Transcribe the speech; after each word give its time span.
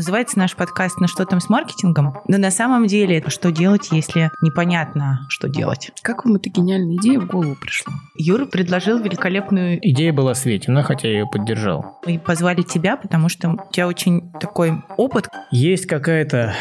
Называется 0.00 0.38
наш 0.38 0.56
подкаст 0.56 0.98
«На 0.98 1.08
что 1.08 1.26
там 1.26 1.40
с 1.40 1.50
маркетингом?». 1.50 2.14
Но 2.26 2.38
на 2.38 2.50
самом 2.50 2.86
деле, 2.86 3.22
что 3.26 3.52
делать, 3.52 3.88
если 3.90 4.30
непонятно, 4.40 5.26
что 5.28 5.46
делать? 5.46 5.90
Как 6.00 6.24
вам 6.24 6.36
эта 6.36 6.48
гениальная 6.48 6.96
идея 6.96 7.20
в 7.20 7.26
голову 7.26 7.54
пришла? 7.54 7.92
Юра 8.16 8.46
предложил 8.46 8.98
великолепную... 8.98 9.78
Идея 9.90 10.14
была 10.14 10.32
Светина, 10.32 10.82
хотя 10.82 11.06
я 11.08 11.18
ее 11.18 11.26
поддержал. 11.26 11.98
И 12.06 12.16
позвали 12.16 12.62
тебя, 12.62 12.96
потому 12.96 13.28
что 13.28 13.50
у 13.50 13.70
тебя 13.70 13.88
очень 13.88 14.32
такой 14.40 14.82
опыт. 14.96 15.28
Есть 15.50 15.84
какая-то 15.84 16.54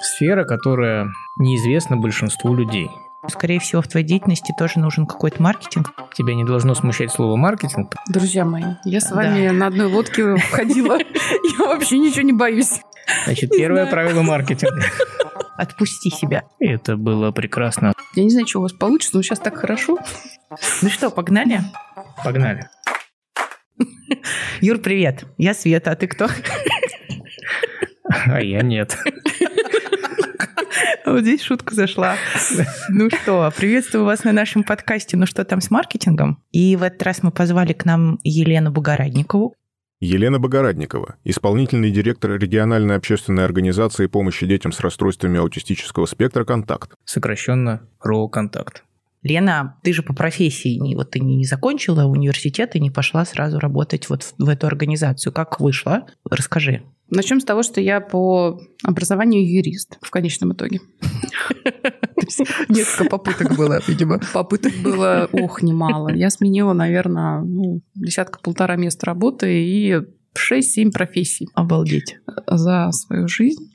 сфера, 0.00 0.44
которая 0.44 1.12
неизвестна 1.38 1.96
большинству 1.96 2.56
людей. 2.56 2.90
Скорее 3.28 3.58
всего, 3.58 3.82
в 3.82 3.88
твоей 3.88 4.06
деятельности 4.06 4.52
тоже 4.56 4.78
нужен 4.78 5.06
какой-то 5.06 5.42
маркетинг. 5.42 5.92
Тебя 6.14 6.34
не 6.34 6.44
должно 6.44 6.74
смущать 6.74 7.10
слово 7.10 7.36
маркетинг. 7.36 7.94
Друзья 8.08 8.44
мои, 8.44 8.74
я 8.84 9.00
с 9.00 9.10
вами 9.10 9.48
да. 9.48 9.52
на 9.52 9.66
одной 9.68 9.86
лодке 9.86 10.36
входила. 10.36 10.98
Я 11.58 11.66
вообще 11.66 11.98
ничего 11.98 12.22
не 12.22 12.32
боюсь. 12.32 12.80
Значит, 13.24 13.50
первое 13.50 13.86
правило 13.86 14.22
маркетинга. 14.22 14.82
Отпусти 15.56 16.10
себя. 16.10 16.44
Это 16.58 16.96
было 16.96 17.30
прекрасно. 17.30 17.92
Я 18.14 18.24
не 18.24 18.30
знаю, 18.30 18.46
что 18.46 18.58
у 18.58 18.62
вас 18.62 18.72
получится, 18.72 19.16
но 19.16 19.22
сейчас 19.22 19.38
так 19.38 19.56
хорошо. 19.56 19.98
Ну 20.82 20.88
что, 20.90 21.10
погнали? 21.10 21.60
Погнали. 22.22 22.68
Юр, 24.60 24.78
привет. 24.78 25.24
Я 25.38 25.54
Света, 25.54 25.92
а 25.92 25.96
ты 25.96 26.06
кто? 26.06 26.28
А 28.26 28.40
я 28.40 28.62
нет. 28.62 28.96
Вот 31.04 31.20
здесь 31.20 31.42
шутка 31.42 31.74
зашла. 31.74 32.16
Ну 32.88 33.10
что, 33.10 33.52
приветствую 33.54 34.04
вас 34.04 34.24
на 34.24 34.32
нашем 34.32 34.64
подкасте 34.64 35.18
«Ну 35.18 35.26
что 35.26 35.44
там 35.44 35.60
с 35.60 35.70
маркетингом?» 35.70 36.42
И 36.50 36.76
в 36.76 36.82
этот 36.82 37.02
раз 37.02 37.22
мы 37.22 37.30
позвали 37.30 37.74
к 37.74 37.84
нам 37.84 38.18
Елену 38.24 38.70
Богородникову. 38.70 39.54
Елена 40.00 40.38
Богородникова, 40.38 41.16
исполнительный 41.24 41.90
директор 41.90 42.32
региональной 42.38 42.96
общественной 42.96 43.44
организации 43.44 44.06
помощи 44.06 44.46
детям 44.46 44.72
с 44.72 44.80
расстройствами 44.80 45.38
аутистического 45.38 46.06
спектра 46.06 46.44
«Контакт». 46.44 46.92
Сокращенно 47.04 47.82
РО 48.00 48.28
«Контакт». 48.28 48.82
Лена, 49.24 49.78
ты 49.82 49.94
же 49.94 50.02
по 50.02 50.12
профессии 50.12 50.78
не, 50.78 50.94
вот 50.94 51.12
ты 51.12 51.20
не 51.20 51.44
закончила 51.44 52.04
университет 52.04 52.76
и 52.76 52.80
не 52.80 52.90
пошла 52.90 53.24
сразу 53.24 53.58
работать 53.58 54.10
вот 54.10 54.22
в, 54.22 54.34
в 54.38 54.48
эту 54.48 54.66
организацию. 54.66 55.32
Как 55.32 55.60
вышла? 55.60 56.06
Расскажи. 56.30 56.82
Начнем 57.08 57.40
с 57.40 57.44
того, 57.44 57.62
что 57.62 57.80
я 57.80 58.00
по 58.00 58.60
образованию 58.82 59.50
юрист 59.50 59.98
в 60.02 60.10
конечном 60.10 60.52
итоге. 60.52 60.80
Несколько 62.68 63.04
попыток 63.08 63.56
было, 63.56 63.80
видимо. 63.86 64.20
Попыток 64.32 64.74
было, 64.82 65.28
ох, 65.32 65.62
немало. 65.62 66.10
Я 66.12 66.28
сменила, 66.28 66.74
наверное, 66.74 67.40
ну, 67.40 67.80
десятка-полтора 67.94 68.76
мест 68.76 69.02
работы 69.04 69.64
и 69.64 70.02
6-7 70.36 70.90
профессий. 70.92 71.48
Обалдеть. 71.54 72.18
За 72.46 72.90
свою 72.92 73.26
жизнь. 73.28 73.70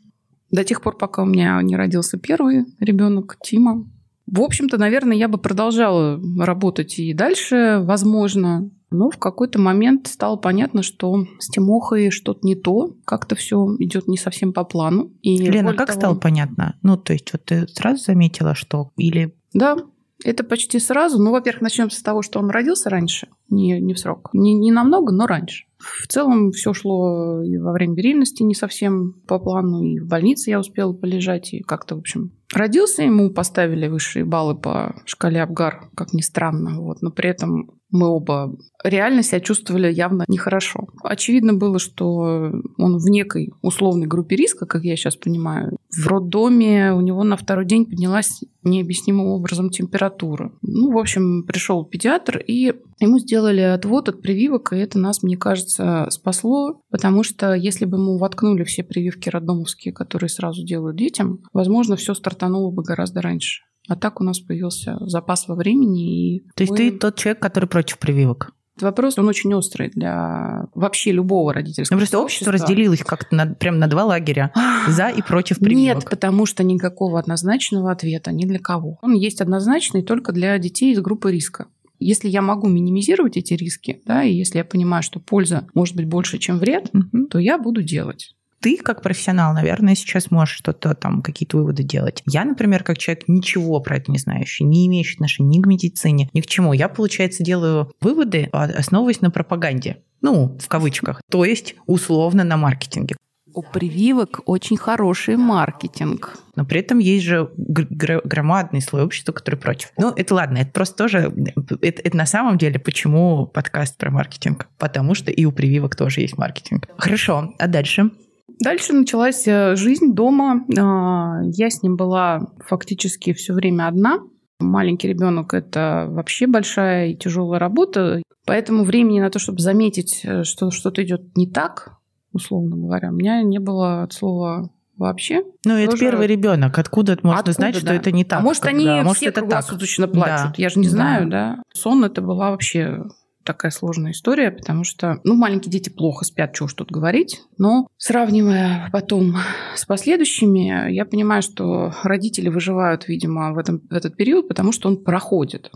До 0.51 0.63
тех 0.63 0.81
пор, 0.81 0.97
пока 0.97 1.23
у 1.23 1.25
меня 1.25 1.59
не 1.63 1.75
родился 1.75 2.17
первый 2.17 2.65
ребенок, 2.79 3.37
Тима. 3.41 3.85
В 4.31 4.41
общем-то, 4.41 4.77
наверное, 4.77 5.17
я 5.17 5.27
бы 5.27 5.37
продолжала 5.37 6.19
работать 6.37 6.99
и 6.99 7.13
дальше, 7.13 7.81
возможно. 7.83 8.69
Но 8.91 9.09
в 9.09 9.17
какой-то 9.17 9.59
момент 9.59 10.07
стало 10.07 10.35
понятно, 10.35 10.83
что 10.83 11.25
с 11.39 11.47
Тимохой 11.47 12.09
что-то 12.09 12.39
не 12.43 12.55
то, 12.55 12.95
как-то 13.05 13.35
все 13.35 13.75
идет 13.79 14.07
не 14.07 14.17
совсем 14.17 14.51
по 14.53 14.63
плану. 14.63 15.11
И 15.21 15.37
Лена, 15.37 15.73
как 15.73 15.87
того... 15.87 15.99
стало 15.99 16.15
понятно? 16.15 16.75
Ну, 16.81 16.97
то 16.97 17.13
есть 17.13 17.31
вот 17.33 17.45
ты 17.45 17.67
сразу 17.67 18.03
заметила, 18.03 18.55
что 18.55 18.91
или... 18.97 19.35
Да, 19.53 19.77
это 20.23 20.43
почти 20.43 20.79
сразу. 20.79 21.21
Ну, 21.21 21.31
во-первых, 21.31 21.61
начнем 21.61 21.89
с 21.89 22.01
того, 22.01 22.21
что 22.21 22.39
он 22.39 22.49
родился 22.49 22.89
раньше, 22.89 23.27
не, 23.49 23.79
не 23.79 23.93
в 23.93 23.99
срок. 23.99 24.29
Не, 24.33 24.53
не 24.53 24.71
намного, 24.71 25.13
но 25.13 25.27
раньше. 25.27 25.65
В 25.77 26.07
целом 26.07 26.51
все 26.51 26.73
шло 26.73 27.41
и 27.41 27.57
во 27.57 27.71
время 27.71 27.93
беременности 27.93 28.43
не 28.43 28.55
совсем 28.55 29.13
по 29.27 29.39
плану, 29.39 29.81
и 29.81 29.99
в 29.99 30.07
больнице 30.07 30.49
я 30.49 30.59
успела 30.59 30.93
полежать, 30.93 31.53
и 31.53 31.61
как-то, 31.61 31.95
в 31.95 31.99
общем, 31.99 32.33
родился, 32.53 33.03
ему 33.03 33.29
поставили 33.29 33.87
высшие 33.87 34.25
баллы 34.25 34.55
по 34.55 35.01
шкале 35.05 35.41
Абгар, 35.41 35.89
как 35.95 36.13
ни 36.13 36.21
странно, 36.21 36.81
вот, 36.81 37.01
но 37.01 37.11
при 37.11 37.29
этом 37.29 37.78
мы 37.91 38.07
оба 38.07 38.55
реально 38.83 39.23
себя 39.23 39.39
чувствовали 39.39 39.91
явно 39.91 40.25
нехорошо. 40.27 40.87
Очевидно 41.03 41.53
было, 41.53 41.79
что 41.79 42.51
он 42.77 42.97
в 42.97 43.09
некой 43.09 43.51
условной 43.61 44.07
группе 44.07 44.35
риска, 44.35 44.65
как 44.65 44.83
я 44.83 44.95
сейчас 44.95 45.15
понимаю. 45.15 45.77
В 45.95 46.07
роддоме 46.07 46.93
у 46.93 47.01
него 47.01 47.23
на 47.23 47.35
второй 47.35 47.65
день 47.65 47.85
поднялась 47.85 48.43
необъяснимым 48.63 49.27
образом 49.27 49.69
температура. 49.69 50.51
Ну, 50.61 50.91
в 50.91 50.97
общем, 50.97 51.43
пришел 51.43 51.83
педиатр, 51.83 52.37
и 52.37 52.73
ему 52.99 53.19
сделали 53.19 53.61
отвод 53.61 54.09
от 54.09 54.21
прививок, 54.21 54.73
и 54.73 54.77
это 54.77 54.99
нас, 54.99 55.23
мне 55.23 55.37
кажется, 55.37 56.07
спасло, 56.09 56.81
потому 56.89 57.23
что 57.23 57.53
если 57.53 57.85
бы 57.85 57.97
ему 57.97 58.17
воткнули 58.17 58.63
все 58.63 58.83
прививки 58.83 59.29
роддомовские, 59.29 59.93
которые 59.93 60.29
сразу 60.29 60.63
делают 60.63 60.97
детям, 60.97 61.39
возможно, 61.53 61.95
все 61.95 62.13
стартануло 62.13 62.71
бы 62.71 62.83
гораздо 62.83 63.21
раньше. 63.21 63.63
А 63.89 63.95
так 63.95 64.21
у 64.21 64.23
нас 64.23 64.39
появился 64.39 64.97
запас 65.01 65.47
во 65.47 65.55
времени. 65.55 66.35
И 66.35 66.39
То 66.55 66.61
есть 66.63 66.71
мы... 66.71 66.77
ты 66.77 66.91
тот 66.91 67.15
человек, 67.15 67.41
который 67.41 67.65
против 67.65 67.97
прививок? 67.97 68.53
Вопрос, 68.79 69.17
он 69.17 69.27
очень 69.27 69.53
острый 69.53 69.89
для 69.89 70.67
вообще 70.73 71.11
любого 71.11 71.53
родительского 71.53 71.97
ну, 71.97 71.99
Просто 71.99 72.19
общество 72.19 72.53
разделило 72.53 72.93
их 72.93 73.03
как-то 73.03 73.35
на, 73.35 73.47
прям 73.47 73.79
на 73.79 73.87
два 73.87 74.05
лагеря. 74.05 74.53
За 74.87 75.09
и 75.09 75.21
против 75.21 75.57
прививок. 75.57 76.03
Нет, 76.03 76.09
потому 76.09 76.45
что 76.45 76.63
никакого 76.63 77.19
однозначного 77.19 77.91
ответа 77.91 78.31
ни 78.31 78.45
для 78.45 78.59
кого. 78.59 78.99
Он 79.01 79.13
есть 79.13 79.41
однозначный 79.41 80.03
только 80.03 80.31
для 80.31 80.57
детей 80.59 80.93
из 80.93 81.01
группы 81.01 81.31
риска. 81.31 81.65
Если 81.99 82.29
я 82.29 82.41
могу 82.41 82.69
минимизировать 82.69 83.35
эти 83.35 83.55
риски, 83.55 84.01
да, 84.05 84.23
и 84.23 84.33
если 84.33 84.59
я 84.59 84.63
понимаю, 84.63 85.03
что 85.03 85.19
польза 85.19 85.67
может 85.73 85.97
быть 85.97 86.05
больше, 86.05 86.37
чем 86.37 86.59
вред, 86.59 86.91
то 87.29 87.39
я 87.39 87.57
буду 87.57 87.81
делать 87.81 88.35
ты 88.61 88.77
как 88.77 89.01
профессионал, 89.01 89.53
наверное, 89.53 89.95
сейчас 89.95 90.31
можешь 90.31 90.57
что-то 90.57 90.93
там, 90.93 91.21
какие-то 91.21 91.57
выводы 91.57 91.83
делать. 91.83 92.21
Я, 92.27 92.45
например, 92.45 92.83
как 92.83 92.97
человек 92.97 93.27
ничего 93.27 93.79
про 93.79 93.97
это 93.97 94.11
не 94.11 94.17
знающий, 94.17 94.63
не 94.63 94.87
имеющий 94.87 95.15
отношения 95.15 95.57
ни 95.57 95.61
к 95.61 95.65
медицине, 95.65 96.29
ни 96.33 96.41
к 96.41 96.47
чему. 96.47 96.73
Я, 96.73 96.89
получается, 96.89 97.43
делаю 97.43 97.91
выводы, 98.01 98.49
а, 98.51 98.63
основываясь 98.65 99.21
на 99.21 99.31
пропаганде. 99.31 99.97
Ну, 100.21 100.57
в 100.59 100.67
кавычках. 100.67 101.21
То 101.31 101.45
есть, 101.45 101.75
условно, 101.85 102.43
на 102.43 102.57
маркетинге. 102.57 103.15
У 103.51 103.63
прививок 103.63 104.41
очень 104.45 104.77
хороший 104.77 105.35
маркетинг. 105.35 106.37
Но 106.55 106.65
при 106.65 106.81
этом 106.81 106.99
есть 106.99 107.25
же 107.25 107.49
гр- 107.57 108.21
громадный 108.23 108.81
слой 108.81 109.03
общества, 109.03 109.31
который 109.31 109.55
против. 109.55 109.91
Ну, 109.97 110.11
это 110.15 110.35
ладно, 110.35 110.59
это 110.59 110.71
просто 110.71 110.95
тоже... 110.95 111.33
Это, 111.81 112.01
это 112.03 112.15
на 112.17 112.27
самом 112.27 112.57
деле 112.57 112.79
почему 112.79 113.47
подкаст 113.47 113.97
про 113.97 114.11
маркетинг? 114.11 114.67
Потому 114.77 115.15
что 115.15 115.31
и 115.31 115.45
у 115.45 115.51
прививок 115.51 115.95
тоже 115.95 116.21
есть 116.21 116.37
маркетинг. 116.37 116.87
Хорошо, 116.97 117.55
а 117.57 117.67
дальше? 117.67 118.11
Дальше 118.59 118.93
началась 118.93 119.47
э, 119.47 119.75
жизнь 119.75 120.13
дома. 120.13 120.65
А, 120.77 121.41
я 121.43 121.69
с 121.69 121.81
ним 121.81 121.95
была 121.95 122.51
фактически 122.65 123.33
все 123.33 123.53
время 123.53 123.87
одна. 123.87 124.19
Маленький 124.59 125.07
ребенок– 125.07 125.53
это 125.55 126.07
вообще 126.09 126.45
большая 126.45 127.09
и 127.09 127.15
тяжелая 127.15 127.59
работа. 127.59 128.21
Поэтому 128.45 128.83
времени 128.83 129.21
на 129.21 129.29
то, 129.29 129.39
чтобы 129.39 129.59
заметить, 129.59 130.21
э, 130.23 130.43
что 130.43 130.71
что-то 130.71 131.03
идет 131.03 131.37
не 131.37 131.47
так, 131.49 131.93
условно 132.33 132.75
говоря, 132.75 133.09
у 133.09 133.13
меня 133.13 133.41
не 133.43 133.59
было 133.59 134.03
от 134.03 134.13
слова 134.13 134.69
вообще. 134.97 135.43
Ну, 135.65 135.75
это 135.75 135.97
первый 135.97 136.27
ребенок. 136.27 136.77
Откуда 136.77 137.17
можно 137.23 137.39
Откуда, 137.39 137.53
знать, 137.53 137.73
да. 137.75 137.79
что 137.79 137.93
это 137.93 138.11
не 138.11 138.25
так? 138.25 138.39
А 138.39 138.43
может, 138.43 138.65
они 138.65 138.85
да, 138.85 139.03
может, 139.03 139.17
все 139.17 139.27
это 139.27 139.41
круглосуточно 139.41 140.07
так. 140.07 140.13
плачут? 140.13 140.47
Да. 140.49 140.53
Я 140.57 140.69
же 140.69 140.79
не 140.79 140.89
знаю, 140.89 141.29
да. 141.29 141.55
да. 141.55 141.63
Сон 141.73 142.03
это 142.03 142.21
была 142.21 142.51
вообще 142.51 143.03
такая 143.49 143.71
сложная 143.71 144.11
история, 144.11 144.51
потому 144.51 144.83
что, 144.83 145.19
ну, 145.23 145.33
маленькие 145.33 145.71
дети 145.71 145.89
плохо 145.89 146.23
спят, 146.23 146.53
чего 146.53 146.67
уж 146.67 146.73
тут 146.75 146.91
говорить, 146.91 147.41
но 147.57 147.87
сравнивая 147.97 148.89
потом 148.93 149.37
с 149.75 149.85
последующими, 149.85 150.91
я 150.93 151.03
понимаю, 151.03 151.41
что 151.41 151.91
родители 152.03 152.49
выживают, 152.49 153.07
видимо, 153.07 153.51
в, 153.53 153.57
этом, 153.57 153.81
в 153.89 153.93
этот 153.93 154.15
период, 154.15 154.47
потому 154.47 154.71
что 154.71 154.87
он 154.87 155.03
проходит. 155.03 155.71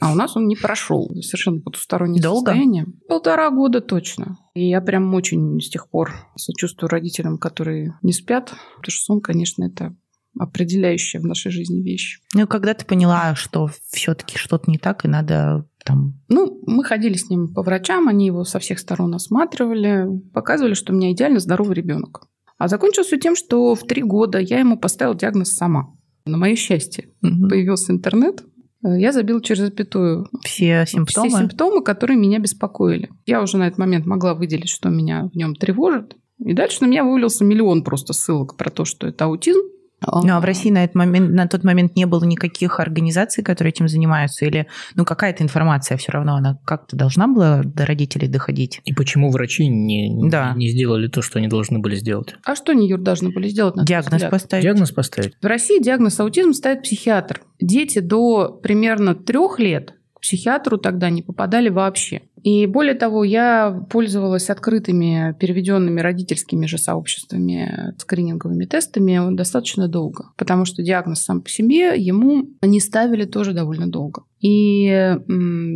А 0.00 0.10
у 0.10 0.14
нас 0.14 0.36
он 0.38 0.46
не 0.46 0.56
прошел. 0.56 1.10
Совершенно 1.20 1.60
потустороннее 1.60 2.22
Долго? 2.22 2.52
состояние. 2.52 2.86
Полтора 3.08 3.50
года 3.50 3.82
точно. 3.82 4.38
И 4.54 4.66
я 4.66 4.80
прям 4.80 5.12
очень 5.12 5.60
с 5.60 5.68
тех 5.68 5.90
пор 5.90 6.12
сочувствую 6.36 6.88
родителям, 6.88 7.36
которые 7.36 7.98
не 8.00 8.12
спят. 8.12 8.54
Потому 8.76 8.90
что 8.90 9.04
сон, 9.04 9.20
конечно, 9.20 9.64
это 9.64 9.94
определяющая 10.38 11.20
в 11.20 11.24
нашей 11.24 11.50
жизни 11.50 11.82
вещь. 11.82 12.20
Ну, 12.34 12.46
когда 12.46 12.74
ты 12.74 12.84
поняла, 12.84 13.34
что 13.34 13.70
все-таки 13.90 14.38
что-то 14.38 14.70
не 14.70 14.78
так, 14.78 15.04
и 15.04 15.08
надо 15.08 15.66
там... 15.84 16.20
Ну, 16.28 16.60
мы 16.66 16.84
ходили 16.84 17.14
с 17.14 17.30
ним 17.30 17.52
по 17.52 17.62
врачам, 17.62 18.08
они 18.08 18.26
его 18.26 18.44
со 18.44 18.58
всех 18.58 18.78
сторон 18.78 19.14
осматривали, 19.14 20.06
показывали, 20.32 20.74
что 20.74 20.92
у 20.92 20.96
меня 20.96 21.12
идеально 21.12 21.40
здоровый 21.40 21.74
ребенок. 21.74 22.28
А 22.58 22.68
закончилось 22.68 23.06
все 23.06 23.18
тем, 23.18 23.36
что 23.36 23.74
в 23.74 23.86
три 23.86 24.02
года 24.02 24.38
я 24.38 24.58
ему 24.58 24.78
поставила 24.78 25.14
диагноз 25.14 25.54
сама. 25.54 25.94
На 26.26 26.36
мое 26.36 26.56
счастье 26.56 27.08
угу. 27.22 27.48
появился 27.48 27.92
интернет, 27.92 28.44
я 28.82 29.12
забила 29.12 29.42
через 29.42 29.64
запятую 29.64 30.28
все 30.44 30.84
симптомы. 30.86 31.28
все 31.28 31.38
симптомы, 31.38 31.82
которые 31.82 32.16
меня 32.16 32.38
беспокоили. 32.38 33.10
Я 33.26 33.42
уже 33.42 33.56
на 33.58 33.66
этот 33.66 33.78
момент 33.78 34.06
могла 34.06 34.34
выделить, 34.34 34.68
что 34.68 34.88
меня 34.88 35.28
в 35.32 35.36
нем 35.36 35.56
тревожит. 35.56 36.16
И 36.38 36.52
дальше 36.52 36.78
на 36.82 36.86
меня 36.86 37.02
вывалился 37.02 37.44
миллион 37.44 37.82
просто 37.82 38.12
ссылок 38.12 38.56
про 38.56 38.70
то, 38.70 38.84
что 38.84 39.08
это 39.08 39.24
аутизм, 39.24 39.60
Ну, 40.00 40.32
а 40.34 40.40
в 40.40 40.44
России 40.44 40.70
на, 40.70 40.84
этот 40.84 40.94
момент, 40.94 41.30
на 41.30 41.48
тот 41.48 41.64
момент 41.64 41.96
не 41.96 42.06
было 42.06 42.24
никаких 42.24 42.78
организаций, 42.78 43.42
которые 43.42 43.70
этим 43.72 43.88
занимаются? 43.88 44.44
Или, 44.44 44.66
ну, 44.94 45.04
какая-то 45.04 45.42
информация 45.42 45.96
все 45.98 46.12
равно, 46.12 46.36
она 46.36 46.58
как-то 46.64 46.96
должна 46.96 47.26
была 47.26 47.62
до 47.64 47.84
родителей 47.84 48.28
доходить? 48.28 48.80
И 48.84 48.92
почему 48.92 49.30
врачи 49.30 49.66
не, 49.66 50.28
Да. 50.30 50.54
не 50.54 50.68
сделали 50.68 51.08
то, 51.08 51.20
что 51.22 51.38
они 51.38 51.48
должны 51.48 51.80
были 51.80 51.96
сделать? 51.96 52.34
А 52.44 52.54
что 52.54 52.72
они, 52.72 52.88
Юр, 52.88 53.00
должны 53.00 53.30
были 53.30 53.48
сделать? 53.48 53.74
на 53.76 53.84
Диагноз 53.84 54.14
взгляд? 54.14 54.30
поставить? 54.30 54.62
Диагноз 54.62 54.92
поставить? 54.92 55.32
В 55.42 55.46
России 55.46 55.82
диагноз 55.82 56.18
аутизм 56.20 56.52
ставит 56.52 56.82
психиатр. 56.82 57.40
Дети 57.60 57.98
до 57.98 58.50
примерно 58.62 59.14
трех 59.14 59.58
лет 59.58 59.94
к 60.14 60.20
психиатру 60.20 60.78
тогда 60.78 61.10
не 61.10 61.22
попадали 61.22 61.68
вообще. 61.68 62.22
И 62.42 62.66
более 62.66 62.94
того, 62.94 63.24
я 63.24 63.84
пользовалась 63.90 64.50
открытыми, 64.50 65.34
переведенными 65.38 66.00
родительскими 66.00 66.66
же 66.66 66.78
сообществами 66.78 67.94
скрининговыми 67.98 68.64
тестами 68.64 69.34
достаточно 69.34 69.88
долго, 69.88 70.30
потому 70.36 70.64
что 70.64 70.82
диагноз 70.82 71.22
сам 71.22 71.40
по 71.40 71.48
себе 71.48 71.94
ему 71.96 72.48
не 72.62 72.80
ставили 72.80 73.24
тоже 73.24 73.52
довольно 73.52 73.90
долго. 73.90 74.22
И 74.40 75.16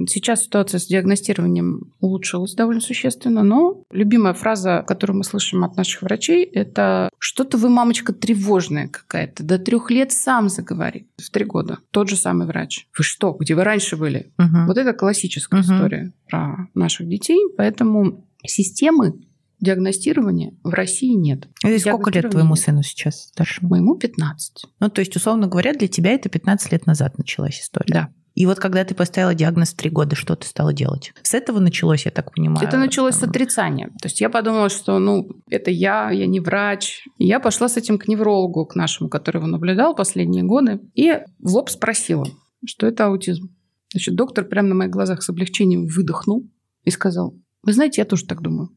сейчас 0.08 0.44
ситуация 0.44 0.78
с 0.78 0.86
диагностированием 0.86 1.92
улучшилась 1.98 2.54
довольно 2.54 2.80
существенно, 2.80 3.42
но 3.42 3.82
любимая 3.90 4.34
фраза, 4.34 4.84
которую 4.86 5.18
мы 5.18 5.24
слышим 5.24 5.64
от 5.64 5.76
наших 5.76 6.02
врачей, 6.02 6.44
это 6.44 7.08
«что-то 7.18 7.58
вы, 7.58 7.68
мамочка, 7.68 8.12
тревожная 8.12 8.86
какая-то, 8.88 9.42
до 9.42 9.58
трех 9.58 9.90
лет 9.90 10.12
сам 10.12 10.48
заговорит». 10.48 11.08
В 11.16 11.30
три 11.30 11.44
года. 11.44 11.78
Тот 11.90 12.08
же 12.08 12.16
самый 12.16 12.46
врач. 12.46 12.86
Вы 12.96 13.02
что, 13.02 13.32
где 13.32 13.54
вы 13.54 13.64
раньше 13.64 13.96
были? 13.96 14.30
Мгм. 14.38 14.66
Вот 14.66 14.78
это 14.78 14.92
классическая 14.92 15.60
Мгм. 15.60 15.64
история 15.64 16.12
про 16.28 16.51
наших 16.74 17.08
детей, 17.08 17.40
поэтому 17.56 18.26
системы 18.44 19.14
диагностирования 19.60 20.54
в 20.64 20.70
России 20.70 21.14
нет. 21.14 21.48
И 21.64 21.78
сколько 21.78 22.10
лет 22.10 22.30
твоему 22.30 22.56
сыну 22.56 22.82
сейчас 22.82 23.28
старшему? 23.28 23.70
Моему 23.70 23.96
15. 23.96 24.64
Ну, 24.80 24.90
то 24.90 25.00
есть, 25.00 25.14
условно 25.14 25.46
говоря, 25.46 25.72
для 25.72 25.88
тебя 25.88 26.10
это 26.10 26.28
15 26.28 26.72
лет 26.72 26.86
назад 26.86 27.16
началась 27.16 27.60
история. 27.60 27.94
Да. 27.94 28.08
И 28.34 28.46
вот 28.46 28.58
когда 28.58 28.84
ты 28.84 28.94
поставила 28.94 29.34
диагноз 29.34 29.72
в 29.72 29.76
три 29.76 29.90
года, 29.90 30.16
что 30.16 30.34
ты 30.34 30.46
стала 30.46 30.72
делать? 30.72 31.12
С 31.22 31.34
этого 31.34 31.60
началось, 31.60 32.06
я 32.06 32.10
так 32.10 32.32
понимаю? 32.32 32.66
Это 32.66 32.78
началось 32.78 33.14
с 33.14 33.18
там, 33.18 33.30
отрицания. 33.30 33.88
То 34.00 34.06
есть 34.06 34.20
я 34.20 34.30
подумала, 34.30 34.68
что 34.68 34.98
ну 34.98 35.28
это 35.50 35.70
я, 35.70 36.10
я 36.10 36.26
не 36.26 36.40
врач. 36.40 37.04
И 37.18 37.26
я 37.26 37.40
пошла 37.40 37.68
с 37.68 37.76
этим 37.76 37.98
к 37.98 38.08
неврологу, 38.08 38.64
к 38.66 38.74
нашему, 38.74 39.10
который 39.10 39.36
его 39.36 39.46
наблюдал 39.46 39.94
последние 39.94 40.44
годы, 40.44 40.80
и 40.94 41.20
в 41.38 41.54
лоб 41.54 41.68
спросила, 41.68 42.26
что 42.66 42.86
это 42.86 43.06
аутизм. 43.06 43.54
Значит, 43.92 44.14
доктор 44.14 44.44
прямо 44.44 44.68
на 44.68 44.74
моих 44.74 44.90
глазах 44.90 45.22
с 45.22 45.28
облегчением 45.28 45.86
выдохнул 45.86 46.48
и 46.84 46.90
сказал, 46.90 47.36
вы 47.62 47.72
знаете, 47.72 48.00
я 48.00 48.04
тоже 48.04 48.26
так 48.26 48.40
думаю. 48.42 48.70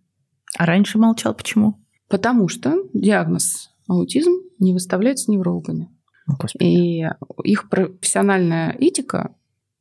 А 0.58 0.66
раньше 0.66 0.98
молчал 0.98 1.34
почему? 1.34 1.82
Потому 2.08 2.48
что 2.48 2.76
диагноз 2.94 3.72
аутизм 3.88 4.32
не 4.60 4.74
выставляется 4.74 5.32
неврологами. 5.32 5.90
О, 6.28 6.34
Господи. 6.40 6.66
И 6.66 7.06
их 7.44 7.70
профессиональная 7.70 8.72
этика, 8.72 9.36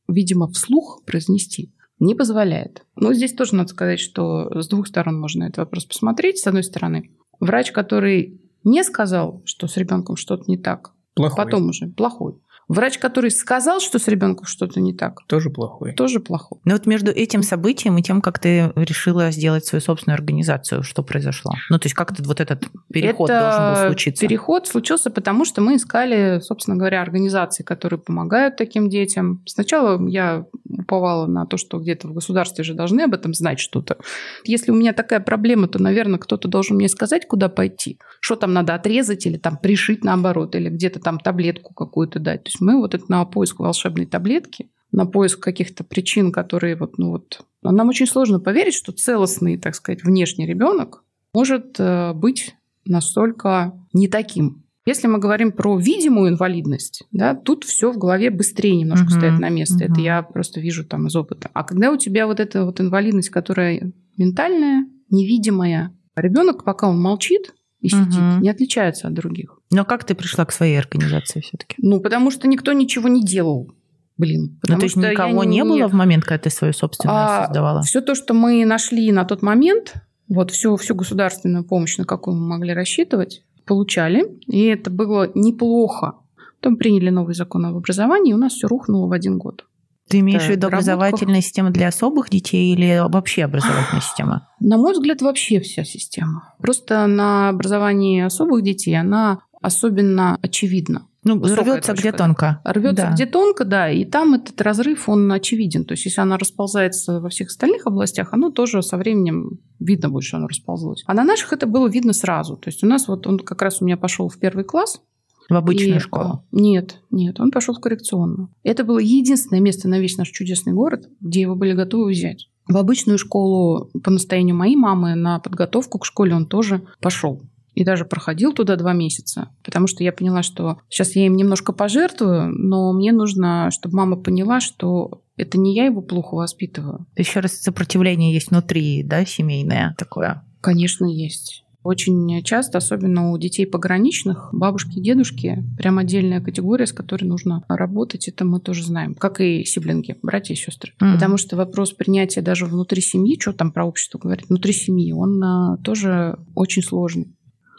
видимо, 0.09 0.49
вслух 0.49 1.03
произнести 1.05 1.73
не 2.01 2.15
позволяет. 2.15 2.85
Но 2.97 3.13
здесь 3.13 3.33
тоже 3.33 3.55
надо 3.55 3.69
сказать, 3.69 4.01
что 4.01 4.61
с 4.61 4.69
двух 4.69 4.89
сторон 4.89 5.19
можно 5.19 5.45
этот 5.45 5.59
вопрос 5.59 5.85
посмотреть. 5.85 6.39
С 6.39 6.47
одной 6.47 6.65
стороны, 6.65 7.11
врач, 7.41 7.73
который 7.73 8.41
не 8.65 8.83
сказал, 8.83 9.43
что 9.45 9.69
с 9.69 9.77
ребенком 9.77 10.17
что-то 10.17 10.45
не 10.49 10.59
так, 10.59 10.93
Плохой. 11.15 11.45
потом 11.45 11.69
уже 11.69 11.87
плохой. 11.87 12.35
Врач, 12.69 12.99
который 12.99 13.31
сказал, 13.31 13.81
что 13.81 13.99
с 13.99 14.09
ребенком 14.09 14.47
что-то 14.47 14.81
не 14.81 14.95
так, 14.95 15.21
Тоже 15.27 15.51
плохой. 15.51 15.93
тоже 15.93 16.21
плохой. 16.21 16.61
Ну 16.65 16.73
вот 16.73 16.87
между 16.87 17.11
этим 17.11 17.43
событием 17.43 17.99
и 17.99 18.03
тем, 18.03 18.21
как 18.21 18.39
ты 18.39 18.73
решила 18.77 19.31
сделать 19.31 19.67
свою 19.67 19.83
собственную 19.83 20.17
организацию, 20.17 20.83
что 20.83 21.03
произошло? 21.03 21.53
Ну 21.71 21.79
то 21.79 21.87
есть 21.87 21.95
как 21.95 22.19
вот 22.19 22.41
этот 22.41 22.65
переход 22.93 23.31
Это 23.31 23.41
должен 23.41 23.75
был 23.75 23.89
случиться? 23.89 24.27
Переход 24.27 24.67
случился, 24.67 25.11
потому 25.11 25.45
что 25.45 25.61
мы 25.61 25.77
искали, 25.77 26.41
собственно 26.41 26.77
говоря, 26.77 27.03
организации, 27.03 27.63
которые 27.63 28.01
помогают 28.01 28.57
таким 28.57 28.89
детям. 28.89 29.43
Сначала 29.47 30.05
я 30.09 30.47
уповала 30.69 31.27
на 31.27 31.47
то, 31.47 31.57
что 31.57 31.79
где-то 31.79 32.09
в 32.09 32.15
государстве 32.15 32.65
же 32.65 32.75
должны 32.75 33.03
об 33.03 33.15
этом 33.15 33.35
знать 33.35 33.61
что-то. 33.61 33.99
Если 34.45 34.71
у 34.71 34.75
меня 34.75 34.93
такая 34.93 35.21
проблема, 35.21 35.69
то, 35.69 35.81
наверное, 35.81 36.19
кто-то 36.19 36.49
должен 36.49 36.77
мне 36.77 36.89
сказать, 36.89 37.27
куда 37.27 37.49
пойти. 37.49 37.99
Что 38.21 38.37
там 38.37 38.53
надо 38.53 38.75
отрезать 38.75 39.27
или 39.27 39.37
там 39.37 39.57
пришить 39.57 40.05
наоборот, 40.05 40.55
или 40.55 40.69
где-то 40.69 41.01
там 41.01 41.19
таблетку 41.19 41.75
какую-то 41.75 42.19
дать. 42.19 42.54
Есть 42.55 42.61
мы 42.61 42.77
вот 42.81 42.95
это 42.95 43.05
на 43.09 43.25
поиск 43.25 43.59
волшебной 43.59 44.07
таблетки, 44.07 44.71
на 44.93 45.07
поиск 45.07 45.41
каких-то 45.41 45.83
причин, 45.83 46.31
которые 46.31 46.77
вот, 46.77 46.99
ну 46.99 47.11
вот... 47.11 47.45
Нам 47.63 47.89
очень 47.89 48.07
сложно 48.07 48.39
поверить, 48.39 48.75
что 48.75 48.93
целостный, 48.93 49.59
так 49.59 49.75
сказать, 49.75 50.05
внешний 50.05 50.47
ребенок 50.47 51.03
может 51.33 51.81
э, 51.81 52.13
быть 52.15 52.55
настолько 52.85 53.73
не 53.93 54.07
таким. 54.07 54.63
Если 54.87 55.09
мы 55.09 55.19
говорим 55.19 55.51
про 55.51 55.79
видимую 55.79 56.29
инвалидность, 56.29 57.05
да, 57.11 57.35
тут 57.35 57.65
все 57.65 57.91
в 57.91 57.99
голове 57.99 58.31
быстрее 58.31 58.77
немножко 58.77 59.07
Мгм, 59.07 59.15
стоит 59.15 59.39
на 59.41 59.49
место. 59.49 59.83
Это 59.83 59.95
мгм. 59.95 60.03
я 60.03 60.23
просто 60.23 60.61
вижу 60.61 60.85
там 60.85 61.09
из 61.09 61.17
опыта. 61.17 61.51
А 61.55 61.65
когда 61.65 61.91
у 61.91 61.97
тебя 61.97 62.27
вот 62.27 62.39
эта 62.39 62.65
вот 62.65 62.81
инвалидность, 62.81 63.31
которая 63.31 63.93
ментальная, 64.17 64.87
невидимая, 65.11 65.93
ребенок, 66.15 66.63
пока 66.63 66.89
он 66.89 67.01
молчит 67.01 67.55
и 67.81 67.89
сидит, 67.89 68.21
Мгм. 68.21 68.43
не 68.43 68.51
отличается 68.51 69.09
от 69.09 69.15
других. 69.15 69.54
Но 69.75 69.85
как 69.85 70.05
ты 70.05 70.15
пришла 70.15 70.45
к 70.45 70.53
своей 70.53 70.79
организации 70.79 71.41
все-таки? 71.41 71.75
Ну, 71.79 72.01
потому 72.01 72.31
что 72.31 72.47
никто 72.47 72.73
ничего 72.73 73.09
не 73.09 73.25
делал. 73.25 73.73
Блин. 74.17 74.61
Ну, 74.69 74.79
то 74.79 74.85
есть 74.85 74.95
никого 74.95 75.43
не 75.43 75.65
было 75.65 75.89
в 75.89 75.93
момент, 75.93 76.25
когда 76.25 76.39
ты 76.39 76.51
свою 76.51 76.73
собственную 76.73 77.19
А, 77.19 77.47
создавала? 77.47 77.83
Все 77.83 78.01
то, 78.01 78.15
что 78.15 78.35
мы 78.35 78.65
нашли 78.65 79.11
на 79.11 79.25
тот 79.25 79.43
момент, 79.43 79.95
вот 80.29 80.53
всю, 80.53 80.77
всю 80.77 80.95
государственную 80.95 81.65
помощь, 81.65 81.99
на 81.99 82.05
какую 82.05 82.37
мы 82.37 82.47
могли 82.47 82.73
рассчитывать, 82.73 83.43
получали. 83.67 84.39
И 84.47 84.63
это 84.67 84.91
было 84.91 85.33
неплохо. 85.35 86.15
Потом 86.61 86.77
приняли 86.77 87.11
новый 87.11 87.35
закон 87.35 87.67
об 87.67 87.77
образовании, 87.77 88.31
и 88.31 88.35
у 88.35 88.39
нас 88.39 88.53
все 88.53 88.69
рухнуло 88.69 89.09
в 89.09 89.13
один 89.13 89.39
год. 89.39 89.65
Ты 90.09 90.21
имеешь 90.21 90.43
в 90.43 90.51
виду 90.51 90.67
образовательная 90.67 91.41
система 91.41 91.71
для 91.71 91.89
особых 91.89 92.29
детей 92.29 92.75
или 92.75 93.03
вообще 93.09 93.45
образовательная 93.45 94.03
система? 94.03 94.49
На 94.61 94.77
мой 94.77 94.93
взгляд, 94.93 95.23
вообще 95.23 95.61
вся 95.61 95.83
система. 95.85 96.55
Просто 96.61 97.07
на 97.07 97.49
образовании 97.49 98.23
особых 98.23 98.63
детей 98.63 98.95
она 98.95 99.41
особенно 99.65 100.39
очевидна. 100.43 101.07
Ну, 101.25 101.39
Высокая 101.39 101.65
рвется 101.65 101.93
точка, 101.93 102.09
где 102.09 102.13
тонко. 102.17 102.61
Рвется 102.65 102.97
Да. 103.07 103.13
где 103.13 103.25
тонко, 103.27 103.65
да, 103.65 103.91
и 103.91 104.05
там 104.05 104.35
этот 104.35 104.61
разрыв, 104.61 105.09
он 105.09 105.33
очевиден. 105.33 105.85
То 105.87 105.93
есть, 105.93 106.05
если 106.05 106.21
она 106.21 106.37
расползается 106.37 107.21
во 107.21 107.31
всех 107.31 107.49
остальных 107.49 107.87
областях, 107.87 108.35
оно 108.35 108.51
тоже 108.51 108.83
со 108.83 108.99
временем 108.99 109.59
видно 109.81 110.11
будет, 110.11 110.25
что 110.25 110.37
оно 110.37 110.49
расползлось. 110.49 111.03
А 111.07 111.15
на 111.15 111.25
наших 111.25 111.53
это 111.55 111.67
было 111.67 111.89
видно 111.89 112.13
сразу. 112.13 112.57
То 112.57 112.69
есть, 112.69 112.85
у 112.85 112.87
нас 112.87 113.09
вот 113.09 113.27
он 113.27 113.39
как 113.39 113.63
раз 113.63 113.81
у 113.81 113.87
меня 113.87 113.97
пошел 113.97 114.29
в 114.29 114.39
первый 114.39 114.65
класс. 114.65 115.01
В 115.49 115.55
обычную 115.55 115.97
и- 115.97 116.01
школу. 116.01 116.25
а, 116.25 116.43
Нет, 116.53 117.01
нет, 117.11 117.39
он 117.39 117.51
пошел 117.51 117.75
в 117.75 117.81
коррекционную. 117.81 118.49
Это 118.63 118.83
было 118.83 118.99
единственное 118.99 119.61
место 119.61 119.89
на 119.89 119.99
весь 120.01 120.17
наш 120.17 120.29
чудесный 120.31 120.73
город, 120.73 121.09
где 121.21 121.43
его 121.43 121.55
были 121.55 121.73
готовы 121.73 122.11
взять. 122.13 122.49
В 122.67 122.79
обычную 122.79 123.19
школу 123.19 123.91
по 124.03 124.11
настоянию 124.11 124.57
моей 124.57 124.75
мамы 124.77 125.15
на 125.15 125.39
подготовку 125.41 125.99
к 125.99 126.07
школе 126.07 126.35
он 126.35 126.47
тоже 126.47 126.81
пошел. 127.01 127.43
И 127.75 127.85
даже 127.85 128.05
проходил 128.05 128.53
туда 128.53 128.77
два 128.77 128.93
месяца, 128.93 129.49
потому 129.65 129.87
что 129.87 130.05
я 130.05 130.13
поняла, 130.13 130.43
что 130.43 130.79
сейчас 130.89 131.17
я 131.17 131.27
им 131.27 131.37
немножко 131.37 131.73
пожертвую, 131.73 132.53
но 132.53 132.93
мне 132.93 133.13
нужно, 133.13 133.71
чтобы 133.71 133.97
мама 133.97 134.17
поняла, 134.17 134.61
что 134.61 135.23
это 135.37 135.59
не 135.59 135.75
я 135.75 135.87
его 135.87 136.01
плохо 136.01 136.35
воспитываю. 136.35 137.07
Еще 137.17 137.41
раз 137.41 137.61
сопротивление 137.61 138.33
есть 138.33 138.51
внутри, 138.51 139.03
да, 139.03 139.25
семейное 139.25 139.95
такое. 139.99 140.45
Конечно, 140.61 141.05
есть. 141.05 141.65
Очень 141.85 142.43
часто, 142.43 142.79
особенно 142.79 143.31
у 143.31 143.39
детей 143.39 143.67
пограничных, 143.67 144.49
бабушки 144.53 144.99
и 144.99 145.03
дедушки, 145.03 145.63
прям 145.77 145.99
отдельная 145.99 146.41
категория, 146.41 146.87
с 146.87 146.95
которой 146.95 147.25
нужно 147.25 147.63
работать, 147.69 148.27
это 148.27 148.47
мы 148.47 148.59
тоже 148.59 148.83
знаем. 148.85 149.15
Как 149.15 149.43
и 149.43 149.65
сиблинги, 149.67 150.17
братья 150.23 150.55
и 150.55 150.57
сестры. 150.57 150.95
Мгм. 150.99 151.13
Потому 151.13 151.37
что 151.37 151.57
вопрос 151.57 151.93
принятия 151.93 152.41
даже 152.41 152.65
внутри 152.65 153.03
семьи, 153.03 153.39
что 153.39 153.53
там 153.53 153.71
про 153.71 153.85
общество 153.85 154.19
говорит, 154.19 154.49
внутри 154.49 154.73
семьи, 154.73 155.13
он 155.13 155.45
а, 155.45 155.77
тоже 155.85 156.39
очень 156.55 156.83
сложный. 156.83 157.35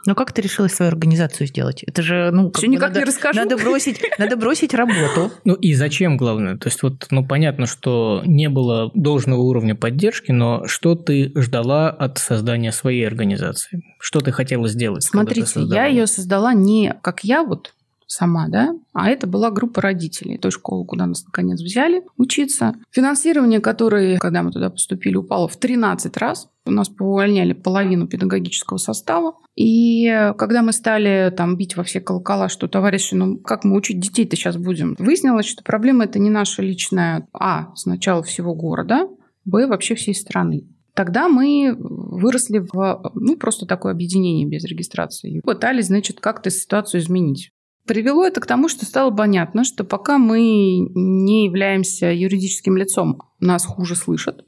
Но 0.05 0.15
как 0.15 0.31
ты 0.31 0.41
решила 0.41 0.67
свою 0.67 0.91
организацию 0.91 1.47
сделать? 1.47 1.83
Это 1.83 2.01
же, 2.01 2.31
ну, 2.31 2.49
как 2.49 2.57
Все 2.57 2.67
никак 2.67 2.89
надо, 2.89 2.99
не 2.99 3.05
расскажу. 3.05 3.39
надо 3.39 3.57
бросить, 3.57 4.01
надо 4.17 4.35
бросить 4.35 4.73
работу. 4.73 5.31
Ну 5.43 5.53
и 5.53 5.73
зачем, 5.73 6.17
главное? 6.17 6.57
То 6.57 6.67
есть 6.67 6.83
вот, 6.83 7.07
ну 7.11 7.25
понятно, 7.25 7.65
что 7.65 8.21
не 8.25 8.49
было 8.49 8.91
должного 8.93 9.41
уровня 9.41 9.75
поддержки, 9.75 10.31
но 10.31 10.67
что 10.67 10.95
ты 10.95 11.31
ждала 11.35 11.89
от 11.89 12.17
создания 12.17 12.71
своей 12.71 13.05
организации? 13.05 13.83
Что 13.99 14.19
ты 14.19 14.31
хотела 14.31 14.67
сделать? 14.67 15.07
когда 15.07 15.33
ты 15.33 15.45
Смотрите, 15.45 15.73
я 15.75 15.85
ее 15.85 16.07
создала 16.07 16.53
не 16.53 16.95
как 17.01 17.23
я 17.23 17.43
вот 17.43 17.74
сама, 18.07 18.47
да, 18.49 18.75
а 18.93 19.09
это 19.09 19.27
была 19.27 19.51
группа 19.51 19.81
родителей 19.81 20.37
той 20.37 20.51
школы, 20.51 20.85
куда 20.85 21.05
нас 21.05 21.25
наконец 21.25 21.61
взяли 21.61 22.03
учиться. 22.17 22.75
Финансирование, 22.91 23.59
которое, 23.59 24.17
когда 24.17 24.43
мы 24.43 24.51
туда 24.51 24.69
поступили, 24.69 25.15
упало 25.15 25.47
в 25.47 25.57
13 25.57 26.15
раз. 26.17 26.49
У 26.65 26.71
нас 26.71 26.89
повольняли 26.89 27.53
половину 27.53 28.07
педагогического 28.07 28.77
состава. 28.77 29.35
И 29.55 30.07
когда 30.37 30.63
мы 30.63 30.71
стали 30.71 31.31
там 31.35 31.57
бить 31.57 31.77
во 31.77 31.83
все 31.83 32.01
колокола, 32.01 32.49
что, 32.49 32.67
товарищи, 32.67 33.13
ну 33.13 33.37
как 33.37 33.63
мы 33.63 33.77
учить 33.77 33.99
детей-то 33.99 34.35
сейчас 34.35 34.57
будем? 34.57 34.95
Выяснилось, 34.97 35.45
что 35.45 35.63
проблема 35.63 36.05
это 36.05 36.17
не 36.17 36.29
наша 36.29 36.61
личная, 36.61 37.27
а, 37.33 37.73
сначала 37.75 38.23
всего 38.23 38.55
города, 38.55 39.07
б, 39.45 39.67
вообще 39.67 39.95
всей 39.95 40.15
страны. 40.15 40.67
Тогда 40.95 41.27
мы 41.27 41.75
выросли 41.77 42.59
в 42.59 43.11
ну, 43.15 43.35
просто 43.35 43.65
такое 43.65 43.91
объединение 43.91 44.47
без 44.47 44.63
регистрации. 44.63 45.41
Пытались, 45.41 45.87
значит, 45.87 46.21
как-то 46.21 46.49
ситуацию 46.49 47.01
изменить. 47.01 47.51
Привело 47.85 48.25
это 48.25 48.41
к 48.41 48.47
тому, 48.47 48.67
что 48.67 48.85
стало 48.85 49.11
понятно, 49.11 49.63
что 49.63 49.83
пока 49.83 50.17
мы 50.17 50.39
не 50.39 51.45
являемся 51.45 52.11
юридическим 52.11 52.77
лицом, 52.77 53.21
нас 53.39 53.63
хуже 53.65 53.95
слышат, 53.95 54.45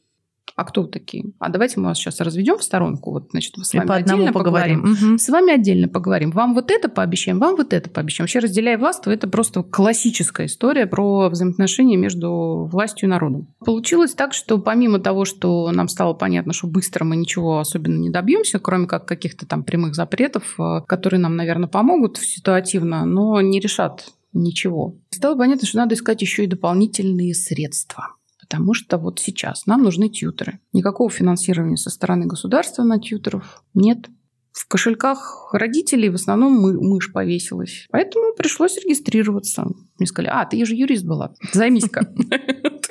а 0.58 0.64
кто 0.66 0.82
вы 0.82 0.88
такие? 0.88 1.34
А 1.38 1.50
давайте 1.50 1.80
мы 1.80 1.86
вас 1.90 2.00
сейчас 2.00 2.20
разведем 2.20 2.58
в 2.58 2.64
сторонку. 2.64 3.12
Вот, 3.12 3.28
значит, 3.30 3.56
мы 3.58 3.64
с 3.64 3.76
вами 3.76 3.88
по 3.88 3.94
отдельно 3.94 4.34
поговорим. 4.34 4.82
поговорим. 4.82 5.12
Угу. 5.12 5.18
С 5.20 5.30
вами 5.30 5.54
отдельно 5.54 5.88
поговорим. 5.88 6.32
Вам 6.32 6.56
вот 6.56 6.72
это 6.72 6.90
пообещаем, 6.90 7.38
вам 7.38 7.56
вот 7.56 7.74
это 7.74 7.92
пообещаем. 7.92 8.26
Вообще, 8.26 8.40
разделяя 8.40 8.80
власть, 8.80 9.04
то 9.04 9.12
это 9.12 9.28
просто 9.28 9.62
классическая 9.62 10.48
история 10.48 10.88
про 10.88 11.30
взаимоотношения 11.30 11.96
между 11.96 12.68
властью 12.72 13.08
и 13.08 13.12
народом. 13.12 13.48
Получилось 13.64 14.16
так, 14.16 14.34
что 14.34 14.58
помимо 14.58 14.98
того, 14.98 15.26
что 15.26 15.72
нам 15.72 15.88
стало 15.88 16.16
понятно, 16.16 16.54
что 16.54 16.66
быстро 16.66 17.06
мы 17.06 17.18
ничего 17.18 17.60
особенно 17.60 18.00
не 18.00 18.10
добьемся, 18.10 18.58
кроме 18.58 18.88
как 18.88 19.06
каких-то 19.06 19.46
там 19.46 19.64
прямых 19.64 19.94
запретов, 19.94 20.60
э, 20.60 20.82
которые 20.88 21.20
нам, 21.20 21.36
наверное, 21.36 21.70
помогут 21.70 22.18
ситуативно, 22.18 23.06
но 23.06 23.40
не 23.42 23.60
решат 23.60 24.08
ничего. 24.34 24.96
Стало 25.12 25.38
понятно, 25.38 25.68
что 25.68 25.78
надо 25.78 25.94
искать 25.94 26.22
еще 26.22 26.46
и 26.46 26.48
дополнительные 26.48 27.36
средства. 27.36 28.17
Потому 28.48 28.74
что 28.74 28.98
вот 28.98 29.20
сейчас 29.20 29.66
нам 29.66 29.84
нужны 29.84 30.10
тьютеры. 30.10 30.60
Никакого 30.72 31.10
финансирования 31.10 31.78
со 31.78 31.90
стороны 31.90 32.26
государства 32.26 32.84
на 32.84 33.00
тьютеров 33.00 33.64
нет. 33.74 34.10
В 34.52 34.68
кошельках 34.68 35.50
родителей 35.52 36.10
в 36.10 36.16
основном 36.16 36.54
мы, 36.54 36.82
мышь 36.82 37.12
повесилась. 37.12 37.88
Поэтому 37.92 38.34
пришлось 38.36 38.78
регистрироваться. 38.78 39.68
Мне 40.00 40.08
сказали, 40.08 40.32
а, 40.34 40.46
ты 40.46 40.66
же 40.66 40.76
юрист 40.76 41.06
была, 41.06 41.34
займись-ка. 41.54 42.08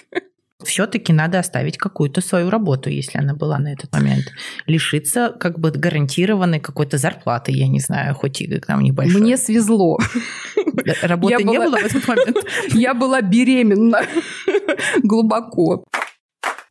все-таки 0.76 1.14
надо 1.14 1.38
оставить 1.38 1.78
какую-то 1.78 2.21
свою 2.21 2.50
работу, 2.50 2.90
если 2.90 3.16
она 3.16 3.33
была 3.33 3.59
на 3.59 3.73
этот 3.73 3.90
момент. 3.95 4.26
Лишиться 4.66 5.35
как 5.40 5.59
бы 5.59 5.71
гарантированной 5.71 6.61
какой-то 6.61 6.99
зарплаты, 6.99 7.50
я 7.50 7.66
не 7.66 7.80
знаю, 7.80 8.14
хоть 8.14 8.42
и 8.42 8.59
там 8.59 8.83
небольшой. 8.83 9.23
Мне 9.23 9.38
свезло. 9.38 9.99
Работы 11.02 11.45
не 11.45 11.59
было 11.59 11.78
в 11.78 11.85
этот 11.85 12.06
момент? 12.06 12.37
Я 12.75 12.92
была 12.92 13.23
беременна 13.23 14.02
глубоко. 15.02 15.83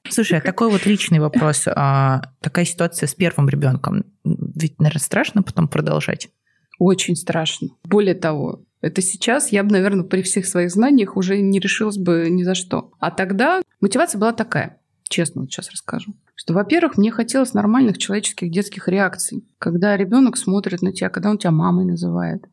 Слушай, 0.07 0.37
а 0.37 0.41
такой 0.41 0.69
вот 0.69 0.85
личный 0.85 1.17
вопрос. 1.17 1.67
А, 1.67 2.21
такая 2.41 2.65
ситуация 2.65 3.07
с 3.07 3.15
первым 3.15 3.49
ребенком. 3.49 4.03
Ведь, 4.23 4.79
наверное, 4.79 5.01
страшно 5.01 5.41
потом 5.41 5.67
продолжать? 5.67 6.29
Очень 6.77 7.15
страшно. 7.15 7.69
Более 7.83 8.13
того, 8.13 8.61
это 8.85 9.01
сейчас 9.01 9.51
я 9.51 9.63
бы, 9.63 9.71
наверное, 9.71 10.03
при 10.03 10.21
всех 10.21 10.45
своих 10.45 10.69
знаниях 10.69 11.17
уже 11.17 11.39
не 11.39 11.59
решилась 11.59 11.97
бы 11.97 12.27
ни 12.29 12.43
за 12.43 12.53
что. 12.53 12.91
А 12.99 13.09
тогда 13.09 13.63
мотивация 13.81 14.19
была 14.19 14.31
такая, 14.31 14.79
честно 15.09 15.41
вот 15.41 15.49
сейчас 15.51 15.71
расскажу. 15.71 16.13
Что, 16.35 16.53
во-первых, 16.53 16.95
мне 16.95 17.09
хотелось 17.09 17.55
нормальных 17.55 17.97
человеческих 17.97 18.51
детских 18.51 18.87
реакций. 18.87 19.43
Когда 19.57 19.97
ребенок 19.97 20.37
смотрит 20.37 20.83
на 20.83 20.93
тебя, 20.93 21.09
когда 21.09 21.31
он 21.31 21.39
тебя 21.39 21.49
мамой 21.49 21.85
называет, 21.85 22.45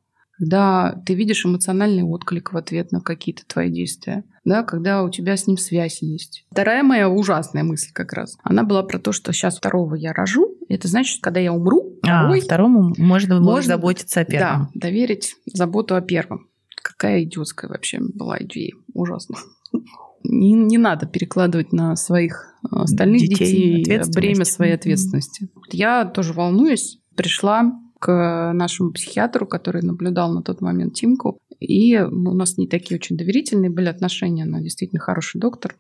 когда 0.42 1.00
ты 1.06 1.14
видишь 1.14 1.46
эмоциональный 1.46 2.02
отклик 2.02 2.52
в 2.52 2.56
ответ 2.56 2.90
на 2.90 3.00
какие-то 3.00 3.44
твои 3.46 3.70
действия, 3.70 4.24
да, 4.44 4.64
когда 4.64 5.04
у 5.04 5.08
тебя 5.08 5.36
с 5.36 5.46
ним 5.46 5.56
связь 5.56 6.02
есть. 6.02 6.46
Вторая 6.50 6.82
моя 6.82 7.08
ужасная 7.08 7.62
мысль 7.62 7.92
как 7.92 8.12
раз, 8.12 8.36
она 8.42 8.64
была 8.64 8.82
про 8.82 8.98
то, 8.98 9.12
что 9.12 9.32
сейчас 9.32 9.58
второго 9.58 9.94
я 9.94 10.12
рожу, 10.12 10.48
это 10.68 10.88
значит, 10.88 11.22
когда 11.22 11.38
я 11.38 11.52
умру, 11.52 11.96
а, 12.02 12.24
второй, 12.24 12.40
второму 12.40 12.92
можно, 12.98 13.38
можно 13.38 13.62
заботиться 13.62 14.18
о 14.18 14.24
первом. 14.24 14.62
Да, 14.62 14.70
доверить 14.74 15.36
заботу 15.46 15.94
о 15.94 16.00
первом. 16.00 16.48
Какая 16.74 17.22
идиотская 17.22 17.70
вообще 17.70 18.00
была 18.00 18.38
идея. 18.40 18.72
Ужасно. 18.94 19.36
Не, 20.24 20.52
не 20.52 20.78
надо 20.78 21.06
перекладывать 21.06 21.72
на 21.72 21.96
своих 21.96 22.54
э, 22.62 22.76
остальных 22.76 23.22
детей, 23.22 23.82
детей 23.82 24.00
бремя 24.14 24.44
своей 24.44 24.74
ответственности. 24.74 25.48
Я 25.72 26.04
тоже 26.04 26.32
волнуюсь. 26.32 27.00
Пришла 27.16 27.72
к 28.02 28.52
нашему 28.52 28.90
психиатру, 28.90 29.46
который 29.46 29.82
наблюдал 29.82 30.34
на 30.34 30.42
тот 30.42 30.60
момент 30.60 30.94
Тимку. 30.94 31.38
И 31.60 31.96
у 32.00 32.34
нас 32.34 32.58
не 32.58 32.66
такие 32.66 32.96
очень 32.96 33.16
доверительные 33.16 33.70
были 33.70 33.86
отношения. 33.86 34.42
Она 34.42 34.60
действительно 34.60 35.00
хороший 35.00 35.40
доктор. 35.40 35.76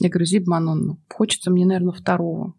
Я 0.00 0.08
говорю, 0.08 0.24
Зиб 0.24 0.46
Манонна, 0.46 0.96
хочется 1.12 1.50
мне, 1.50 1.66
наверное, 1.66 1.92
второго. 1.92 2.54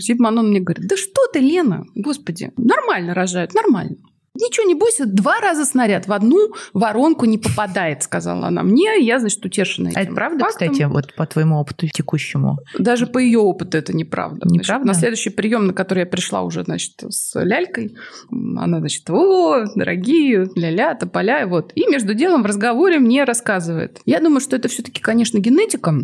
Зибманон 0.00 0.50
мне 0.50 0.60
говорит, 0.60 0.86
да 0.86 0.96
что 0.96 1.26
ты, 1.32 1.40
Лена, 1.40 1.86
господи, 1.96 2.52
нормально 2.56 3.14
рожают, 3.14 3.52
нормально. 3.52 3.96
Ничего 4.34 4.66
не 4.66 4.74
бойся, 4.74 5.06
два 5.06 5.40
раза 5.40 5.64
снаряд 5.64 6.08
в 6.08 6.12
одну 6.12 6.52
воронку 6.72 7.24
не 7.24 7.38
попадает, 7.38 8.02
сказала 8.02 8.48
она 8.48 8.64
мне. 8.64 8.98
Я, 9.00 9.20
значит, 9.20 9.44
утешена 9.44 9.90
этим. 9.90 9.98
А 9.98 10.02
это 10.02 10.14
правда, 10.14 10.44
фактом. 10.44 10.68
кстати, 10.68 10.88
вот 10.88 11.14
по 11.14 11.24
твоему 11.26 11.60
опыту 11.60 11.86
текущему? 11.86 12.58
Даже 12.76 13.06
по 13.06 13.18
ее 13.18 13.38
опыту 13.38 13.78
это 13.78 13.94
неправда. 13.94 14.48
Неправда? 14.48 14.84
Значит, 14.84 14.86
на 14.86 14.94
следующий 14.94 15.30
прием, 15.30 15.68
на 15.68 15.72
который 15.72 16.00
я 16.00 16.06
пришла 16.06 16.42
уже, 16.42 16.64
значит, 16.64 16.94
с 17.08 17.40
лялькой, 17.40 17.96
она, 18.30 18.80
значит, 18.80 19.08
о, 19.08 19.66
дорогие, 19.76 20.48
ля-ля, 20.56 20.96
тополя, 20.96 21.46
вот. 21.46 21.70
И 21.76 21.86
между 21.86 22.14
делом 22.14 22.42
в 22.42 22.46
разговоре 22.46 22.98
мне 22.98 23.22
рассказывает. 23.22 24.00
Я 24.04 24.18
думаю, 24.20 24.40
что 24.40 24.56
это 24.56 24.68
все-таки, 24.68 25.00
конечно, 25.00 25.38
генетика, 25.38 25.94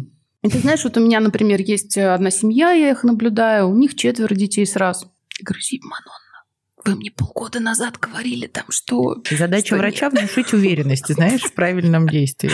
и 0.42 0.48
ты 0.48 0.58
знаешь, 0.58 0.84
вот 0.84 0.96
у 0.96 1.00
меня, 1.00 1.20
например, 1.20 1.60
есть 1.60 1.98
одна 1.98 2.30
семья, 2.30 2.70
я 2.70 2.90
их 2.90 3.04
наблюдаю, 3.04 3.68
у 3.68 3.74
них 3.74 3.94
четверо 3.94 4.34
детей 4.34 4.64
сразу. 4.66 5.12
Я 5.38 5.44
говорю, 5.44 5.60
Манонна, 5.82 6.29
вы 6.84 6.96
мне 6.96 7.10
полгода 7.10 7.60
назад 7.60 7.98
говорили 7.98 8.46
там, 8.46 8.64
что... 8.68 9.22
Задача 9.30 9.68
что 9.68 9.76
врача 9.76 10.10
нет. 10.10 10.20
внушить 10.20 10.52
уверенность, 10.52 11.12
знаешь, 11.12 11.42
в 11.42 11.52
правильном 11.52 12.08
действии. 12.08 12.50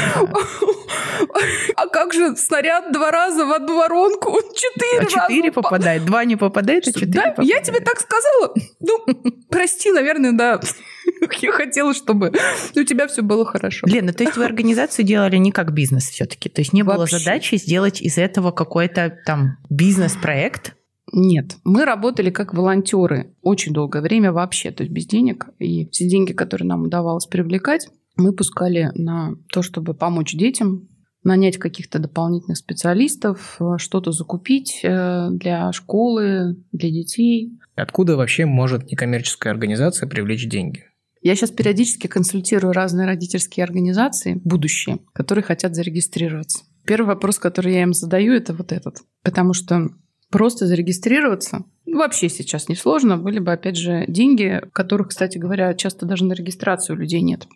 А 1.77 1.87
как 1.89 2.15
же 2.15 2.37
снаряд 2.37 2.93
два 2.93 3.11
раза 3.11 3.45
в 3.45 3.53
одну 3.53 3.79
воронку? 3.79 4.39
Четыре 4.55 5.03
а 5.03 5.05
четыре 5.07 5.53
попадает. 5.53 6.05
Два 6.05 6.25
не 6.25 6.37
попадает, 6.37 6.87
а 6.89 6.93
четыре 6.93 7.35
Да, 7.37 7.43
я 7.43 7.61
тебе 7.61 7.81
так 7.81 8.01
сказала. 8.01 8.55
Ну, 8.81 9.07
прости, 9.51 9.91
наверное, 9.91 10.33
да. 10.33 10.61
Я 11.41 11.53
хотела, 11.53 11.95
чтобы 11.95 12.33
у 12.75 12.83
тебя 12.83 13.07
все 13.07 13.23
было 13.23 13.45
хорошо. 13.45 13.87
Лена, 13.87 14.13
то 14.13 14.25
есть 14.25 14.37
вы 14.37 14.45
организацию 14.45 15.05
делали 15.05 15.37
не 15.37 15.53
как 15.53 15.73
бизнес 15.73 16.09
все-таки? 16.09 16.49
То 16.49 16.61
есть 16.61 16.73
не 16.73 16.83
было 16.83 17.07
задачи 17.07 17.57
сделать 17.57 18.01
из 18.01 18.19
этого 18.19 18.51
какой-то 18.51 19.17
там 19.25 19.59
бизнес-проект? 19.71 20.75
Нет, 21.13 21.57
мы 21.65 21.85
работали 21.85 22.31
как 22.31 22.53
волонтеры 22.53 23.35
очень 23.43 23.73
долгое 23.73 24.03
время 24.03 24.33
вообще, 24.33 24.71
то 24.71 24.83
есть 24.83 24.93
без 24.93 25.07
денег. 25.07 25.49
И 25.59 25.89
все 25.91 26.09
деньги, 26.09 26.33
которые 26.33 26.67
нам 26.67 26.83
удавалось 26.83 27.27
привлекать, 27.27 27.89
мы 28.17 28.33
пускали 28.33 28.91
на 28.95 29.35
то, 29.53 29.63
чтобы 29.63 29.95
помочь 29.95 30.35
детям, 30.35 30.89
нанять 31.23 31.59
каких-то 31.59 31.99
дополнительных 31.99 32.57
специалистов, 32.57 33.57
э, 33.61 33.79
что-то 33.79 34.13
закупить 34.13 34.81
э, 34.83 35.29
для 35.33 35.73
школы, 35.73 36.57
для 36.73 36.91
детей. 36.91 37.59
Откуда 37.75 38.17
вообще 38.17 38.47
может 38.47 38.91
некоммерческая 38.91 39.53
организация 39.53 40.09
привлечь 40.09 40.49
деньги? 40.49 40.85
Я 41.23 41.35
сейчас 41.35 41.51
периодически 41.51 42.07
консультирую 42.07 42.73
разные 42.73 43.07
родительские 43.07 43.65
организации, 43.65 44.41
будущие, 44.45 45.01
которые 45.13 45.43
хотят 45.43 45.75
зарегистрироваться. 45.75 46.65
Первый 46.87 47.09
вопрос, 47.09 47.41
который 47.41 47.75
я 47.75 47.83
им 47.83 47.93
задаю, 47.93 48.33
это 48.33 48.55
вот 48.55 48.71
этот. 48.71 48.99
Потому 49.25 49.53
что 49.53 49.89
просто 50.31 50.67
зарегистрироваться 50.67 51.65
вообще 51.97 52.29
сейчас 52.29 52.69
несложно. 52.69 53.17
Были 53.17 53.39
бы, 53.39 53.53
опять 53.53 53.77
же, 53.77 54.05
деньги, 54.07 54.61
которых, 54.73 55.09
кстати 55.09 55.39
говоря, 55.39 55.75
часто 55.75 56.07
даже 56.07 56.25
на 56.25 56.35
регистрацию 56.35 56.97
у 56.97 57.01
людей 57.01 57.21
нет. 57.21 57.47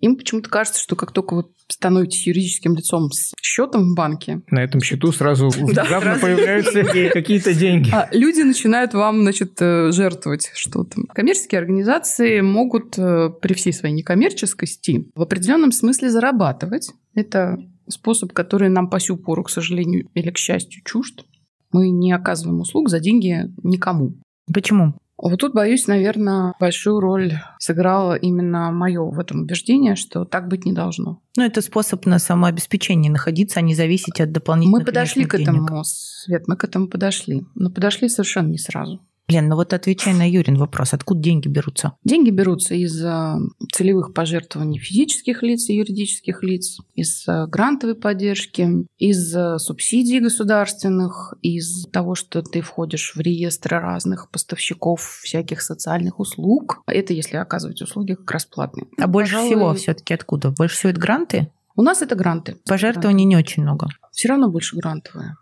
Им 0.00 0.16
почему-то 0.16 0.50
кажется, 0.50 0.78
что 0.78 0.94
как 0.94 1.12
только 1.12 1.34
вы 1.34 1.44
становитесь 1.68 2.26
юридическим 2.26 2.74
лицом 2.74 3.10
с 3.10 3.32
счетом 3.40 3.92
в 3.92 3.96
банке... 3.96 4.42
На 4.50 4.62
этом 4.62 4.82
счету 4.82 5.10
сразу 5.10 5.48
внезапно 5.56 6.18
появляются 6.20 6.84
какие-то 7.12 7.54
деньги. 7.54 7.88
А 7.90 8.08
люди 8.12 8.42
начинают 8.42 8.92
вам, 8.92 9.22
значит, 9.22 9.54
э, 9.60 9.90
жертвовать 9.92 10.50
что-то. 10.54 11.00
Коммерческие 11.14 11.60
организации 11.60 12.42
могут 12.42 12.98
э, 12.98 13.30
при 13.40 13.54
всей 13.54 13.72
своей 13.72 13.94
некоммерческости 13.94 15.10
в 15.14 15.22
определенном 15.22 15.72
смысле 15.72 16.10
зарабатывать. 16.10 16.90
Это 17.14 17.58
способ, 17.88 18.34
который 18.34 18.68
нам 18.68 18.90
по 18.90 19.00
сю 19.00 19.16
пору, 19.16 19.44
к 19.44 19.50
сожалению 19.50 20.08
или 20.12 20.30
к 20.30 20.36
счастью, 20.36 20.82
чужд. 20.84 21.24
Мы 21.72 21.90
не 21.90 22.12
оказываем 22.12 22.60
услуг 22.60 22.88
за 22.88 23.00
деньги 23.00 23.52
никому. 23.62 24.14
Почему? 24.52 24.94
Вот 25.18 25.40
тут, 25.40 25.54
боюсь, 25.54 25.86
наверное, 25.86 26.52
большую 26.60 27.00
роль 27.00 27.32
сыграло 27.58 28.14
именно 28.14 28.70
мое 28.70 29.02
в 29.02 29.18
этом 29.18 29.42
убеждение, 29.42 29.96
что 29.96 30.26
так 30.26 30.46
быть 30.46 30.66
не 30.66 30.72
должно. 30.72 31.22
Ну, 31.36 31.42
это 31.42 31.62
способ 31.62 32.04
на 32.04 32.18
самообеспечение 32.18 33.10
находиться, 33.10 33.60
а 33.60 33.62
не 33.62 33.74
зависеть 33.74 34.20
от 34.20 34.30
дополнительных 34.30 34.80
Мы 34.80 34.84
подошли 34.84 35.24
к 35.24 35.34
этому, 35.34 35.66
денег. 35.66 35.86
Свет, 35.86 36.48
мы 36.48 36.56
к 36.56 36.64
этому 36.64 36.88
подошли. 36.88 37.46
Но 37.54 37.70
подошли 37.70 38.10
совершенно 38.10 38.48
не 38.48 38.58
сразу. 38.58 39.00
Лен, 39.28 39.48
ну 39.48 39.56
вот 39.56 39.72
отвечай 39.72 40.14
на 40.14 40.28
Юрин 40.28 40.56
вопрос. 40.56 40.94
Откуда 40.94 41.20
деньги 41.20 41.48
берутся? 41.48 41.94
Деньги 42.04 42.30
берутся 42.30 42.74
из 42.74 43.02
э, 43.02 43.34
целевых 43.72 44.14
пожертвований 44.14 44.78
физических 44.78 45.42
лиц 45.42 45.68
и 45.68 45.74
юридических 45.74 46.44
лиц, 46.44 46.78
из 46.94 47.26
э, 47.26 47.48
грантовой 47.48 47.96
поддержки, 47.96 48.86
из 48.98 49.34
э, 49.34 49.58
субсидий 49.58 50.20
государственных, 50.20 51.34
из 51.42 51.86
того, 51.86 52.14
что 52.14 52.40
ты 52.40 52.60
входишь 52.60 53.14
в 53.16 53.20
реестры 53.20 53.80
разных 53.80 54.30
поставщиков 54.30 55.02
всяких 55.24 55.60
социальных 55.60 56.20
услуг. 56.20 56.82
Это 56.86 57.12
если 57.12 57.36
оказывать 57.36 57.82
услуги 57.82 58.14
как 58.14 58.30
раз 58.30 58.46
платные. 58.46 58.86
А 58.96 59.08
больше 59.08 59.32
Пожалуй, 59.32 59.50
всего 59.50 59.74
все-таки 59.74 60.14
откуда? 60.14 60.52
Больше 60.52 60.76
всего 60.76 60.90
это 60.90 61.00
гранты? 61.00 61.50
У 61.74 61.82
нас 61.82 62.00
это 62.00 62.14
гранты. 62.14 62.58
Пожертвований 62.64 63.24
не 63.24 63.36
очень 63.36 63.64
много. 63.64 63.88
Все 64.12 64.28
равно 64.28 64.48
больше 64.48 64.76
грантовые. 64.76 65.36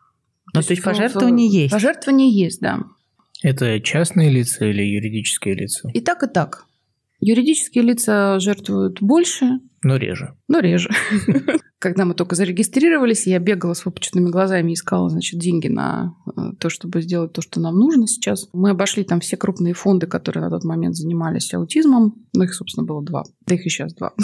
Ну, 0.54 0.60
то, 0.60 0.66
то 0.66 0.72
есть 0.72 0.82
пожертвования 0.82 1.48
есть? 1.48 1.72
Пожертвования 1.72 2.30
есть, 2.30 2.60
да. 2.60 2.80
Это 3.42 3.80
частные 3.80 4.30
лица 4.30 4.64
или 4.66 4.82
юридические 4.82 5.54
лица? 5.54 5.90
И 5.92 6.00
так, 6.00 6.22
и 6.22 6.26
так. 6.26 6.66
Юридические 7.20 7.84
лица 7.84 8.38
жертвуют 8.38 9.00
больше, 9.00 9.60
но 9.84 9.96
реже. 9.96 10.34
Но 10.48 10.60
реже. 10.60 10.88
Когда 11.78 12.06
мы 12.06 12.14
только 12.14 12.34
зарегистрировались, 12.36 13.26
я 13.26 13.38
бегала 13.38 13.74
с 13.74 13.84
выпученными 13.84 14.30
глазами 14.30 14.70
и 14.70 14.74
искала, 14.74 15.10
значит, 15.10 15.38
деньги 15.38 15.68
на 15.68 16.14
э, 16.26 16.52
то, 16.58 16.70
чтобы 16.70 17.02
сделать 17.02 17.34
то, 17.34 17.42
что 17.42 17.60
нам 17.60 17.78
нужно 17.78 18.06
сейчас. 18.06 18.48
Мы 18.54 18.70
обошли 18.70 19.04
там 19.04 19.20
все 19.20 19.36
крупные 19.36 19.74
фонды, 19.74 20.06
которые 20.06 20.42
на 20.42 20.48
тот 20.48 20.64
момент 20.64 20.96
занимались 20.96 21.52
аутизмом. 21.52 22.14
Ну, 22.32 22.44
их, 22.44 22.54
собственно, 22.54 22.86
было 22.86 23.04
два. 23.04 23.24
Да 23.46 23.54
их 23.54 23.66
и 23.66 23.68
сейчас 23.68 23.94
два. 23.94 24.12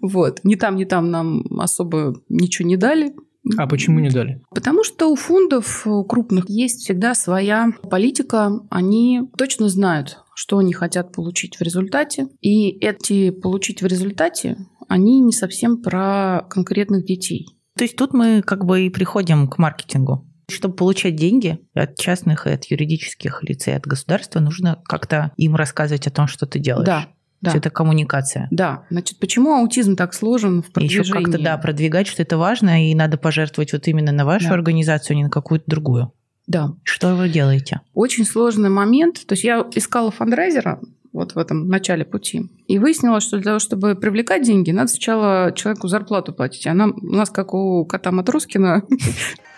Вот. 0.00 0.40
Ни 0.44 0.54
там, 0.54 0.76
ни 0.76 0.84
там 0.84 1.10
нам 1.10 1.44
особо 1.58 2.14
ничего 2.28 2.68
не 2.68 2.76
дали. 2.76 3.14
А 3.58 3.66
почему 3.66 4.00
не 4.00 4.10
дали? 4.10 4.42
Потому 4.50 4.84
что 4.84 5.10
у 5.10 5.16
фондов 5.16 5.86
крупных 6.08 6.48
есть 6.48 6.82
всегда 6.82 7.14
своя 7.14 7.68
политика. 7.90 8.50
Они 8.70 9.22
точно 9.36 9.68
знают, 9.68 10.18
что 10.34 10.58
они 10.58 10.72
хотят 10.72 11.12
получить 11.12 11.56
в 11.56 11.62
результате. 11.62 12.28
И 12.40 12.70
эти 12.70 13.30
получить 13.30 13.82
в 13.82 13.86
результате, 13.86 14.56
они 14.88 15.20
не 15.20 15.32
совсем 15.32 15.82
про 15.82 16.46
конкретных 16.48 17.04
детей. 17.04 17.46
То 17.76 17.84
есть 17.84 17.96
тут 17.96 18.14
мы 18.14 18.42
как 18.42 18.64
бы 18.64 18.86
и 18.86 18.90
приходим 18.90 19.48
к 19.48 19.58
маркетингу. 19.58 20.26
Чтобы 20.48 20.74
получать 20.74 21.16
деньги 21.16 21.58
от 21.72 21.96
частных 21.98 22.46
и 22.46 22.50
от 22.50 22.64
юридических 22.66 23.42
лиц 23.42 23.66
и 23.66 23.70
от 23.70 23.86
государства, 23.86 24.40
нужно 24.40 24.80
как-то 24.84 25.32
им 25.36 25.54
рассказывать 25.56 26.06
о 26.06 26.10
том, 26.10 26.26
что 26.26 26.46
ты 26.46 26.58
делаешь. 26.58 26.86
Да, 26.86 27.08
да. 27.52 27.58
это 27.58 27.70
коммуникация. 27.70 28.48
Да. 28.50 28.84
Значит, 28.90 29.18
почему 29.18 29.54
аутизм 29.54 29.96
так 29.96 30.14
сложен 30.14 30.62
в 30.62 30.72
продвижении? 30.72 31.04
Еще 31.04 31.12
как-то, 31.12 31.42
да, 31.42 31.56
продвигать, 31.58 32.06
что 32.06 32.22
это 32.22 32.38
важно, 32.38 32.90
и 32.90 32.94
надо 32.94 33.16
пожертвовать 33.18 33.72
вот 33.72 33.86
именно 33.88 34.12
на 34.12 34.24
вашу 34.24 34.48
да. 34.48 34.54
организацию, 34.54 35.14
а 35.14 35.16
не 35.16 35.24
на 35.24 35.30
какую-то 35.30 35.64
другую. 35.66 36.12
Да. 36.46 36.74
Что 36.82 37.14
вы 37.14 37.28
делаете? 37.28 37.80
Очень 37.94 38.26
сложный 38.26 38.68
момент. 38.68 39.26
То 39.26 39.32
есть 39.32 39.44
я 39.44 39.66
искала 39.74 40.10
фандрайзера 40.10 40.80
вот 41.14 41.34
в 41.34 41.38
этом 41.38 41.68
начале 41.68 42.04
пути. 42.04 42.50
И 42.66 42.78
выяснилось, 42.78 43.22
что 43.22 43.36
для 43.36 43.44
того, 43.44 43.58
чтобы 43.60 43.94
привлекать 43.94 44.42
деньги, 44.42 44.72
надо 44.72 44.88
сначала 44.88 45.52
человеку 45.52 45.88
зарплату 45.88 46.34
платить. 46.34 46.66
А 46.66 46.74
нам, 46.74 46.94
у 47.00 47.14
нас, 47.14 47.30
как 47.30 47.54
у 47.54 47.86
кота 47.86 48.10
Матроскина... 48.10 48.82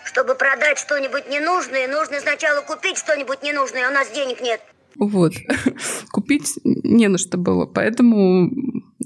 Чтобы 0.05 0.35
продать 0.35 0.77
что-нибудь 0.77 1.29
ненужное, 1.29 1.87
нужно 1.87 2.19
сначала 2.21 2.61
купить 2.61 2.97
что-нибудь 2.97 3.43
ненужное, 3.43 3.87
а 3.87 3.89
у 3.89 3.93
нас 3.93 4.09
денег 4.11 4.39
нет. 4.41 4.61
Вот. 4.99 5.33
Купить 6.11 6.59
не 6.63 7.07
на 7.07 7.17
что 7.17 7.37
было. 7.37 7.65
Поэтому 7.65 8.51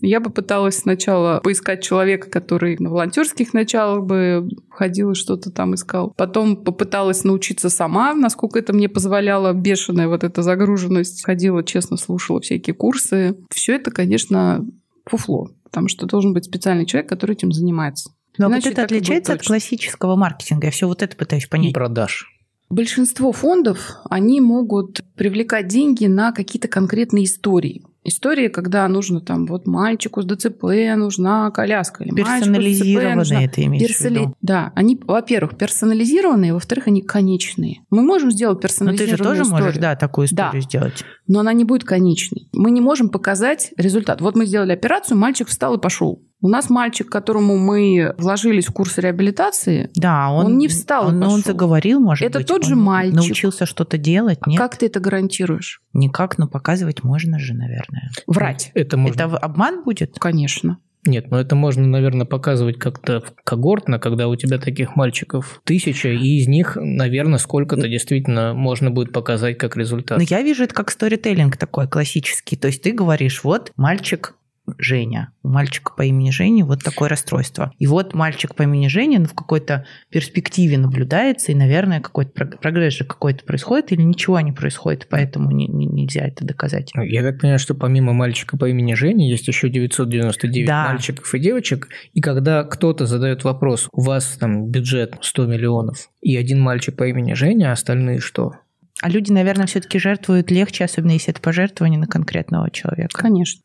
я 0.01 0.19
бы 0.19 0.29
пыталась 0.29 0.79
сначала 0.79 1.39
поискать 1.41 1.83
человека, 1.83 2.29
который 2.29 2.77
на 2.79 2.89
волонтерских 2.89 3.53
началах 3.53 4.05
бы 4.05 4.49
ходил 4.69 5.11
и 5.11 5.15
что-то 5.15 5.51
там 5.51 5.75
искал. 5.75 6.13
Потом 6.17 6.57
попыталась 6.57 7.23
научиться 7.23 7.69
сама, 7.69 8.13
насколько 8.13 8.59
это 8.59 8.73
мне 8.73 8.89
позволяло 8.89 9.53
бешеная 9.53 10.07
вот 10.07 10.23
эта 10.23 10.41
загруженность. 10.41 11.23
Ходила, 11.23 11.63
честно, 11.63 11.97
слушала 11.97 12.41
всякие 12.41 12.73
курсы. 12.73 13.37
Все 13.49 13.75
это, 13.75 13.91
конечно, 13.91 14.65
фуфло, 15.05 15.51
потому 15.63 15.87
что 15.87 16.05
должен 16.05 16.33
быть 16.33 16.45
специальный 16.45 16.85
человек, 16.85 17.09
который 17.09 17.33
этим 17.33 17.51
занимается. 17.51 18.11
Но 18.37 18.47
Иначе 18.47 18.69
вот 18.69 18.73
это 18.73 18.83
отличается 18.83 19.33
от 19.33 19.45
классического 19.45 20.15
маркетинга. 20.15 20.67
Я 20.67 20.71
все 20.71 20.87
вот 20.87 21.03
это 21.03 21.15
пытаюсь 21.17 21.47
понять. 21.47 21.71
И 21.71 21.73
продаж. 21.73 22.27
Большинство 22.71 23.33
фондов, 23.33 23.97
они 24.09 24.39
могут 24.39 25.01
привлекать 25.15 25.67
деньги 25.67 26.05
на 26.05 26.31
какие-то 26.31 26.69
конкретные 26.69 27.25
истории. 27.25 27.83
Истории, 28.03 28.47
когда 28.47 28.87
нужно 28.87 29.19
там 29.21 29.45
вот 29.45 29.67
мальчику 29.67 30.23
с 30.23 30.25
ДЦП 30.25 30.63
нужна 30.95 31.51
коляска. 31.51 32.03
Или 32.03 32.15
персонализированные 32.15 33.45
это 33.45 33.63
имеешь 33.63 33.87
персоли... 33.87 34.09
в 34.09 34.21
виду? 34.21 34.35
Да, 34.41 34.71
они, 34.73 34.99
во-первых, 35.03 35.57
персонализированные, 35.57 36.53
во-вторых, 36.53 36.87
они 36.87 37.01
конечные. 37.01 37.81
Мы 37.91 38.01
можем 38.01 38.31
сделать 38.31 38.59
персонализированную 38.61 39.11
Но 39.11 39.17
ты 39.17 39.23
же 39.23 39.29
тоже 39.29 39.41
историю. 39.43 39.65
можешь, 39.65 39.79
да, 39.79 39.95
такую 39.95 40.27
историю 40.27 40.53
да. 40.53 40.61
сделать. 40.61 41.03
Но 41.27 41.41
она 41.41 41.53
не 41.53 41.65
будет 41.65 41.83
конечной. 41.83 42.49
Мы 42.53 42.71
не 42.71 42.81
можем 42.81 43.09
показать 43.09 43.71
результат. 43.77 44.21
Вот 44.21 44.35
мы 44.35 44.45
сделали 44.45 44.71
операцию, 44.71 45.17
мальчик 45.17 45.47
встал 45.47 45.75
и 45.75 45.79
пошел. 45.79 46.23
У 46.41 46.49
нас 46.49 46.69
мальчик, 46.69 47.07
которому 47.09 47.57
мы 47.57 48.15
вложились 48.17 48.65
в 48.65 48.71
курс 48.71 48.97
реабилитации, 48.97 49.91
да, 49.95 50.31
он, 50.31 50.47
он 50.47 50.57
не 50.57 50.67
встал. 50.67 51.07
Он, 51.07 51.23
он 51.23 51.41
заговорил, 51.41 51.99
может 51.99 52.25
это 52.25 52.39
быть. 52.39 52.47
тот 52.47 52.65
же 52.65 52.75
мальчик. 52.75 53.15
Научился 53.15 53.65
что-то 53.67 53.97
делать, 53.97 54.45
нет? 54.47 54.59
А 54.59 54.63
как 54.63 54.77
ты 54.77 54.87
это 54.87 54.99
гарантируешь? 54.99 55.81
Никак, 55.93 56.39
но 56.39 56.47
показывать 56.47 57.03
можно 57.03 57.37
же, 57.37 57.53
наверное. 57.53 58.09
Врать. 58.25 58.71
Это, 58.73 58.97
можно... 58.97 59.13
это 59.13 59.37
обман 59.37 59.83
будет? 59.83 60.17
Конечно. 60.19 60.77
Нет, 61.05 61.31
но 61.31 61.39
это 61.39 61.55
можно, 61.55 61.87
наверное, 61.87 62.25
показывать 62.27 62.77
как-то 62.77 63.23
когортно, 63.43 63.97
когда 63.97 64.27
у 64.27 64.35
тебя 64.35 64.59
таких 64.59 64.95
мальчиков 64.95 65.61
тысяча, 65.63 66.09
и 66.09 66.37
из 66.37 66.47
них, 66.47 66.77
наверное, 66.79 67.39
сколько-то 67.39 67.87
действительно 67.87 68.53
можно 68.53 68.91
будет 68.91 69.11
показать 69.11 69.57
как 69.57 69.75
результат. 69.77 70.19
Но 70.19 70.23
я 70.23 70.43
вижу 70.43 70.63
это 70.63 70.75
как 70.75 70.91
сторителлинг 70.91 71.57
такой 71.57 71.87
классический. 71.87 72.55
То 72.55 72.67
есть 72.67 72.83
ты 72.83 72.91
говоришь, 72.91 73.43
вот 73.43 73.71
мальчик 73.75 74.35
Женя. 74.77 75.33
У 75.43 75.49
мальчика 75.49 75.91
по 75.95 76.03
имени 76.03 76.29
Женя 76.29 76.65
вот 76.65 76.83
такое 76.83 77.09
расстройство. 77.09 77.71
И 77.79 77.87
вот 77.87 78.13
мальчик 78.13 78.55
по 78.55 78.63
имени 78.63 78.87
Женя 78.87 79.19
ну, 79.19 79.25
в 79.25 79.33
какой-то 79.33 79.85
перспективе 80.09 80.77
наблюдается, 80.77 81.51
и, 81.51 81.55
наверное, 81.55 81.99
какой-то 81.99 82.31
прогресс 82.45 82.93
же 82.93 83.05
какой-то 83.05 83.43
происходит, 83.43 83.91
или 83.91 84.01
ничего 84.01 84.39
не 84.39 84.51
происходит, 84.51 85.07
поэтому 85.09 85.51
не, 85.51 85.67
не, 85.67 85.85
нельзя 85.85 86.21
это 86.27 86.45
доказать. 86.45 86.91
Ну, 86.95 87.03
я 87.03 87.23
так 87.23 87.39
понимаю, 87.39 87.59
что 87.59 87.73
помимо 87.73 88.13
мальчика 88.13 88.57
по 88.57 88.69
имени 88.69 88.93
Женя 88.93 89.29
есть 89.29 89.47
еще 89.47 89.69
999 89.69 90.67
да. 90.67 90.89
мальчиков 90.89 91.33
и 91.33 91.39
девочек, 91.39 91.89
и 92.13 92.21
когда 92.21 92.63
кто-то 92.63 93.05
задает 93.05 93.43
вопрос, 93.43 93.87
у 93.91 94.01
вас 94.01 94.37
там 94.39 94.69
бюджет 94.69 95.15
100 95.21 95.45
миллионов, 95.47 96.09
и 96.21 96.35
один 96.37 96.61
мальчик 96.61 96.95
по 96.95 97.07
имени 97.07 97.33
Женя, 97.33 97.69
а 97.69 97.73
остальные 97.73 98.19
что? 98.19 98.53
А 99.01 99.09
люди, 99.09 99.31
наверное, 99.31 99.65
все-таки 99.65 99.97
жертвуют 99.97 100.51
легче, 100.51 100.83
особенно 100.83 101.11
если 101.11 101.31
это 101.31 101.41
пожертвование 101.41 101.99
на 101.99 102.05
конкретного 102.05 102.69
человека. 102.69 103.09
Конечно. 103.13 103.61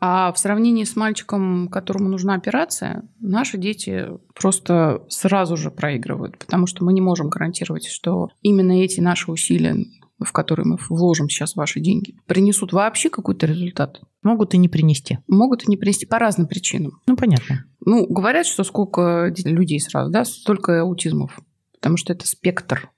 А 0.00 0.32
в 0.32 0.38
сравнении 0.38 0.84
с 0.84 0.96
мальчиком, 0.96 1.68
которому 1.68 2.08
нужна 2.08 2.34
операция, 2.34 3.08
наши 3.20 3.58
дети 3.58 4.08
просто 4.34 5.02
сразу 5.08 5.56
же 5.56 5.70
проигрывают, 5.70 6.38
потому 6.38 6.66
что 6.66 6.84
мы 6.84 6.92
не 6.92 7.02
можем 7.02 7.28
гарантировать, 7.28 7.86
что 7.86 8.30
именно 8.40 8.72
эти 8.72 9.00
наши 9.00 9.30
усилия 9.30 9.76
в 10.22 10.32
которые 10.32 10.66
мы 10.66 10.78
вложим 10.88 11.28
сейчас 11.28 11.56
ваши 11.56 11.80
деньги, 11.80 12.14
принесут 12.26 12.72
вообще 12.72 13.08
какой-то 13.08 13.46
результат? 13.46 14.02
Могут 14.22 14.54
и 14.54 14.58
не 14.58 14.68
принести. 14.68 15.18
Могут 15.26 15.64
и 15.64 15.70
не 15.70 15.76
принести 15.76 16.06
по 16.06 16.18
разным 16.18 16.46
причинам. 16.46 17.00
Ну, 17.06 17.16
понятно. 17.16 17.64
Ну, 17.84 18.06
говорят, 18.06 18.46
что 18.46 18.62
сколько 18.64 19.32
людей 19.44 19.80
сразу, 19.80 20.10
да, 20.10 20.24
столько 20.24 20.82
аутизмов, 20.82 21.40
потому 21.72 21.96
что 21.96 22.12
это 22.12 22.26
спектр 22.28 22.90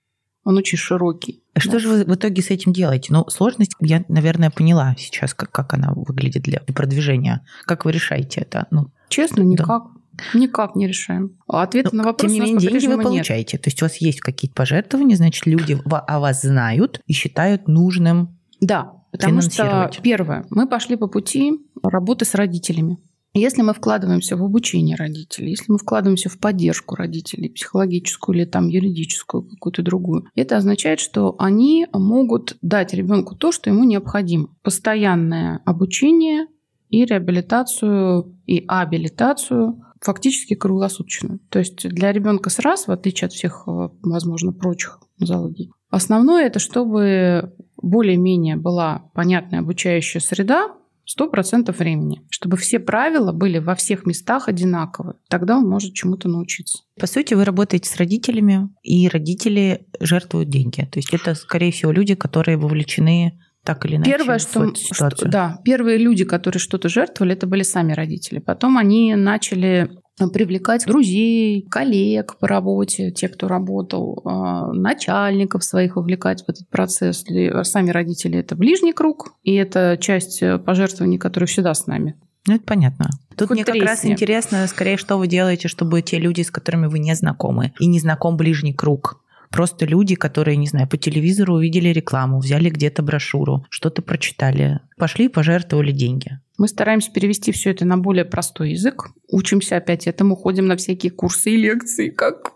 он 0.44 0.56
очень 0.56 0.78
широкий. 0.78 1.42
А 1.54 1.60
что 1.60 1.78
же 1.78 1.88
вы 1.88 2.04
в 2.04 2.14
итоге 2.14 2.42
с 2.42 2.50
этим 2.50 2.72
делаете? 2.72 3.12
Ну, 3.12 3.24
сложность, 3.28 3.72
я, 3.80 4.04
наверное, 4.08 4.50
поняла 4.50 4.94
сейчас, 4.98 5.34
как, 5.34 5.50
как 5.50 5.74
она 5.74 5.92
выглядит 5.94 6.42
для 6.42 6.60
продвижения. 6.60 7.44
Как 7.64 7.84
вы 7.84 7.92
решаете 7.92 8.40
это? 8.40 8.66
Ну, 8.70 8.90
Честно, 9.08 9.42
никак. 9.42 9.66
Да. 9.68 10.02
Никак 10.34 10.76
не 10.76 10.86
решаем. 10.86 11.38
Ответ 11.46 11.92
Но, 11.92 11.98
на 11.98 12.04
вопрос 12.04 12.30
Тем 12.30 12.32
не 12.32 12.40
менее, 12.40 12.70
деньги 12.70 12.86
вы 12.86 13.02
получаете. 13.02 13.56
Нет. 13.56 13.62
То 13.62 13.68
есть 13.68 13.82
у 13.82 13.84
вас 13.86 13.96
есть 13.96 14.20
какие-то 14.20 14.54
пожертвования, 14.54 15.16
значит, 15.16 15.46
люди 15.46 15.78
о 15.84 16.20
вас 16.20 16.42
знают 16.42 17.00
и 17.06 17.12
считают 17.12 17.66
нужным 17.66 18.38
Да, 18.60 18.92
потому 19.10 19.40
что, 19.40 19.90
первое, 20.02 20.44
мы 20.50 20.68
пошли 20.68 20.96
по 20.96 21.06
пути 21.06 21.60
работы 21.82 22.24
с 22.24 22.34
родителями. 22.34 22.98
Если 23.34 23.62
мы 23.62 23.72
вкладываемся 23.72 24.36
в 24.36 24.44
обучение 24.44 24.94
родителей, 24.94 25.50
если 25.50 25.72
мы 25.72 25.78
вкладываемся 25.78 26.28
в 26.28 26.38
поддержку 26.38 26.96
родителей, 26.96 27.48
психологическую 27.48 28.36
или 28.36 28.44
там 28.44 28.68
юридическую, 28.68 29.44
какую-то 29.44 29.82
другую, 29.82 30.28
это 30.34 30.58
означает, 30.58 31.00
что 31.00 31.34
они 31.38 31.86
могут 31.94 32.58
дать 32.60 32.92
ребенку 32.92 33.34
то, 33.34 33.50
что 33.50 33.70
ему 33.70 33.84
необходимо. 33.84 34.48
Постоянное 34.62 35.62
обучение 35.64 36.46
и 36.90 37.06
реабилитацию, 37.06 38.36
и 38.46 38.64
абилитацию 38.68 39.82
фактически 40.02 40.54
круглосуточно. 40.54 41.38
То 41.48 41.58
есть 41.58 41.88
для 41.88 42.12
ребенка 42.12 42.50
с 42.50 42.58
раз, 42.58 42.86
в 42.86 42.90
отличие 42.90 43.26
от 43.26 43.32
всех, 43.32 43.62
возможно, 43.66 44.52
прочих 44.52 44.98
нозологий, 45.18 45.72
основное 45.88 46.44
это 46.44 46.58
чтобы 46.58 47.54
более-менее 47.80 48.56
была 48.56 49.10
понятная 49.14 49.60
обучающая 49.60 50.20
среда, 50.20 50.72
100% 51.18 51.72
времени, 51.72 52.22
чтобы 52.30 52.56
все 52.56 52.78
правила 52.78 53.32
были 53.32 53.58
во 53.58 53.74
всех 53.74 54.06
местах 54.06 54.48
одинаковы. 54.48 55.14
Тогда 55.28 55.58
он 55.58 55.68
может 55.68 55.94
чему-то 55.94 56.28
научиться. 56.28 56.82
По 56.98 57.06
сути, 57.06 57.34
вы 57.34 57.44
работаете 57.44 57.88
с 57.88 57.96
родителями, 57.96 58.68
и 58.82 59.08
родители 59.08 59.86
жертвуют 60.00 60.48
деньги. 60.48 60.82
То 60.82 60.98
есть 60.98 61.12
это, 61.12 61.34
скорее 61.34 61.72
всего, 61.72 61.92
люди, 61.92 62.14
которые 62.14 62.56
вовлечены 62.56 63.38
так 63.64 63.84
или 63.86 63.96
иначе 63.96 64.10
Первое, 64.10 64.38
что, 64.38 64.74
что 64.74 65.28
да, 65.28 65.60
первые 65.64 65.98
люди, 65.98 66.24
которые 66.24 66.60
что-то 66.60 66.88
жертвовали, 66.88 67.34
это 67.34 67.46
были 67.46 67.62
сами 67.62 67.92
родители. 67.92 68.40
Потом 68.40 68.76
они 68.76 69.14
начали 69.14 69.90
привлекать 70.32 70.84
друзей, 70.86 71.66
коллег 71.70 72.38
по 72.38 72.46
работе, 72.46 73.10
тех, 73.10 73.32
кто 73.32 73.48
работал, 73.48 74.20
а, 74.24 74.72
начальников 74.72 75.64
своих 75.64 75.96
вовлекать 75.96 76.42
в 76.42 76.48
этот 76.48 76.68
процесс. 76.68 77.24
Сами 77.62 77.90
родители– 77.90 78.38
это 78.40 78.54
ближний 78.54 78.92
круг, 78.92 79.34
и 79.42 79.54
это 79.54 79.96
часть 80.00 80.42
э, 80.42 80.58
пожертвований, 80.58 81.18
которые 81.18 81.48
всегда 81.48 81.74
с 81.74 81.86
нами. 81.86 82.16
Ну, 82.46 82.56
это 82.56 82.64
понятно. 82.64 83.08
Тут 83.36 83.48
Хоть 83.48 83.56
мне 83.56 83.64
как 83.64 83.76
раз 83.76 84.04
интересно, 84.04 84.66
скорее, 84.66 84.96
что 84.96 85.16
вы 85.16 85.28
делаете, 85.28 85.68
чтобы 85.68 86.02
те 86.02 86.18
люди, 86.18 86.42
с 86.42 86.50
которыми 86.50 86.86
вы 86.86 86.98
не 86.98 87.14
знакомы, 87.14 87.72
и 87.78 87.86
не 87.86 87.98
знаком 87.98 88.36
ближний 88.36 88.74
круг, 88.74 89.22
просто 89.52 89.86
люди, 89.86 90.14
которые, 90.14 90.56
не 90.56 90.66
знаю, 90.66 90.88
по 90.88 90.96
телевизору 90.96 91.54
увидели 91.54 91.90
рекламу, 91.90 92.40
взяли 92.40 92.70
где-то 92.70 93.02
брошюру, 93.02 93.64
что-то 93.70 94.02
прочитали, 94.02 94.80
пошли 94.96 95.26
и 95.26 95.28
пожертвовали 95.28 95.92
деньги. 95.92 96.40
Мы 96.58 96.68
стараемся 96.68 97.10
перевести 97.10 97.50
все 97.50 97.70
это 97.70 97.84
на 97.84 97.98
более 97.98 98.24
простой 98.24 98.72
язык. 98.72 99.10
Учимся 99.28 99.76
опять 99.78 100.06
этому, 100.06 100.36
ходим 100.36 100.66
на 100.66 100.76
всякие 100.76 101.10
курсы 101.10 101.50
и 101.50 101.56
лекции. 101.56 102.10
Как, 102.10 102.52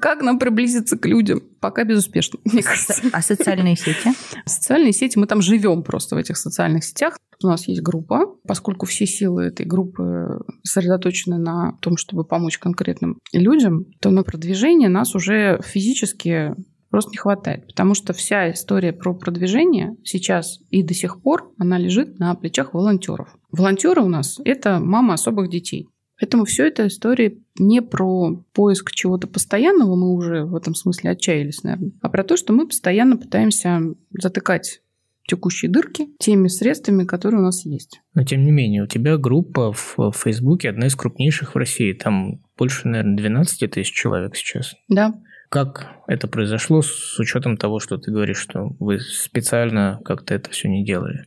как 0.00 0.22
нам 0.22 0.38
приблизиться 0.38 0.98
к 0.98 1.06
людям? 1.06 1.42
Пока 1.60 1.84
безуспешно, 1.84 2.38
мне 2.44 2.62
кажется. 2.62 2.94
А 3.12 3.22
социальные 3.22 3.76
сети? 3.76 4.12
Социальные 4.44 4.92
сети, 4.92 5.18
мы 5.18 5.26
там 5.26 5.40
живем 5.40 5.82
просто 5.82 6.14
в 6.16 6.18
этих 6.18 6.36
социальных 6.36 6.84
сетях. 6.84 7.16
У 7.42 7.46
нас 7.46 7.68
есть 7.68 7.82
группа, 7.82 8.34
поскольку 8.46 8.86
все 8.86 9.06
силы 9.06 9.44
этой 9.44 9.64
группы 9.64 10.40
сосредоточены 10.64 11.38
на 11.38 11.76
том, 11.80 11.96
чтобы 11.96 12.24
помочь 12.24 12.58
конкретным 12.58 13.18
людям, 13.32 13.86
то 14.00 14.10
на 14.10 14.24
продвижение 14.24 14.88
нас 14.88 15.14
уже 15.14 15.60
физически 15.64 16.54
просто 16.90 17.10
не 17.10 17.18
хватает. 17.18 17.66
Потому 17.66 17.94
что 17.94 18.12
вся 18.12 18.50
история 18.50 18.92
про 18.92 19.14
продвижение 19.14 19.96
сейчас 20.04 20.58
и 20.70 20.82
до 20.82 20.94
сих 20.94 21.22
пор, 21.22 21.52
она 21.58 21.78
лежит 21.78 22.18
на 22.18 22.34
плечах 22.34 22.74
волонтеров. 22.74 23.36
Волонтеры 23.52 24.02
у 24.02 24.08
нас– 24.08 24.40
это 24.44 24.80
мама 24.80 25.14
особых 25.14 25.48
детей. 25.48 25.88
Поэтому 26.20 26.44
все 26.44 26.66
это 26.66 26.88
история 26.88 27.38
не 27.58 27.80
про 27.80 28.42
поиск 28.52 28.90
чего-то 28.90 29.28
постоянного, 29.28 29.94
мы 29.94 30.12
уже 30.12 30.44
в 30.44 30.56
этом 30.56 30.74
смысле 30.74 31.10
отчаялись, 31.10 31.62
наверное, 31.62 31.92
а 32.02 32.08
про 32.08 32.24
то, 32.24 32.36
что 32.36 32.52
мы 32.52 32.66
постоянно 32.66 33.16
пытаемся 33.16 33.80
затыкать 34.10 34.80
текущие 35.28 35.70
дырки 35.70 36.08
теми 36.18 36.48
средствами, 36.48 37.04
которые 37.04 37.40
у 37.40 37.44
нас 37.44 37.64
есть. 37.64 38.00
Но 38.14 38.24
тем 38.24 38.42
не 38.42 38.50
менее, 38.50 38.82
у 38.82 38.86
тебя 38.86 39.16
группа 39.16 39.72
в 39.72 40.12
Фейсбуке 40.12 40.70
одна 40.70 40.86
из 40.86 40.96
крупнейших 40.96 41.54
в 41.54 41.58
России. 41.58 41.92
Там 41.92 42.40
больше, 42.56 42.88
наверное, 42.88 43.16
12 43.16 43.70
тысяч 43.70 43.92
человек 43.92 44.34
сейчас. 44.34 44.74
Да. 44.88 45.14
Как 45.50 45.86
это 46.06 46.26
произошло 46.28 46.82
с 46.82 47.18
учетом 47.18 47.56
того, 47.56 47.78
что 47.78 47.96
ты 47.96 48.10
говоришь, 48.10 48.38
что 48.38 48.74
вы 48.80 48.98
специально 49.00 50.00
как-то 50.04 50.34
это 50.34 50.50
все 50.50 50.68
не 50.68 50.84
делали? 50.84 51.26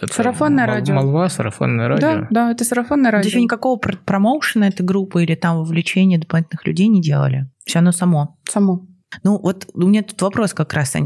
Это 0.00 0.14
сарафанное 0.14 0.66
мол, 0.66 0.74
радио. 0.74 0.94
Молва, 0.94 1.28
сарафанное 1.28 1.88
радио. 1.88 2.00
Да, 2.00 2.28
да, 2.30 2.50
это 2.52 2.64
сарафанное 2.64 3.10
радио. 3.10 3.28
Еще 3.28 3.42
никакого 3.42 3.78
промоушена 3.78 4.64
этой 4.64 4.82
группы 4.82 5.22
или 5.22 5.34
там 5.34 5.58
вовлечения 5.58 6.18
дополнительных 6.18 6.66
людей 6.66 6.88
не 6.88 7.02
делали. 7.02 7.50
Все 7.66 7.80
оно 7.80 7.92
само. 7.92 8.38
Само. 8.48 8.86
Ну 9.24 9.38
вот 9.38 9.68
у 9.74 9.86
меня 9.86 10.02
тут 10.02 10.22
вопрос 10.22 10.54
как 10.54 10.72
раз. 10.72 10.96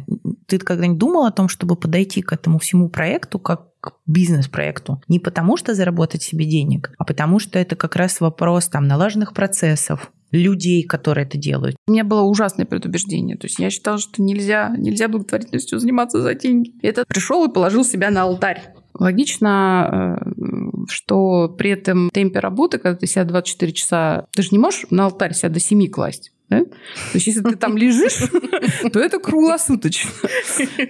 Ты 0.59 0.65
когда-нибудь 0.65 0.99
думал 0.99 1.27
о 1.27 1.33
том, 1.33 1.49
чтобы 1.49 1.77
подойти 1.77 2.23
к 2.23 2.33
этому 2.33 2.59
всему 2.59 2.89
проекту 2.89 3.39
как 3.39 3.69
к 3.81 3.95
бизнес-проекту? 4.07 5.03
Не 5.09 5.19
потому 5.19 5.57
что 5.57 5.75
заработать 5.75 6.23
себе 6.23 6.45
денег, 6.47 6.93
а 6.99 7.05
потому 7.05 7.39
что 7.39 7.59
это 7.59 7.77
как 7.77 7.97
раз 7.97 8.21
вопрос 8.21 8.69
там 8.69 8.87
налаженных 8.87 9.35
процессов, 9.35 10.13
людей, 10.31 10.83
которые 10.85 11.27
это 11.27 11.39
делают. 11.39 11.77
У 11.87 11.93
меня 11.93 12.05
было 12.05 12.23
ужасное 12.23 12.67
предубеждение. 12.67 13.37
То 13.37 13.47
есть 13.47 13.59
я 13.59 13.71
считала, 13.71 13.99
что 13.99 14.23
нельзя, 14.23 14.75
нельзя 14.77 15.09
благотворительностью 15.09 15.79
заниматься 15.79 16.23
за 16.23 16.35
деньги. 16.35 16.73
И 16.81 16.87
это 16.87 17.05
пришел 17.07 17.45
и 17.45 17.53
положил 17.53 17.85
себя 17.85 18.11
на 18.11 18.23
алтарь. 18.23 18.63
Логично, 18.97 20.21
э, 20.21 20.85
что 20.89 21.49
при 21.49 21.71
этом 21.71 22.11
темпе 22.11 22.39
работы, 22.39 22.79
когда 22.79 22.97
ты 22.97 23.07
себя 23.07 23.25
24 23.25 23.73
часа, 23.73 24.27
ты 24.33 24.43
же 24.43 24.49
не 24.53 24.59
можешь 24.59 24.87
на 24.91 25.07
алтарь 25.07 25.35
себя 25.35 25.49
до 25.49 25.61
7 25.61 25.89
класть. 25.89 26.33
Да? 26.51 26.61
То 26.61 27.15
есть, 27.15 27.27
если 27.27 27.41
ты 27.41 27.57
там 27.57 27.77
лежишь, 27.77 28.29
то 28.93 29.01
это 29.01 29.19
круглосуточно. 29.19 30.11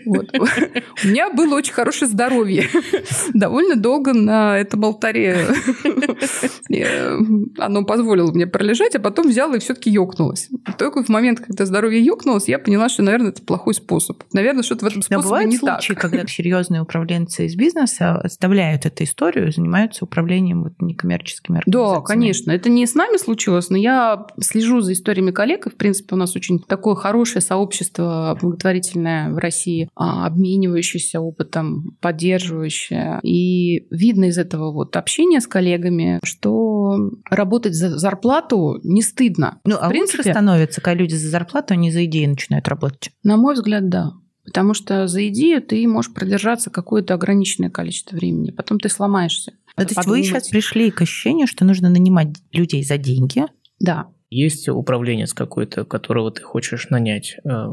Вот. 0.05 0.31
У 0.37 1.07
меня 1.07 1.31
было 1.31 1.55
очень 1.55 1.73
хорошее 1.73 2.11
здоровье. 2.11 2.69
Довольно 3.33 3.77
долго 3.77 4.13
на 4.13 4.59
этом 4.59 4.85
алтаре 4.85 5.47
э, 6.71 7.19
оно 7.59 7.85
позволило 7.85 8.33
мне 8.33 8.47
пролежать, 8.47 8.97
а 8.97 9.01
потом 9.01 9.29
взяла 9.29 9.57
и 9.57 9.61
все-таки 9.61 9.91
ёкнулась. 9.91 10.49
Только 10.77 11.05
в 11.05 11.09
момент, 11.09 11.41
когда 11.41 11.67
здоровье 11.67 12.05
ёкнулось, 12.05 12.49
я 12.49 12.59
поняла, 12.59 12.89
что, 12.89 13.03
наверное, 13.03 13.31
это 13.31 13.43
плохой 13.43 13.75
способ. 13.75 14.23
Наверное, 14.33 14.65
что-то 14.65 14.85
в 14.85 14.89
этом 14.89 15.03
способе 15.03 15.23
бывают 15.23 15.51
не 15.51 15.57
случаи, 15.59 15.95
так. 15.95 16.01
когда 16.01 16.27
серьезные 16.27 16.83
управленцы 16.83 17.47
из 17.47 17.55
бизнеса 17.55 18.17
оставляют 18.17 18.87
эту 18.87 19.05
историю, 19.05 19.53
занимаются 19.53 20.05
управлением 20.05 20.65
вот 20.65 20.73
некоммерческими 20.81 21.59
организациями. 21.59 21.95
Да, 21.95 22.01
конечно. 22.01 22.51
Это 22.51 22.69
не 22.69 22.87
с 22.87 22.95
нами 22.95 23.19
случилось, 23.19 23.71
но 23.71 23.77
я 23.77 24.27
слежу 24.41 24.81
за 24.81 24.93
историями 24.93 25.31
коллег, 25.45 25.67
и, 25.67 25.71
в 25.71 25.77
принципе, 25.77 26.15
у 26.15 26.19
нас 26.19 26.35
очень 26.37 26.59
такое 26.59 26.95
хорошее 26.95 27.43
сообщество 27.43 28.39
благотворительное 28.41 29.31
в 29.31 29.37
России, 29.37 29.91
а, 29.95 30.27
обменивающееся 30.27 31.21
опытом, 31.21 31.99
поддерживающее. 32.01 33.21
И 33.23 33.87
видно 33.91 34.27
из 34.27 34.39
этого 34.39 34.73
вот 34.73 34.97
общения 34.97 35.43
с 35.43 35.47
коллегами, 35.47 36.19
что 36.23 37.11
работать 37.29 37.75
за 37.75 37.99
зарплату 37.99 38.81
не 38.83 39.03
стыдно. 39.03 39.61
Ну, 39.67 39.77
а 39.79 39.87
в 39.87 39.91
принципе, 39.91 40.19
лучше 40.19 40.31
становится, 40.31 40.81
когда 40.81 41.03
люди 41.03 41.15
за 41.15 41.29
зарплату, 41.29 41.75
а 41.75 41.77
не 41.77 41.91
за 41.91 42.07
идеи 42.07 42.25
начинают 42.25 42.67
работать? 42.69 43.11
На 43.23 43.37
мой 43.37 43.55
взгляд, 43.55 43.91
да. 43.91 44.13
Потому 44.47 44.73
что 44.73 45.07
за 45.09 45.29
идею 45.29 45.61
ты 45.61 45.87
можешь 45.87 46.13
продержаться 46.13 46.71
какое-то 46.71 47.15
ограниченное 47.15 47.71
количество 47.71 48.17
времени, 48.17 48.51
потом 48.51 48.79
ты 48.79 48.89
сломаешься. 48.89 49.53
Ну, 49.77 49.85
то 49.85 49.95
есть 49.95 50.07
вы 50.07 50.23
сейчас 50.23 50.49
пришли 50.49 50.91
к 50.91 51.03
ощущению, 51.03 51.47
что 51.47 51.67
нужно 51.67 51.91
нанимать 51.91 52.29
людей 52.53 52.83
за 52.83 52.97
деньги? 52.97 53.45
Да. 53.81 54.07
Есть 54.35 54.69
управленец 54.69 55.33
какой-то, 55.33 55.85
которого 55.85 56.33
ты 56.33 56.43
хочешь 56.43 56.91
нанять. 56.91 57.37
Э, 57.45 57.69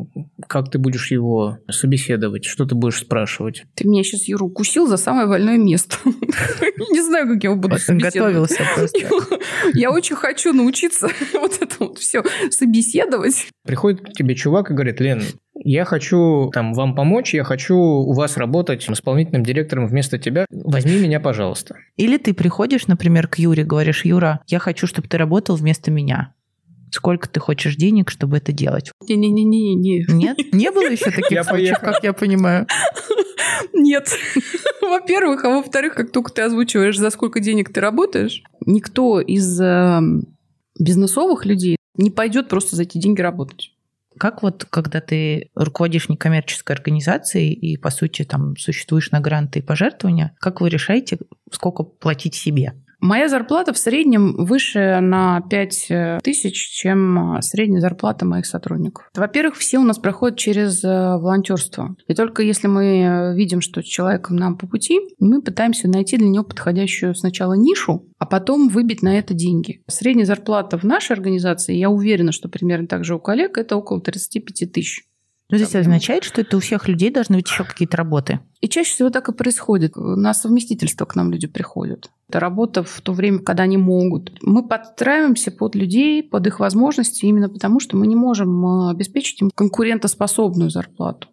как 0.47 0.69
ты 0.69 0.77
будешь 0.77 1.09
его 1.09 1.57
собеседовать? 1.67 2.45
Что 2.45 2.65
ты 2.65 2.75
будешь 2.75 2.99
спрашивать? 2.99 3.63
Ты 3.73 3.87
меня 3.87 4.03
сейчас, 4.03 4.27
Юру, 4.27 4.45
укусил 4.45 4.85
за 4.85 4.97
самое 4.97 5.27
больное 5.27 5.57
место. 5.57 5.97
Не 6.05 7.01
знаю, 7.01 7.27
как 7.29 7.43
я 7.43 7.49
его 7.49 7.59
буду 7.59 7.79
собеседовать. 7.79 8.13
готовился 8.13 8.63
просто. 8.75 8.99
Я 9.73 9.89
очень 9.89 10.15
хочу 10.15 10.53
научиться 10.53 11.09
вот 11.33 11.57
это 11.59 11.75
вот 11.79 11.97
все 11.97 12.23
собеседовать. 12.51 13.47
Приходит 13.65 14.01
к 14.01 14.13
тебе 14.13 14.35
чувак 14.35 14.69
и 14.69 14.75
говорит, 14.75 14.99
Лен, 14.99 15.23
я 15.55 15.85
хочу 15.85 16.51
там, 16.53 16.73
вам 16.73 16.93
помочь, 16.93 17.33
я 17.33 17.43
хочу 17.43 17.75
у 17.75 18.13
вас 18.13 18.37
работать 18.37 18.87
исполнительным 18.87 19.43
директором 19.43 19.87
вместо 19.87 20.19
тебя. 20.19 20.45
Возьми 20.51 20.99
меня, 20.99 21.19
пожалуйста. 21.19 21.75
Или 21.97 22.17
ты 22.17 22.35
приходишь, 22.35 22.85
например, 22.85 23.27
к 23.27 23.39
Юре, 23.39 23.63
говоришь, 23.63 24.05
Юра, 24.05 24.41
я 24.47 24.59
хочу, 24.59 24.85
чтобы 24.85 25.07
ты 25.07 25.17
работал 25.17 25.55
вместо 25.55 25.89
меня 25.89 26.33
сколько 26.91 27.27
ты 27.27 27.39
хочешь 27.39 27.75
денег, 27.75 28.09
чтобы 28.09 28.37
это 28.37 28.51
делать. 28.51 28.91
Не-не-не-не. 29.07 29.75
не. 29.75 30.05
Нет? 30.07 30.37
Не 30.53 30.71
было 30.71 30.89
еще 30.89 31.11
таких 31.11 31.43
случаев, 31.43 31.79
как 31.79 32.03
я 32.03 32.13
понимаю? 32.13 32.67
Нет. 33.73 34.09
Во-первых, 34.81 35.43
а 35.45 35.49
во-вторых, 35.49 35.95
как 35.95 36.11
только 36.11 36.31
ты 36.31 36.41
озвучиваешь, 36.43 36.97
за 36.97 37.09
сколько 37.09 37.39
денег 37.39 37.71
ты 37.73 37.81
работаешь, 37.81 38.43
никто 38.65 39.19
из 39.19 39.59
э, 39.59 39.99
бизнесовых 40.77 41.45
людей 41.45 41.77
не 41.95 42.11
пойдет 42.11 42.49
просто 42.49 42.75
за 42.75 42.83
эти 42.83 42.97
деньги 42.97 43.21
работать. 43.21 43.71
Как 44.17 44.43
вот, 44.43 44.65
когда 44.69 44.99
ты 44.99 45.49
руководишь 45.55 46.09
некоммерческой 46.09 46.75
организацией 46.75 47.53
и, 47.53 47.77
по 47.77 47.89
сути, 47.89 48.23
там 48.23 48.57
существуешь 48.57 49.11
на 49.11 49.21
гранты 49.21 49.59
и 49.59 49.61
пожертвования, 49.61 50.35
как 50.39 50.61
вы 50.61 50.69
решаете, 50.69 51.17
сколько 51.49 51.83
платить 51.83 52.35
себе? 52.35 52.73
Моя 53.01 53.29
зарплата 53.29 53.73
в 53.73 53.79
среднем 53.79 54.35
выше 54.37 54.99
на 55.01 55.41
5 55.41 55.85
э, 55.89 56.19
тысяч, 56.23 56.53
чем 56.53 57.37
э, 57.37 57.41
средняя 57.41 57.81
зарплата 57.81 58.25
моих 58.27 58.45
сотрудников. 58.45 59.09
Во-первых, 59.15 59.57
все 59.57 59.79
у 59.79 59.83
нас 59.83 59.97
проходят 59.97 60.37
через 60.37 60.83
э, 60.83 60.87
волонтерство. 60.87 61.95
И 62.07 62.13
только 62.13 62.43
если 62.43 62.67
мы 62.67 63.33
видим, 63.35 63.61
что 63.61 63.81
человек 63.81 64.29
нам 64.29 64.55
по 64.55 64.67
пути, 64.67 64.99
мы 65.17 65.41
пытаемся 65.41 65.87
найти 65.87 66.17
для 66.17 66.29
него 66.29 66.43
подходящую 66.43 67.15
сначала 67.15 67.53
нишу, 67.53 68.07
а 68.19 68.27
потом 68.27 68.69
выбить 68.69 69.01
на 69.01 69.17
это 69.17 69.33
деньги. 69.33 69.81
Средняя 69.87 70.27
зарплата 70.27 70.77
в 70.77 70.83
нашей 70.83 71.13
организации, 71.13 71.73
я 71.73 71.89
уверена, 71.89 72.31
что 72.31 72.49
примерно 72.49 72.85
так 72.85 73.03
же 73.03 73.15
у 73.15 73.19
коллег, 73.19 73.57
это 73.57 73.77
около 73.77 73.99
35 73.99 74.71
тысяч. 74.71 75.07
Но 75.51 75.57
здесь 75.57 75.75
означает, 75.75 76.23
что 76.23 76.41
это 76.41 76.55
у 76.55 76.61
всех 76.61 76.87
людей 76.87 77.11
должны 77.11 77.35
быть 77.35 77.49
еще 77.49 77.65
какие-то 77.65 77.97
работы. 77.97 78.39
И 78.61 78.69
чаще 78.69 78.93
всего 78.93 79.09
так 79.09 79.27
и 79.27 79.33
происходит. 79.33 79.97
На 79.97 80.33
совместительство 80.33 81.03
к 81.05 81.15
нам 81.15 81.29
люди 81.29 81.45
приходят. 81.45 82.09
Работа 82.39 82.83
в 82.83 83.01
то 83.01 83.13
время, 83.13 83.39
когда 83.39 83.63
они 83.63 83.77
могут. 83.77 84.31
Мы 84.41 84.67
подстраиваемся 84.67 85.51
под 85.51 85.75
людей, 85.75 86.23
под 86.23 86.47
их 86.47 86.59
возможности, 86.59 87.25
именно 87.25 87.49
потому 87.49 87.79
что 87.79 87.97
мы 87.97 88.07
не 88.07 88.15
можем 88.15 88.65
э, 88.65 88.91
обеспечить 88.91 89.41
им 89.41 89.51
конкурентоспособную 89.53 90.69
зарплату. 90.69 91.27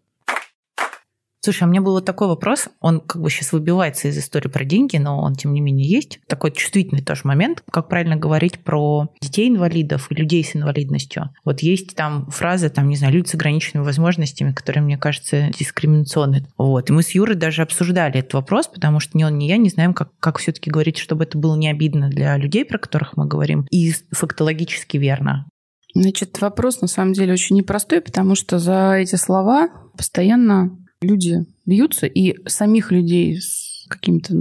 Слушай, 1.41 1.65
а 1.65 1.67
у 1.67 1.71
меня 1.71 1.81
был 1.81 1.93
вот 1.93 2.05
такой 2.05 2.27
вопрос. 2.27 2.69
Он 2.81 3.01
как 3.01 3.23
бы 3.23 3.31
сейчас 3.31 3.53
выбивается 3.53 4.09
из 4.09 4.19
истории 4.19 4.49
про 4.49 4.65
деньги, 4.65 4.97
но 4.97 5.21
он, 5.21 5.35
тем 5.35 5.53
не 5.53 5.61
менее, 5.61 5.89
есть. 5.89 6.21
Такой 6.27 6.51
чувствительный 6.51 7.03
тоже 7.03 7.23
момент. 7.25 7.63
Как 7.71 7.89
правильно 7.89 8.17
говорить 8.17 8.59
про 8.59 9.09
детей-инвалидов 9.21 10.09
и 10.11 10.15
людей 10.15 10.43
с 10.43 10.57
инвалидностью? 10.57 11.31
Вот 11.45 11.61
есть 11.61 11.95
там 11.95 12.27
фраза, 12.31 12.71
там, 12.71 12.89
не 12.89 12.97
знаю, 12.97 13.15
люди 13.15 13.29
с 13.29 13.35
ограниченными 13.35 13.85
возможностями, 13.85 14.53
которые, 14.53 14.83
мне 14.83 14.99
кажется, 14.99 15.51
дискриминационны. 15.57 16.47
Вот. 16.59 16.91
И 16.91 16.93
мы 16.93 17.03
с 17.03 17.11
Юрой 17.11 17.37
даже 17.37 17.63
обсуждали 17.63 18.19
этот 18.19 18.35
вопрос, 18.35 18.67
потому 18.67 18.99
что 18.99 19.17
ни 19.17 19.23
он, 19.23 19.39
ни 19.39 19.45
я 19.45 19.59
не 19.59 19.69
знаем, 19.69 19.95
как, 19.95 20.11
как 20.19 20.39
все-таки 20.39 20.71
говорить, 20.71 20.99
чтобы 20.99 21.25
это 21.25 21.39
было 21.39 21.57
не 21.57 21.71
обидно 21.71 22.09
для 22.09 22.37
людей, 22.37 22.65
про 22.65 22.79
которых 22.79 23.17
мы 23.17 23.27
говорим, 23.27 23.67
и 23.71 23.93
фактологически 24.11 24.97
верно. 24.97 25.47
Значит, 25.95 26.41
вопрос 26.41 26.81
на 26.81 26.89
самом 26.89 27.13
деле 27.13 27.33
очень 27.33 27.57
непростой, 27.57 28.01
потому 28.01 28.35
что 28.35 28.59
за 28.59 28.95
эти 28.95 29.17
слова 29.17 29.69
постоянно 29.97 30.77
люди 31.01 31.47
бьются, 31.67 32.07
и 32.07 32.37
самих 32.49 32.93
людей 32.93 33.41
с 33.41 33.87
какими-то 33.89 34.35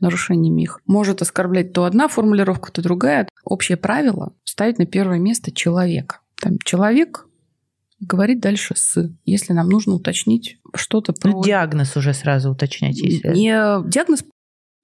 нарушениями 0.00 0.62
их 0.62 0.80
может 0.86 1.22
оскорблять 1.22 1.72
то 1.72 1.84
одна 1.84 2.08
формулировка, 2.08 2.72
то 2.72 2.82
другая. 2.82 3.28
Общее 3.44 3.76
правило 3.76 4.34
ставить 4.44 4.78
на 4.78 4.86
первое 4.86 5.18
место 5.18 5.52
человека. 5.52 6.20
Там 6.40 6.58
человек 6.64 7.26
говорить 8.00 8.40
дальше 8.40 8.74
с, 8.76 9.10
если 9.24 9.52
нам 9.52 9.68
нужно 9.68 9.94
уточнить 9.94 10.58
что-то 10.74 11.12
про... 11.12 11.30
Ну, 11.30 11.42
диагноз 11.42 11.96
уже 11.96 12.14
сразу 12.14 12.50
уточнять. 12.50 12.98
Если... 12.98 13.28
Не, 13.28 13.88
диагноз 13.88 14.24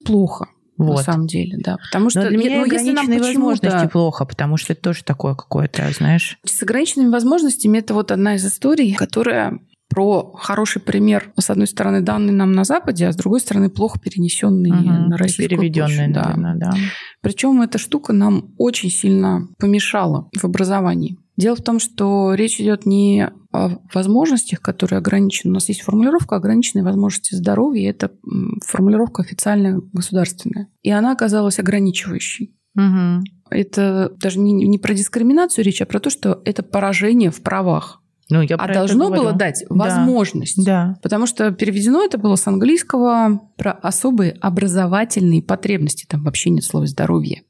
плохо. 0.05 0.47
Вот. 0.77 0.99
На 0.99 1.03
самом 1.03 1.27
деле, 1.27 1.57
да. 1.57 1.75
Потому 1.91 2.09
что 2.09 2.21
Но 2.21 2.29
для 2.29 2.37
меня 2.37 2.59
ну, 2.61 2.71
если 2.71 2.91
нам 2.91 3.07
возможности 3.07 3.87
плохо, 3.89 4.23
потому 4.23 4.55
что 4.55 4.71
это 4.71 4.81
тоже 4.81 5.03
такое 5.03 5.35
какое-то, 5.35 5.91
знаешь. 5.91 6.39
С 6.45 6.63
ограниченными 6.63 7.09
возможностями 7.09 7.79
это 7.79 7.93
вот 7.93 8.11
одна 8.11 8.35
из 8.35 8.45
историй, 8.45 8.93
которая 8.93 9.59
про 9.89 10.31
хороший 10.33 10.81
пример, 10.81 11.31
с 11.37 11.49
одной 11.49 11.67
стороны, 11.67 12.01
данные 12.01 12.33
нам 12.33 12.51
на 12.51 12.63
Западе, 12.63 13.07
а 13.07 13.11
с 13.11 13.15
другой 13.15 13.39
стороны, 13.39 13.69
плохо 13.69 13.99
перенесенные 13.99 14.73
угу, 14.73 15.09
на 15.09 15.17
российскую 15.17 15.49
переведенные, 15.49 16.09
да. 16.09 16.23
наверное, 16.23 16.55
да. 16.55 16.73
Причем 17.21 17.61
эта 17.61 17.77
штука 17.77 18.13
нам 18.13 18.53
очень 18.57 18.89
сильно 18.89 19.47
помешала 19.57 20.29
в 20.37 20.45
образовании. 20.45 21.17
Дело 21.37 21.55
в 21.55 21.61
том, 21.61 21.79
что 21.79 22.33
речь 22.33 22.59
идет 22.59 22.85
не 22.85 23.31
о 23.51 23.77
возможностях, 23.93 24.61
которые 24.61 24.97
ограничены. 24.97 25.51
У 25.51 25.53
нас 25.53 25.69
есть 25.69 25.81
формулировка 25.81 26.35
ограниченные 26.35 26.83
возможности 26.83 27.33
здоровья. 27.33 27.89
Это 27.89 28.11
формулировка 28.65 29.21
официальная 29.21 29.81
государственная. 29.93 30.67
И 30.81 30.91
она 30.91 31.13
оказалась 31.13 31.57
ограничивающей. 31.57 32.55
Угу. 32.75 33.23
Это 33.49 34.11
даже 34.21 34.39
не, 34.39 34.53
не 34.53 34.77
про 34.77 34.93
дискриминацию 34.93 35.65
речь, 35.65 35.81
а 35.81 35.85
про 35.85 35.99
то, 35.99 36.09
что 36.09 36.41
это 36.45 36.61
поражение 36.61 37.31
в 37.31 37.41
правах. 37.41 37.98
Ну, 38.29 38.41
я 38.41 38.55
а 38.57 38.71
должно 38.71 39.09
было 39.09 39.33
дать 39.33 39.63
возможность. 39.69 40.63
Да. 40.63 40.97
Потому 41.01 41.25
что 41.25 41.51
переведено 41.51 42.03
это 42.03 42.17
было 42.17 42.35
с 42.35 42.45
английского 42.47 43.41
про 43.57 43.71
особые 43.71 44.33
образовательные 44.33 45.41
потребности. 45.41 46.05
Там 46.07 46.23
вообще 46.23 46.51
нет 46.51 46.63
слова 46.63 46.85
здоровье. 46.85 47.43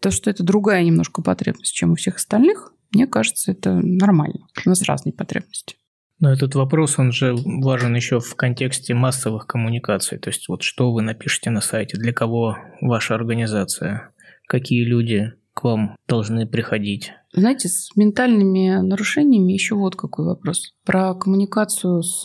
То, 0.00 0.10
что 0.10 0.30
это 0.30 0.42
другая 0.42 0.82
немножко 0.82 1.22
потребность, 1.22 1.74
чем 1.74 1.92
у 1.92 1.94
всех 1.96 2.16
остальных, 2.16 2.72
мне 2.92 3.06
кажется, 3.06 3.52
это 3.52 3.74
нормально. 3.74 4.46
У 4.64 4.68
нас 4.68 4.82
разные 4.82 5.12
потребности. 5.12 5.76
Но 6.18 6.32
этот 6.32 6.54
вопрос, 6.54 6.98
он 6.98 7.10
же 7.10 7.34
важен 7.34 7.94
еще 7.94 8.20
в 8.20 8.34
контексте 8.36 8.94
массовых 8.94 9.46
коммуникаций. 9.46 10.18
То 10.18 10.30
есть 10.30 10.48
вот 10.48 10.62
что 10.62 10.92
вы 10.92 11.02
напишете 11.02 11.50
на 11.50 11.60
сайте, 11.60 11.98
для 11.98 12.12
кого 12.12 12.56
ваша 12.80 13.14
организация, 13.14 14.12
какие 14.46 14.84
люди 14.84 15.32
к 15.54 15.64
вам 15.64 15.96
должны 16.08 16.46
приходить. 16.46 17.12
Знаете, 17.32 17.68
с 17.68 17.94
ментальными 17.96 18.80
нарушениями 18.80 19.52
еще 19.52 19.74
вот 19.74 19.96
какой 19.96 20.26
вопрос. 20.26 20.72
Про 20.84 21.14
коммуникацию 21.14 22.02
с 22.02 22.24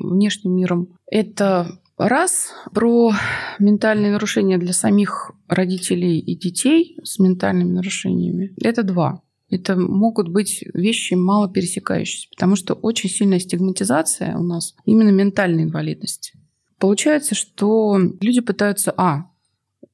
внешним 0.00 0.56
миром. 0.56 0.88
Это 1.10 1.78
раз 1.96 2.52
про 2.72 3.12
ментальные 3.58 4.12
нарушения 4.12 4.58
для 4.58 4.72
самих 4.72 5.32
родителей 5.48 6.18
и 6.18 6.36
детей 6.36 6.98
с 7.02 7.18
ментальными 7.18 7.72
нарушениями. 7.72 8.54
Это 8.60 8.82
два 8.82 9.22
это 9.48 9.76
могут 9.76 10.28
быть 10.28 10.64
вещи 10.74 11.14
мало 11.14 11.48
пересекающиеся, 11.48 12.28
потому 12.30 12.56
что 12.56 12.74
очень 12.74 13.08
сильная 13.08 13.38
стигматизация 13.38 14.36
у 14.36 14.42
нас 14.42 14.74
именно 14.84 15.10
ментальной 15.10 15.64
инвалидности. 15.64 16.32
Получается, 16.78 17.34
что 17.34 17.98
люди 18.20 18.40
пытаются, 18.40 18.92
а, 18.96 19.30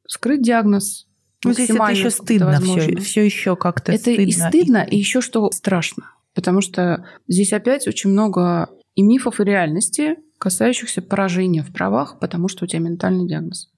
скрыть 0.06 0.42
диагноз, 0.42 1.06
ну, 1.44 1.52
здесь 1.52 1.70
это 1.70 1.84
еще 1.90 2.10
стыдно, 2.10 2.60
все, 2.60 2.96
все 2.96 3.24
еще 3.24 3.56
как-то 3.56 3.92
это 3.92 4.02
стыдно. 4.02 4.22
и 4.22 4.32
стыдно, 4.32 4.86
и 4.88 4.96
еще 4.96 5.20
что 5.20 5.50
страшно. 5.50 6.10
Потому 6.34 6.60
что 6.60 7.06
здесь 7.28 7.52
опять 7.52 7.86
очень 7.86 8.10
много 8.10 8.70
и 8.94 9.02
мифов, 9.02 9.40
и 9.40 9.44
реальности, 9.44 10.16
касающихся 10.38 11.02
поражения 11.02 11.62
в 11.62 11.72
правах, 11.72 12.18
потому 12.20 12.48
что 12.48 12.64
у 12.64 12.68
тебя 12.68 12.80
ментальный 12.80 13.26
диагноз. 13.26 13.70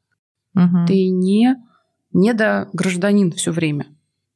Угу. 0.55 0.87
Ты 0.87 1.09
не, 1.09 1.57
не 2.13 2.33
до 2.33 2.69
гражданин 2.73 3.33
все 3.33 3.51
время 3.51 3.87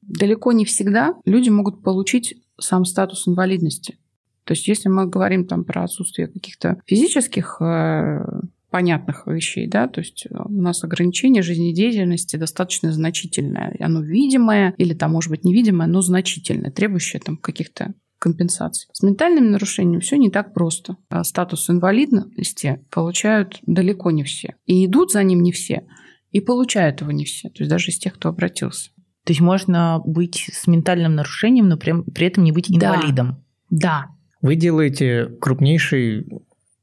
далеко 0.09 0.53
не 0.53 0.65
всегда 0.65 1.15
люди 1.25 1.51
могут 1.51 1.83
получить 1.83 2.43
сам 2.59 2.85
статус 2.85 3.29
инвалидности. 3.29 3.99
То 4.45 4.53
есть 4.55 4.67
если 4.67 4.89
мы 4.89 5.07
говорим 5.07 5.47
там 5.47 5.65
про 5.65 5.85
отсутствие 5.85 6.27
каких-то 6.27 6.81
физических 6.87 7.59
э, 7.61 8.25
понятных 8.71 9.27
вещей, 9.27 9.67
да, 9.67 9.89
то 9.89 10.01
есть 10.01 10.27
у 10.31 10.53
нас 10.53 10.85
ограничение 10.85 11.43
жизнедеятельности 11.43 12.37
достаточно 12.37 12.93
значительное. 12.93 13.75
Оно 13.81 14.03
видимое 14.03 14.75
или 14.77 14.95
там, 14.95 15.13
может 15.13 15.31
быть, 15.31 15.45
невидимое, 15.45 15.87
но 15.87 16.03
значительное, 16.03 16.71
требующее 16.71 17.21
там 17.21 17.37
каких-то 17.37 17.95
компенсаций. 18.19 18.89
С 18.93 19.03
ментальными 19.03 19.49
нарушениями 19.49 20.01
все 20.01 20.17
не 20.17 20.31
так 20.31 20.53
просто. 20.53 20.97
А 21.09 21.25
статус 21.25 21.71
инвалидности 21.71 22.85
получают 22.91 23.59
далеко 23.63 24.11
не 24.11 24.25
все. 24.25 24.57
И 24.67 24.85
идут 24.87 25.13
за 25.13 25.23
ним 25.23 25.43
не 25.43 25.53
все, 25.53 25.85
и 26.31 26.41
получают 26.41 27.01
его 27.01 27.13
не 27.13 27.25
все. 27.25 27.49
То 27.49 27.61
есть 27.61 27.71
даже 27.71 27.91
из 27.91 27.99
тех, 27.99 28.15
кто 28.15 28.29
обратился. 28.29 28.91
То 29.25 29.33
есть 29.33 29.41
можно 29.41 30.01
быть 30.05 30.51
с 30.53 30.67
ментальным 30.67 31.15
нарушением, 31.15 31.69
но 31.69 31.77
при, 31.77 31.95
при 32.13 32.27
этом 32.27 32.45
не 32.45 32.53
быть 32.53 32.71
инвалидом. 32.71 33.45
Да. 33.71 34.07
Вы 34.41 34.57
делаете 34.57 35.27
крупнейший 35.41 36.27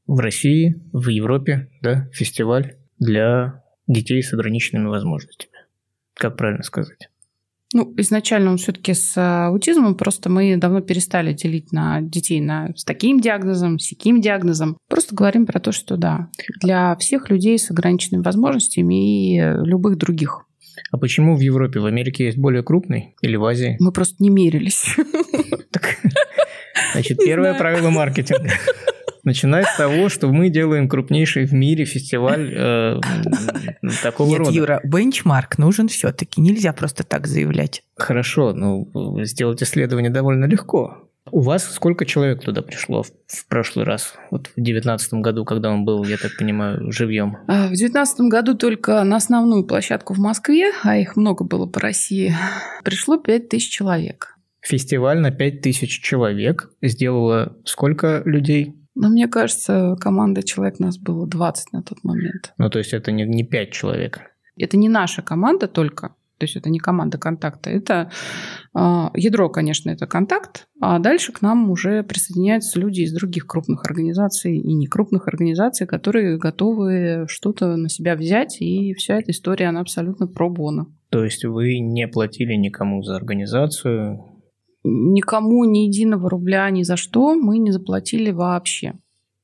в 0.08 0.20
России, 0.20 0.82
в 0.92 1.10
Европе, 1.10 1.70
да, 1.82 2.10
фестиваль 2.14 2.76
для 3.00 3.64
детей 3.88 4.22
с 4.22 4.34
ограниченными 4.34 4.88
возможностями. 4.88 5.54
Как 6.14 6.38
правильно 6.38 6.64
сказать? 6.64 7.10
Ну, 7.74 7.94
изначально 7.98 8.52
он 8.52 8.58
все-таки 8.58 8.94
с 8.94 9.18
аутизмом, 9.18 9.96
просто 9.96 10.30
мы 10.30 10.56
давно 10.56 10.80
перестали 10.82 11.34
делить 11.34 11.74
на 11.74 12.00
детей 12.00 12.40
на, 12.40 12.70
с 12.76 12.86
таким 12.86 13.20
диагнозом, 13.20 13.80
с 13.80 13.90
таким 13.90 14.22
диагнозом. 14.22 14.78
Просто 14.88 15.14
говорим 15.14 15.46
про 15.46 15.60
то, 15.60 15.72
что 15.74 15.98
да, 15.98 16.30
для 16.62 16.96
всех 16.98 17.30
людей 17.30 17.60
с 17.60 17.72
ограниченными 17.72 18.24
возможностями 18.24 19.36
и 19.36 19.40
любых 19.66 19.98
других. 19.98 20.46
А 20.92 20.98
почему 20.98 21.36
в 21.36 21.42
Европе? 21.42 21.80
В 21.80 21.86
Америке 21.86 22.26
есть 22.26 22.38
более 22.38 22.64
крупный 22.64 23.16
или 23.22 23.36
в 23.36 23.44
Азии? 23.44 23.76
Мы 23.80 23.92
просто 23.92 24.24
не 24.24 24.30
мерились. 24.30 24.96
Значит, 26.94 27.18
первое 27.18 27.58
правило 27.58 27.90
маркетинга. 27.90 28.52
Начинать 29.26 29.66
с 29.66 29.76
того, 29.76 30.08
что 30.10 30.28
мы 30.28 30.50
делаем 30.50 30.88
крупнейший 30.88 31.46
в 31.46 31.54
мире 31.54 31.84
фестиваль 31.86 32.54
э, 32.56 33.00
такого 34.04 34.30
Нет, 34.30 34.40
рода. 34.40 34.52
Юра, 34.52 34.82
бенчмарк 34.84 35.58
нужен 35.58 35.88
все-таки. 35.88 36.40
Нельзя 36.40 36.74
просто 36.74 37.04
так 37.04 37.26
заявлять. 37.26 37.84
Хорошо, 37.96 38.54
ну 38.54 38.88
сделать 39.24 39.64
исследование 39.64 40.12
довольно 40.12 40.46
легко. 40.46 41.10
У 41.32 41.42
вас 41.42 41.74
сколько 41.74 42.06
человек 42.06 42.44
туда 42.44 42.62
пришло 42.62 43.02
в, 43.02 43.08
в 43.26 43.48
прошлый 43.48 43.84
раз? 43.84 44.14
Вот 44.30 44.52
в 44.56 44.62
девятнадцатом 44.62 45.24
году, 45.24 45.44
когда 45.44 45.72
он 45.72 45.84
был, 45.84 46.04
я 46.04 46.18
так 46.18 46.38
понимаю, 46.38 46.92
живьем? 46.92 47.38
А, 47.48 47.68
в 47.68 47.74
девятнадцатом 47.74 48.30
году 48.30 48.56
только 48.56 49.04
на 49.04 49.16
основную 49.16 49.66
площадку 49.66 50.14
в 50.14 50.20
Москве, 50.20 50.72
а 50.84 50.98
их 50.98 51.16
много 51.16 51.44
было 51.44 51.66
по 51.66 51.80
России, 51.80 52.36
пришло 52.84 53.18
пять 53.18 53.50
тысяч 53.50 53.72
человек. 53.72 54.38
Фестиваль 54.62 55.20
на 55.20 55.32
пять 55.32 55.62
тысяч 55.62 56.00
человек 56.00 56.70
сделала 56.82 57.58
сколько 57.66 58.22
людей? 58.26 58.76
Ну, 58.96 59.10
мне 59.10 59.28
кажется, 59.28 59.96
команда 60.00 60.42
человек 60.42 60.80
нас 60.80 60.98
было 60.98 61.28
20 61.28 61.74
на 61.74 61.84
тот 61.84 62.04
момент. 62.04 62.54
Ну, 62.58 62.70
то 62.70 62.80
есть 62.80 62.94
это 62.94 63.12
не, 63.12 63.26
не 63.26 63.44
5 63.44 63.72
человек? 63.72 64.22
Это 64.58 64.78
не 64.78 64.88
наша 64.88 65.22
команда 65.22 65.68
только, 65.68 66.16
то 66.38 66.44
есть 66.44 66.56
это 66.56 66.70
не 66.70 66.80
команда 66.80 67.18
контакта, 67.18 67.70
это 67.70 68.10
э, 68.74 68.80
ядро, 69.16 69.50
конечно, 69.50 69.90
это 69.90 70.08
контакт, 70.08 70.68
а 70.80 71.00
дальше 71.00 71.34
к 71.34 71.42
нам 71.42 71.70
уже 71.70 72.04
присоединяются 72.04 72.80
люди 72.80 73.02
из 73.02 73.14
других 73.14 73.48
крупных 73.48 73.86
организаций 73.86 74.58
и 74.58 74.74
не 74.74 74.88
крупных 74.88 75.28
организаций, 75.28 75.88
которые 75.88 76.38
готовы 76.38 77.26
что-то 77.28 77.76
на 77.76 77.90
себя 77.90 78.16
взять, 78.16 78.62
и 78.62 78.94
вся 78.94 79.16
эта 79.16 79.32
история, 79.32 79.68
она 79.68 79.82
абсолютно 79.82 80.28
про 80.28 80.50
бона. 80.50 80.88
То 81.10 81.24
есть 81.24 81.46
вы 81.46 81.80
не 81.80 82.08
платили 82.08 82.54
никому 82.56 83.02
за 83.04 83.16
организацию? 83.16 84.35
Никому 84.88 85.66
ни 85.66 85.80
единого 85.80 86.30
рубля 86.30 86.70
ни 86.70 86.84
за 86.84 86.96
что 86.96 87.34
мы 87.36 87.58
не 87.58 87.72
заплатили 87.72 88.32
вообще. 88.32 88.94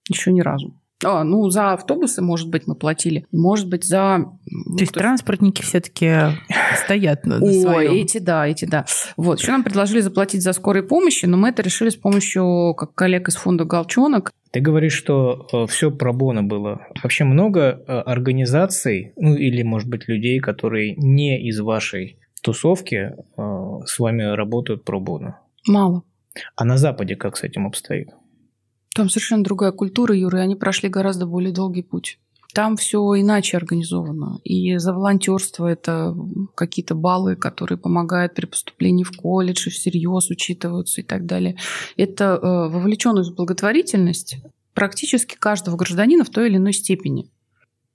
Еще 0.07 0.31
ни 0.31 0.41
разу. 0.41 0.75
А, 1.03 1.23
ну, 1.23 1.49
за 1.49 1.73
автобусы, 1.73 2.21
может 2.21 2.49
быть, 2.49 2.67
мы 2.67 2.75
платили. 2.75 3.25
Может 3.31 3.67
быть, 3.69 3.83
за... 3.83 4.19
Ну, 4.45 4.75
то 4.75 4.83
есть 4.83 4.93
то 4.93 4.99
транспортники 4.99 5.61
все-таки 5.61 6.37
стоят 6.83 7.25
на 7.25 7.39
Ой, 7.41 7.61
своем. 7.61 7.91
эти 7.91 8.19
да, 8.19 8.47
эти 8.47 8.65
да. 8.65 8.85
Вот. 9.17 9.39
Еще 9.39 9.51
нам 9.51 9.63
предложили 9.63 10.01
заплатить 10.01 10.43
за 10.43 10.53
скорой 10.53 10.83
помощи, 10.83 11.25
но 11.25 11.37
мы 11.37 11.49
это 11.49 11.63
решили 11.63 11.89
с 11.89 11.95
помощью 11.95 12.75
как 12.77 12.93
коллег 12.93 13.29
из 13.29 13.35
фонда 13.35 13.65
«Галчонок». 13.65 14.31
Ты 14.51 14.59
говоришь, 14.59 14.93
что 14.93 15.47
э, 15.51 15.65
все 15.67 15.91
пробоно 15.91 16.43
было. 16.43 16.85
Вообще 17.01 17.23
много 17.23 17.61
э, 17.61 17.99
организаций, 17.99 19.13
ну 19.15 19.33
или, 19.33 19.63
может 19.63 19.89
быть, 19.89 20.07
людей, 20.07 20.39
которые 20.39 20.93
не 20.97 21.41
из 21.47 21.59
вашей 21.61 22.17
тусовки 22.41 22.95
э, 22.95 23.79
с 23.85 23.99
вами 23.99 24.23
работают 24.23 24.83
пробоно? 24.83 25.39
Мало. 25.67 26.03
А 26.55 26.65
на 26.65 26.77
Западе 26.77 27.15
как 27.15 27.37
с 27.37 27.43
этим 27.43 27.67
обстоит? 27.67 28.09
Там 28.93 29.09
совершенно 29.09 29.43
другая 29.43 29.71
культура, 29.71 30.15
Юра, 30.15 30.39
и 30.39 30.43
они 30.43 30.55
прошли 30.55 30.89
гораздо 30.89 31.25
более 31.25 31.53
долгий 31.53 31.83
путь. 31.83 32.19
Там 32.53 32.75
все 32.75 32.99
иначе 32.99 33.55
организовано. 33.55 34.39
И 34.43 34.77
за 34.77 34.93
волонтерство 34.93 35.67
это 35.67 36.13
какие-то 36.55 36.95
баллы, 36.95 37.37
которые 37.37 37.77
помогают 37.77 38.33
при 38.33 38.45
поступлении 38.45 39.05
в 39.05 39.11
колледж, 39.11 39.67
и 39.67 39.69
всерьез 39.69 40.29
учитываются 40.29 41.01
и 41.01 41.03
так 41.03 41.25
далее. 41.25 41.55
Это 41.95 42.25
э, 42.25 42.45
вовлеченность 42.45 43.31
в 43.31 43.35
благотворительность 43.35 44.37
практически 44.73 45.35
каждого 45.35 45.77
гражданина 45.77 46.25
в 46.25 46.29
той 46.29 46.49
или 46.49 46.57
иной 46.57 46.73
степени. 46.73 47.31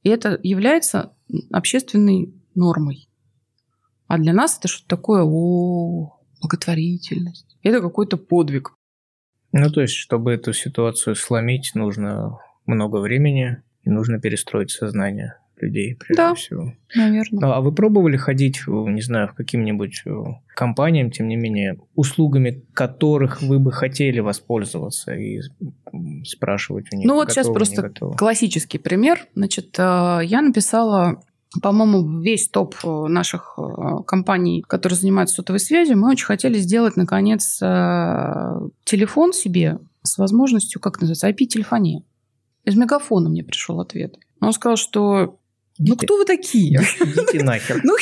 И 0.02 0.08
это 0.08 0.40
является 0.42 1.12
общественной 1.50 2.32
нормой. 2.54 3.05
А 4.06 4.18
для 4.18 4.32
нас 4.32 4.58
это 4.58 4.68
что-то 4.68 4.88
такое, 4.88 5.22
о, 5.24 6.18
благотворительность. 6.40 7.56
Это 7.62 7.80
какой-то 7.80 8.16
подвиг. 8.16 8.72
Ну, 9.52 9.70
то 9.70 9.80
есть, 9.80 9.94
чтобы 9.94 10.32
эту 10.32 10.52
ситуацию 10.52 11.16
сломить, 11.16 11.72
нужно 11.74 12.38
много 12.66 12.98
времени 12.98 13.62
и 13.84 13.90
нужно 13.90 14.20
перестроить 14.20 14.70
сознание 14.70 15.36
людей, 15.60 15.96
прежде 15.96 16.22
да, 16.22 16.34
всего. 16.34 16.74
наверное. 16.94 17.54
А 17.54 17.60
вы 17.60 17.72
пробовали 17.72 18.16
ходить, 18.16 18.60
не 18.66 19.00
знаю, 19.00 19.28
в 19.28 19.34
каким-нибудь 19.34 20.02
э, 20.04 20.10
компаниям, 20.54 21.10
тем 21.10 21.28
не 21.28 21.36
менее, 21.36 21.78
услугами 21.94 22.62
которых 22.74 23.40
вы 23.42 23.58
бы 23.58 23.72
хотели 23.72 24.20
воспользоваться 24.20 25.14
и 25.14 25.40
спрашивать 26.24 26.92
у 26.92 26.96
них, 26.96 27.06
Ну 27.06 27.14
вот 27.14 27.32
сейчас 27.32 27.48
просто 27.48 27.90
классический 28.18 28.78
пример. 28.78 29.26
Значит, 29.34 29.78
э, 29.78 30.20
я 30.24 30.42
написала 30.42 31.22
по-моему, 31.62 32.20
весь 32.20 32.48
топ 32.48 32.74
э, 32.84 32.88
наших 33.08 33.58
компаний, 34.06 34.64
которые 34.66 34.98
занимаются 34.98 35.36
сотовой 35.36 35.60
связью, 35.60 35.98
мы 35.98 36.10
очень 36.10 36.26
хотели 36.26 36.58
сделать, 36.58 36.96
наконец, 36.96 37.58
телефон 37.58 39.32
себе 39.32 39.78
с 40.02 40.18
возможностью, 40.18 40.80
как 40.80 41.00
называется, 41.00 41.28
IP-телефония. 41.28 42.02
Из 42.64 42.74
мегафона 42.76 43.28
мне 43.28 43.44
пришел 43.44 43.80
ответ. 43.80 44.16
Он 44.40 44.52
сказал, 44.52 44.76
что 44.76 45.38
ну, 45.78 45.96
кто 45.96 46.16
вы 46.16 46.24
такие? 46.24 46.80
Идите 47.00 47.44
нахер. 47.44 47.80
ну, 47.84 47.96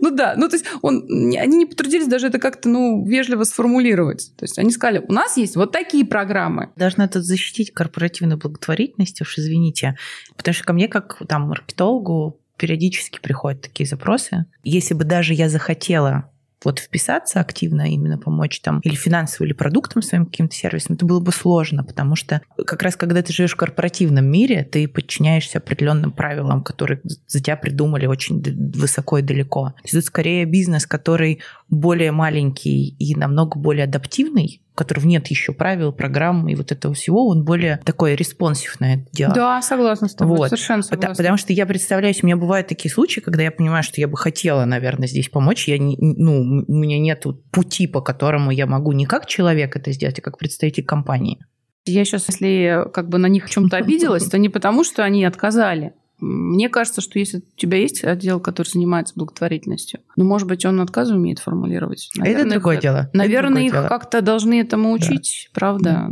ну 0.00 0.10
да, 0.10 0.34
ну 0.36 0.48
то 0.48 0.56
есть 0.56 0.66
он, 0.82 1.04
они 1.08 1.56
не 1.56 1.66
потрудились 1.66 2.06
даже 2.06 2.26
это 2.26 2.38
как-то 2.38 2.68
ну, 2.68 3.06
вежливо 3.06 3.44
сформулировать. 3.44 4.32
То 4.36 4.44
есть 4.44 4.58
они 4.58 4.70
сказали, 4.70 5.04
у 5.08 5.12
нас 5.12 5.36
есть 5.36 5.56
вот 5.56 5.72
такие 5.72 6.04
программы. 6.04 6.70
Должна 6.76 7.08
тут 7.08 7.24
защитить 7.24 7.72
корпоративную 7.72 8.38
благотворительность, 8.38 9.20
уж 9.22 9.38
извините. 9.38 9.96
Потому 10.36 10.54
что 10.54 10.64
ко 10.64 10.72
мне, 10.72 10.88
как 10.88 11.22
там 11.26 11.42
маркетологу, 11.48 12.38
периодически 12.60 13.18
приходят 13.20 13.62
такие 13.62 13.86
запросы. 13.86 14.44
Если 14.62 14.92
бы 14.92 15.04
даже 15.04 15.32
я 15.32 15.48
захотела 15.48 16.30
вот 16.62 16.78
вписаться 16.78 17.40
активно, 17.40 17.90
именно 17.90 18.18
помочь 18.18 18.60
там 18.60 18.80
или 18.80 18.94
финансово, 18.94 19.46
или 19.46 19.54
продуктом 19.54 20.02
своим 20.02 20.26
каким-то 20.26 20.54
сервисом, 20.54 20.96
это 20.96 21.06
было 21.06 21.18
бы 21.18 21.32
сложно, 21.32 21.84
потому 21.84 22.16
что 22.16 22.42
как 22.66 22.82
раз 22.82 22.96
когда 22.96 23.22
ты 23.22 23.32
живешь 23.32 23.54
в 23.54 23.56
корпоративном 23.56 24.26
мире, 24.26 24.68
ты 24.70 24.86
подчиняешься 24.86 25.56
определенным 25.56 26.12
правилам, 26.12 26.62
которые 26.62 27.00
за 27.26 27.40
тебя 27.40 27.56
придумали 27.56 28.04
очень 28.04 28.42
высоко 28.76 29.16
и 29.18 29.22
далеко. 29.22 29.70
То 29.70 29.82
есть 29.84 29.94
это 29.94 30.06
скорее 30.06 30.44
бизнес, 30.44 30.86
который 30.86 31.40
более 31.70 32.12
маленький 32.12 32.94
и 32.98 33.14
намного 33.14 33.58
более 33.58 33.84
адаптивный, 33.84 34.60
которого 34.80 35.06
нет 35.06 35.26
еще 35.28 35.52
правил, 35.52 35.92
программ 35.92 36.48
и 36.48 36.54
вот 36.54 36.72
этого 36.72 36.94
всего, 36.94 37.28
он 37.28 37.44
более 37.44 37.80
такой 37.84 38.14
responsive 38.16 38.80
на 38.80 38.94
это 38.94 39.04
дело. 39.12 39.34
Да, 39.34 39.60
согласна 39.60 40.08
с 40.08 40.14
тобой, 40.14 40.38
вот. 40.38 40.48
совершенно 40.48 40.82
согласна. 40.82 40.96
Потому, 40.96 41.16
потому 41.16 41.36
что 41.36 41.52
я 41.52 41.66
представляю, 41.66 42.14
у 42.22 42.26
меня 42.26 42.36
бывают 42.36 42.66
такие 42.66 42.90
случаи, 42.90 43.20
когда 43.20 43.42
я 43.42 43.50
понимаю, 43.50 43.82
что 43.82 44.00
я 44.00 44.08
бы 44.08 44.16
хотела, 44.16 44.64
наверное, 44.64 45.06
здесь 45.06 45.28
помочь, 45.28 45.68
я 45.68 45.76
не, 45.76 45.96
ну, 45.98 46.64
у 46.66 46.74
меня 46.74 46.98
нет 46.98 47.26
пути, 47.50 47.86
по 47.86 48.00
которому 48.00 48.50
я 48.50 48.66
могу 48.66 48.92
не 48.92 49.04
как 49.04 49.26
человек 49.26 49.76
это 49.76 49.92
сделать, 49.92 50.18
а 50.18 50.22
как 50.22 50.38
представитель 50.38 50.84
компании. 50.84 51.38
Я 51.84 52.04
сейчас, 52.04 52.28
если 52.28 52.84
как 52.92 53.08
бы 53.08 53.18
на 53.18 53.26
них 53.26 53.46
в 53.46 53.50
чем-то 53.50 53.76
обиделась, 53.76 54.24
то 54.28 54.38
не 54.38 54.48
потому, 54.48 54.84
что 54.84 55.02
они 55.02 55.24
отказали, 55.24 55.92
мне 56.20 56.68
кажется, 56.68 57.00
что 57.00 57.18
если 57.18 57.38
у 57.38 57.56
тебя 57.56 57.78
есть 57.78 58.04
отдел, 58.04 58.40
который 58.40 58.68
занимается 58.68 59.14
благотворительностью, 59.16 60.00
ну, 60.16 60.24
может 60.24 60.48
быть, 60.48 60.64
он 60.64 60.80
отказы 60.80 61.14
умеет 61.14 61.38
формулировать. 61.38 62.10
Наверное, 62.16 62.42
это 62.42 62.50
другое 62.54 62.76
их, 62.76 62.82
дело. 62.82 63.10
Наверное, 63.12 63.62
их 63.62 63.72
как-то 63.72 64.20
должны 64.20 64.60
этому 64.60 64.92
учить, 64.92 65.48
да. 65.52 65.58
правда. 65.58 66.10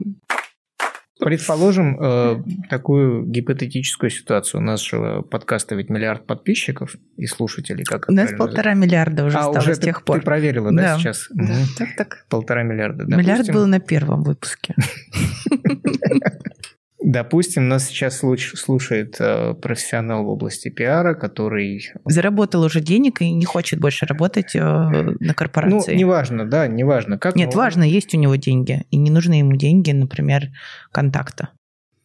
Предположим 1.21 2.01
э, 2.01 2.43
такую 2.71 3.25
гипотетическую 3.25 4.09
ситуацию. 4.09 4.61
У 4.61 4.65
нас 4.65 4.81
же 4.81 5.23
подкаста 5.29 5.75
ведь 5.75 5.91
миллиард 5.91 6.27
подписчиков 6.27 6.95
и 7.17 7.27
слушателей. 7.27 7.83
Как 7.85 8.09
У 8.09 8.13
нас 8.13 8.31
полтора 8.39 8.75
миллиарда 8.75 9.25
уже 9.25 9.37
а, 9.37 9.43
стало 9.43 9.59
уже 9.59 9.75
с 9.75 9.81
тех 9.81 9.99
ты, 9.99 10.05
пор. 10.05 10.21
Ты 10.21 10.25
проверила, 10.25 10.71
да, 10.71 10.95
да 10.95 10.99
сейчас? 10.99 11.27
Да, 11.31 11.43
угу. 11.43 11.53
так, 11.77 11.89
так. 11.97 12.27
Полтора 12.29 12.63
миллиарда. 12.63 13.05
Миллиард 13.05 13.47
Допустим... 13.47 13.55
был 13.55 13.67
на 13.67 13.81
первом 13.81 14.23
выпуске. 14.23 14.77
Допустим, 17.01 17.69
нас 17.69 17.87
сейчас 17.87 18.19
слушает 18.19 19.17
э, 19.21 19.55
профессионал 19.55 20.25
в 20.25 20.29
области 20.31 20.69
пиара, 20.69 21.15
который... 21.15 21.93
Заработал 22.05 22.63
уже 22.63 22.81
денег 22.81 23.23
и 23.23 23.31
не 23.31 23.45
хочет 23.45 23.79
больше 23.79 24.05
работать 24.05 24.57
э, 24.57 24.61
на 24.61 25.33
корпорации. 25.35 25.93
Ну, 25.93 25.99
неважно, 25.99 26.45
да, 26.45 26.67
неважно. 26.67 27.17
Как 27.17 27.37
Нет, 27.37 27.51
он... 27.51 27.57
важно, 27.57 27.85
есть 27.85 28.15
у 28.15 28.19
него 28.19 28.35
деньги, 28.35 28.85
и 28.91 28.97
не 28.97 29.11
нужны 29.11 29.35
ему 29.35 29.55
деньги, 29.55 29.93
например, 29.93 30.49
контакта. 30.91 31.51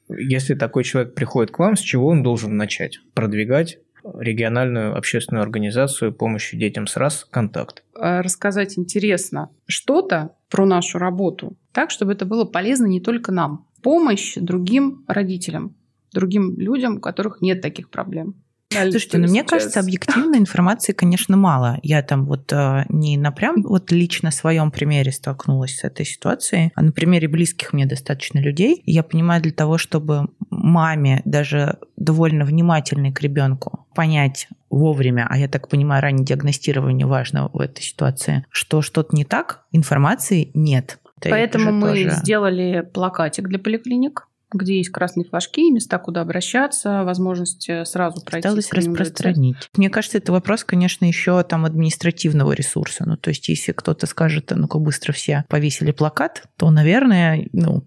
Если 0.09 0.53
такой 0.53 0.83
человек 0.83 1.15
приходит 1.15 1.49
к 1.49 1.57
вам, 1.57 1.75
с 1.75 1.79
чего 1.79 2.09
он 2.09 2.21
должен 2.21 2.55
начать? 2.55 2.99
Продвигать 3.15 3.79
региональную 4.03 4.95
общественную 4.95 5.41
организацию 5.43 6.13
помощи 6.13 6.57
детям 6.57 6.85
с 6.87 6.97
раз 6.97 7.25
«Контакт». 7.31 7.83
А 7.95 8.21
рассказать 8.21 8.77
интересно 8.77 9.49
что-то 9.65 10.35
про 10.49 10.65
нашу 10.65 10.99
работу, 10.99 11.57
так, 11.71 11.89
чтобы 11.89 12.11
это 12.11 12.25
было 12.25 12.45
полезно 12.45 12.85
не 12.85 12.99
только 12.99 13.31
нам 13.31 13.65
помощь 13.83 14.35
другим 14.35 15.03
родителям, 15.07 15.75
другим 16.11 16.57
людям, 16.57 16.97
у 16.97 16.99
которых 16.99 17.41
нет 17.41 17.61
таких 17.61 17.89
проблем. 17.89 18.35
Слушайте, 18.73 19.17
ну 19.19 19.27
мне 19.27 19.43
кажется, 19.43 19.79
объективной 19.79 20.39
информации, 20.39 20.93
конечно, 20.93 21.37
мало. 21.37 21.79
Я 21.83 22.01
там 22.01 22.25
вот 22.25 22.51
э, 22.51 22.85
не 22.89 23.17
на 23.17 23.31
прям 23.31 23.61
вот 23.61 23.91
лично 23.91 24.31
своем 24.31 24.71
примере 24.71 25.11
столкнулась 25.11 25.77
с 25.77 25.83
этой 25.83 26.05
ситуацией, 26.05 26.71
а 26.75 26.81
на 26.81 26.91
примере 26.91 27.27
близких 27.27 27.73
мне 27.73 27.85
достаточно 27.85 28.39
людей. 28.39 28.81
Я 28.85 29.03
понимаю, 29.03 29.41
для 29.41 29.51
того, 29.51 29.77
чтобы 29.77 30.27
маме, 30.49 31.21
даже 31.25 31.77
довольно 31.97 32.45
внимательной 32.45 33.11
к 33.11 33.21
ребенку, 33.21 33.85
понять 33.95 34.47
вовремя, 34.69 35.27
а 35.29 35.37
я 35.37 35.47
так 35.47 35.67
понимаю, 35.67 36.01
раннее 36.01 36.25
диагностирование 36.25 37.05
важно 37.05 37.49
в 37.53 37.59
этой 37.59 37.83
ситуации, 37.83 38.45
что 38.49 38.81
что-то 38.81 39.15
не 39.15 39.25
так, 39.25 39.65
информации 39.71 40.49
нет. 40.53 40.99
Поэтому 41.29 41.71
мы 41.71 41.89
тоже... 41.89 42.11
сделали 42.11 42.87
плакатик 42.93 43.47
для 43.47 43.59
поликлиник, 43.59 44.27
где 44.51 44.77
есть 44.77 44.89
красные 44.89 45.25
флажки, 45.25 45.71
места, 45.71 45.97
куда 45.99 46.21
обращаться, 46.21 47.03
возможность 47.03 47.67
э, 47.69 47.85
сразу 47.85 48.23
пройти. 48.23 48.47
Осталось 48.47 48.71
распространить. 48.71 49.69
Мне 49.75 49.89
кажется, 49.89 50.17
это 50.17 50.31
вопрос, 50.31 50.63
конечно, 50.63 51.05
еще 51.05 51.41
там 51.43 51.65
административного 51.65 52.53
ресурса. 52.53 53.03
Ну, 53.05 53.17
то 53.17 53.29
есть, 53.29 53.49
если 53.49 53.71
кто-то 53.71 54.05
скажет, 54.05 54.51
ну-ка 54.55 54.79
быстро 54.79 55.11
все 55.11 55.45
повесили 55.49 55.91
плакат, 55.91 56.43
то, 56.57 56.69
наверное, 56.69 57.47
ну, 57.51 57.83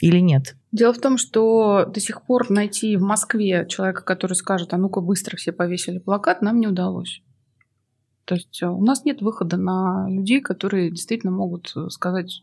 или 0.00 0.18
нет. 0.18 0.56
Дело 0.72 0.92
в 0.92 1.00
том, 1.00 1.18
что 1.18 1.86
до 1.86 2.00
сих 2.00 2.22
пор 2.22 2.50
найти 2.50 2.96
в 2.96 3.02
Москве 3.02 3.66
человека, 3.68 4.02
который 4.02 4.34
скажет, 4.34 4.74
а 4.74 4.76
ну-ка 4.76 5.00
быстро 5.00 5.36
все 5.36 5.52
повесили 5.52 5.98
плакат, 5.98 6.42
нам 6.42 6.60
не 6.60 6.66
удалось. 6.66 7.22
То 8.24 8.34
есть 8.34 8.62
э, 8.62 8.66
у 8.66 8.84
нас 8.84 9.04
нет 9.04 9.22
выхода 9.22 9.56
на 9.56 10.06
людей, 10.08 10.40
которые 10.40 10.90
действительно 10.90 11.32
могут 11.32 11.72
э, 11.76 11.88
сказать, 11.90 12.42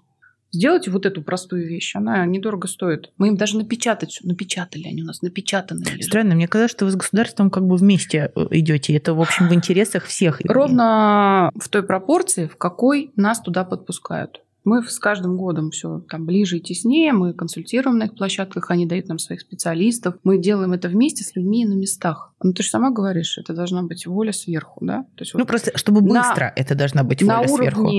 Сделайте 0.51 0.91
вот 0.91 1.05
эту 1.05 1.21
простую 1.21 1.67
вещь, 1.67 1.95
она 1.95 2.25
недорого 2.25 2.67
стоит. 2.67 3.11
Мы 3.17 3.29
им 3.29 3.37
даже 3.37 3.57
напечатать, 3.57 4.19
напечатали, 4.23 4.87
они 4.87 5.01
у 5.01 5.05
нас 5.05 5.21
напечатаны. 5.21 5.85
Странно, 6.01 6.35
мне 6.35 6.47
кажется, 6.47 6.77
что 6.77 6.85
вы 6.85 6.91
с 6.91 6.95
государством 6.95 7.49
как 7.49 7.65
бы 7.65 7.77
вместе 7.77 8.31
э, 8.35 8.47
идете. 8.51 8.95
Это, 8.95 9.13
в 9.13 9.21
общем, 9.21 9.47
в 9.47 9.53
интересах 9.53 10.05
всех. 10.05 10.41
Ровно 10.45 11.51
в 11.55 11.69
той 11.69 11.83
пропорции, 11.83 12.47
в 12.47 12.57
какой 12.57 13.11
нас 13.15 13.39
туда 13.41 13.63
подпускают. 13.63 14.41
Мы 14.63 14.83
с 14.83 14.99
каждым 14.99 15.37
годом 15.37 15.71
все 15.71 16.03
там 16.07 16.25
ближе 16.25 16.57
и 16.57 16.61
теснее, 16.61 17.13
мы 17.13 17.33
консультируем 17.33 17.97
на 17.97 18.03
их 18.03 18.15
площадках, 18.15 18.69
они 18.69 18.85
дают 18.85 19.07
нам 19.07 19.17
своих 19.17 19.41
специалистов, 19.41 20.15
мы 20.23 20.37
делаем 20.37 20.73
это 20.73 20.87
вместе 20.87 21.23
с 21.23 21.35
людьми 21.35 21.65
на 21.65 21.73
местах. 21.73 22.31
Ну, 22.43 22.53
ты 22.53 22.61
же 22.61 22.69
сама 22.69 22.91
говоришь, 22.91 23.39
это 23.39 23.53
должна 23.53 23.81
быть 23.81 24.05
воля 24.05 24.31
сверху, 24.31 24.85
да? 24.85 25.05
То 25.15 25.23
есть, 25.23 25.33
ну, 25.33 25.39
вот 25.39 25.47
просто 25.47 25.75
чтобы 25.77 26.01
быстро 26.01 26.45
на, 26.45 26.53
это 26.55 26.75
должна 26.75 27.03
быть 27.03 27.23
воля 27.23 27.41
на 27.41 27.47
сверху. 27.47 27.89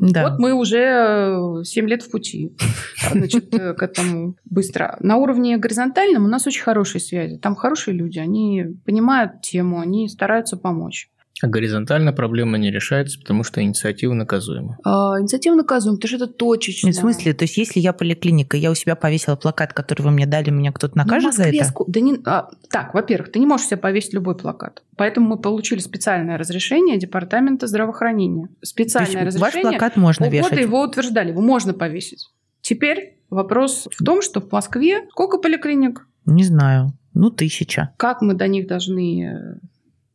Да. 0.00 0.28
Вот 0.28 0.38
мы 0.38 0.54
уже 0.54 1.62
7 1.64 1.88
лет 1.88 2.02
в 2.02 2.10
пути 2.10 2.52
значит, 3.12 3.52
э, 3.54 3.74
к 3.74 3.82
этому 3.82 4.36
быстро. 4.44 4.96
На 5.00 5.16
уровне 5.16 5.56
горизонтальном 5.56 6.24
у 6.24 6.28
нас 6.28 6.46
очень 6.46 6.62
хорошие 6.62 7.00
связи. 7.00 7.38
Там 7.38 7.54
хорошие 7.54 7.94
люди, 7.96 8.18
они 8.18 8.64
понимают 8.84 9.42
тему, 9.42 9.80
они 9.80 10.08
стараются 10.08 10.56
помочь. 10.56 11.10
А 11.42 11.48
горизонтально 11.48 12.12
проблема 12.12 12.56
не 12.56 12.70
решается, 12.70 13.18
потому 13.18 13.42
что 13.42 13.60
инициатива 13.60 14.14
наказуема. 14.14 14.78
А, 14.84 15.20
инициатива 15.20 15.56
наказуема, 15.56 15.96
потому 15.96 16.16
что 16.16 16.24
это 16.24 16.32
точечно. 16.32 16.86
Нет, 16.86 16.96
в 16.96 17.00
смысле, 17.00 17.34
то 17.34 17.42
есть 17.42 17.56
если 17.56 17.80
я 17.80 17.92
поликлиника, 17.92 18.56
я 18.56 18.70
у 18.70 18.76
себя 18.76 18.94
повесила 18.94 19.34
плакат, 19.34 19.72
который 19.72 20.02
вы 20.02 20.12
мне 20.12 20.26
дали, 20.26 20.50
меня 20.50 20.70
кто-то 20.70 20.96
ну, 20.96 21.02
накажет 21.02 21.34
за 21.34 21.44
это? 21.44 21.74
Да 21.88 22.00
не... 22.00 22.20
а, 22.24 22.48
так, 22.70 22.94
во-первых, 22.94 23.32
ты 23.32 23.40
не 23.40 23.46
можешь 23.46 23.66
себе 23.66 23.78
повесить 23.78 24.14
любой 24.14 24.36
плакат. 24.36 24.84
Поэтому 24.96 25.30
мы 25.30 25.36
получили 25.36 25.80
специальное 25.80 26.38
разрешение 26.38 26.96
Департамента 26.96 27.66
здравоохранения. 27.66 28.48
Специальное 28.62 29.24
разрешение. 29.24 29.64
Ваш 29.64 29.72
плакат 29.72 29.96
можно 29.96 30.26
Полгода 30.26 30.54
вешать? 30.54 30.60
его 30.60 30.82
утверждали, 30.82 31.30
его 31.30 31.42
можно 31.42 31.74
повесить. 31.74 32.28
Теперь 32.60 33.18
вопрос 33.30 33.88
в 33.90 34.04
том, 34.04 34.22
что 34.22 34.40
в 34.40 34.52
Москве 34.52 35.08
сколько 35.10 35.38
поликлиник? 35.38 36.06
Не 36.24 36.44
знаю. 36.44 36.92
Ну, 37.14 37.30
тысяча. 37.30 37.92
Как 37.96 38.22
мы 38.22 38.34
до 38.34 38.46
них 38.46 38.68
должны 38.68 39.58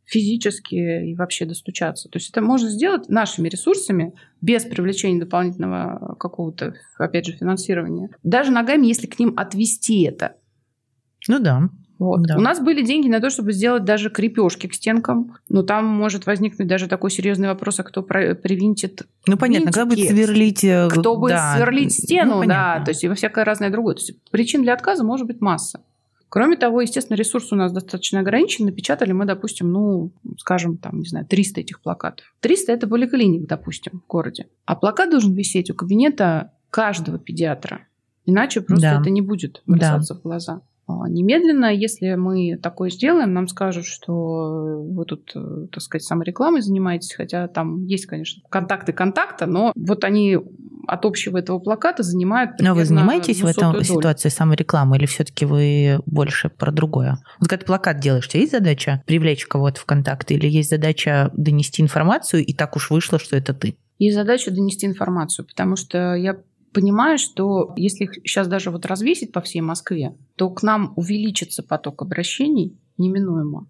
физически 0.08 1.10
и 1.10 1.14
вообще 1.14 1.44
достучаться. 1.44 2.08
То 2.08 2.16
есть 2.16 2.30
это 2.30 2.40
можно 2.40 2.70
сделать 2.70 3.08
нашими 3.08 3.48
ресурсами 3.48 4.14
без 4.40 4.64
привлечения 4.64 5.20
дополнительного 5.20 6.16
какого-то, 6.18 6.74
опять 6.98 7.26
же, 7.26 7.32
финансирования. 7.32 8.08
Даже 8.22 8.50
ногами, 8.50 8.86
если 8.86 9.06
к 9.06 9.18
ним 9.18 9.34
отвести 9.36 10.02
это. 10.02 10.36
Ну 11.28 11.38
да. 11.38 11.68
Вот. 11.98 12.22
Да. 12.22 12.36
У 12.36 12.40
нас 12.40 12.60
были 12.60 12.82
деньги 12.82 13.08
на 13.08 13.20
то, 13.20 13.28
чтобы 13.28 13.52
сделать 13.52 13.84
даже 13.84 14.08
крепежки 14.08 14.68
к 14.68 14.74
стенкам, 14.74 15.36
но 15.48 15.62
там 15.62 15.84
может 15.84 16.26
возникнуть 16.26 16.68
даже 16.68 16.86
такой 16.86 17.10
серьезный 17.10 17.48
вопрос, 17.48 17.80
а 17.80 17.82
кто 17.82 18.02
привинтит 18.02 19.02
Ну, 19.26 19.36
понятно, 19.36 19.72
кто 19.72 19.84
будет 19.84 20.08
сверлить... 20.08 20.62
Э, 20.64 20.88
кто 20.88 21.16
будет 21.16 21.32
да. 21.32 21.56
сверлить 21.56 21.92
стену, 21.92 22.42
ну, 22.42 22.48
да, 22.48 22.80
то 22.84 22.92
есть 22.92 23.02
и 23.02 23.12
всякое 23.12 23.44
разное 23.44 23.70
другое. 23.70 23.96
То 23.96 24.02
есть 24.02 24.30
причин 24.30 24.62
для 24.62 24.74
отказа 24.74 25.04
может 25.04 25.26
быть 25.26 25.40
масса. 25.40 25.80
Кроме 26.28 26.56
того, 26.56 26.80
естественно, 26.82 27.16
ресурс 27.16 27.52
у 27.52 27.56
нас 27.56 27.72
достаточно 27.72 28.20
ограничен. 28.20 28.66
Напечатали 28.66 29.12
мы, 29.12 29.24
допустим, 29.24 29.72
ну, 29.72 30.12
скажем, 30.38 30.76
там, 30.76 31.00
не 31.00 31.08
знаю, 31.08 31.26
300 31.26 31.60
этих 31.60 31.80
плакатов. 31.80 32.34
300– 32.40 32.72
это 32.74 32.86
поликлиник, 32.86 33.46
допустим, 33.48 34.02
в 34.04 34.06
городе. 34.06 34.48
А 34.66 34.76
плакат 34.76 35.10
должен 35.10 35.32
висеть 35.32 35.70
у 35.70 35.74
кабинета 35.74 36.52
каждого 36.70 37.18
педиатра. 37.18 37.86
Иначе 38.26 38.60
просто 38.60 38.90
да. 38.90 39.00
это 39.00 39.08
не 39.08 39.22
будет 39.22 39.62
бросаться 39.66 40.14
да. 40.14 40.20
в 40.20 40.22
глаза. 40.22 40.60
А, 40.86 41.08
немедленно, 41.08 41.72
если 41.74 42.14
мы 42.14 42.58
такое 42.62 42.90
сделаем, 42.90 43.34
нам 43.34 43.46
скажут, 43.46 43.84
что 43.84 44.82
вы 44.82 45.04
тут, 45.04 45.32
э, 45.34 45.66
так 45.70 45.82
сказать, 45.82 46.02
саморекламой 46.02 46.62
занимаетесь, 46.62 47.14
хотя 47.14 47.46
там 47.46 47.84
есть, 47.84 48.06
конечно, 48.06 48.42
контакты 48.48 48.94
контакта, 48.94 49.44
но 49.46 49.72
вот 49.76 50.04
они 50.04 50.38
от 50.88 51.04
общего 51.04 51.36
этого 51.36 51.58
плаката 51.58 52.02
занимают 52.02 52.52
Но 52.60 52.74
вы 52.74 52.86
занимаетесь 52.86 53.42
в 53.42 53.54
долю. 53.54 53.84
ситуации 53.84 54.30
саморекламой 54.30 54.98
или 54.98 55.06
все-таки 55.06 55.44
вы 55.44 56.00
больше 56.06 56.48
про 56.48 56.72
другое? 56.72 57.18
Вот 57.38 57.48
когда 57.48 57.66
плакат 57.66 58.00
делаешь, 58.00 58.26
у 58.26 58.30
тебя 58.30 58.40
есть 58.40 58.52
задача 58.52 59.02
привлечь 59.06 59.44
кого-то 59.46 59.78
в 59.78 59.84
контакт 59.84 60.30
или 60.30 60.46
есть 60.48 60.70
задача 60.70 61.30
донести 61.34 61.82
информацию, 61.82 62.44
и 62.44 62.54
так 62.54 62.74
уж 62.74 62.90
вышло, 62.90 63.18
что 63.18 63.36
это 63.36 63.52
ты? 63.52 63.76
Есть 63.98 64.16
задача 64.16 64.50
донести 64.50 64.86
информацию, 64.86 65.46
потому 65.46 65.76
что 65.76 66.14
я 66.14 66.38
понимаю, 66.72 67.18
что 67.18 67.74
если 67.76 68.04
их 68.04 68.14
сейчас 68.24 68.48
даже 68.48 68.70
вот 68.70 68.86
развесить 68.86 69.30
по 69.30 69.42
всей 69.42 69.60
Москве, 69.60 70.16
то 70.36 70.48
к 70.48 70.62
нам 70.62 70.94
увеличится 70.96 71.62
поток 71.62 72.00
обращений 72.00 72.78
неминуемо. 72.96 73.66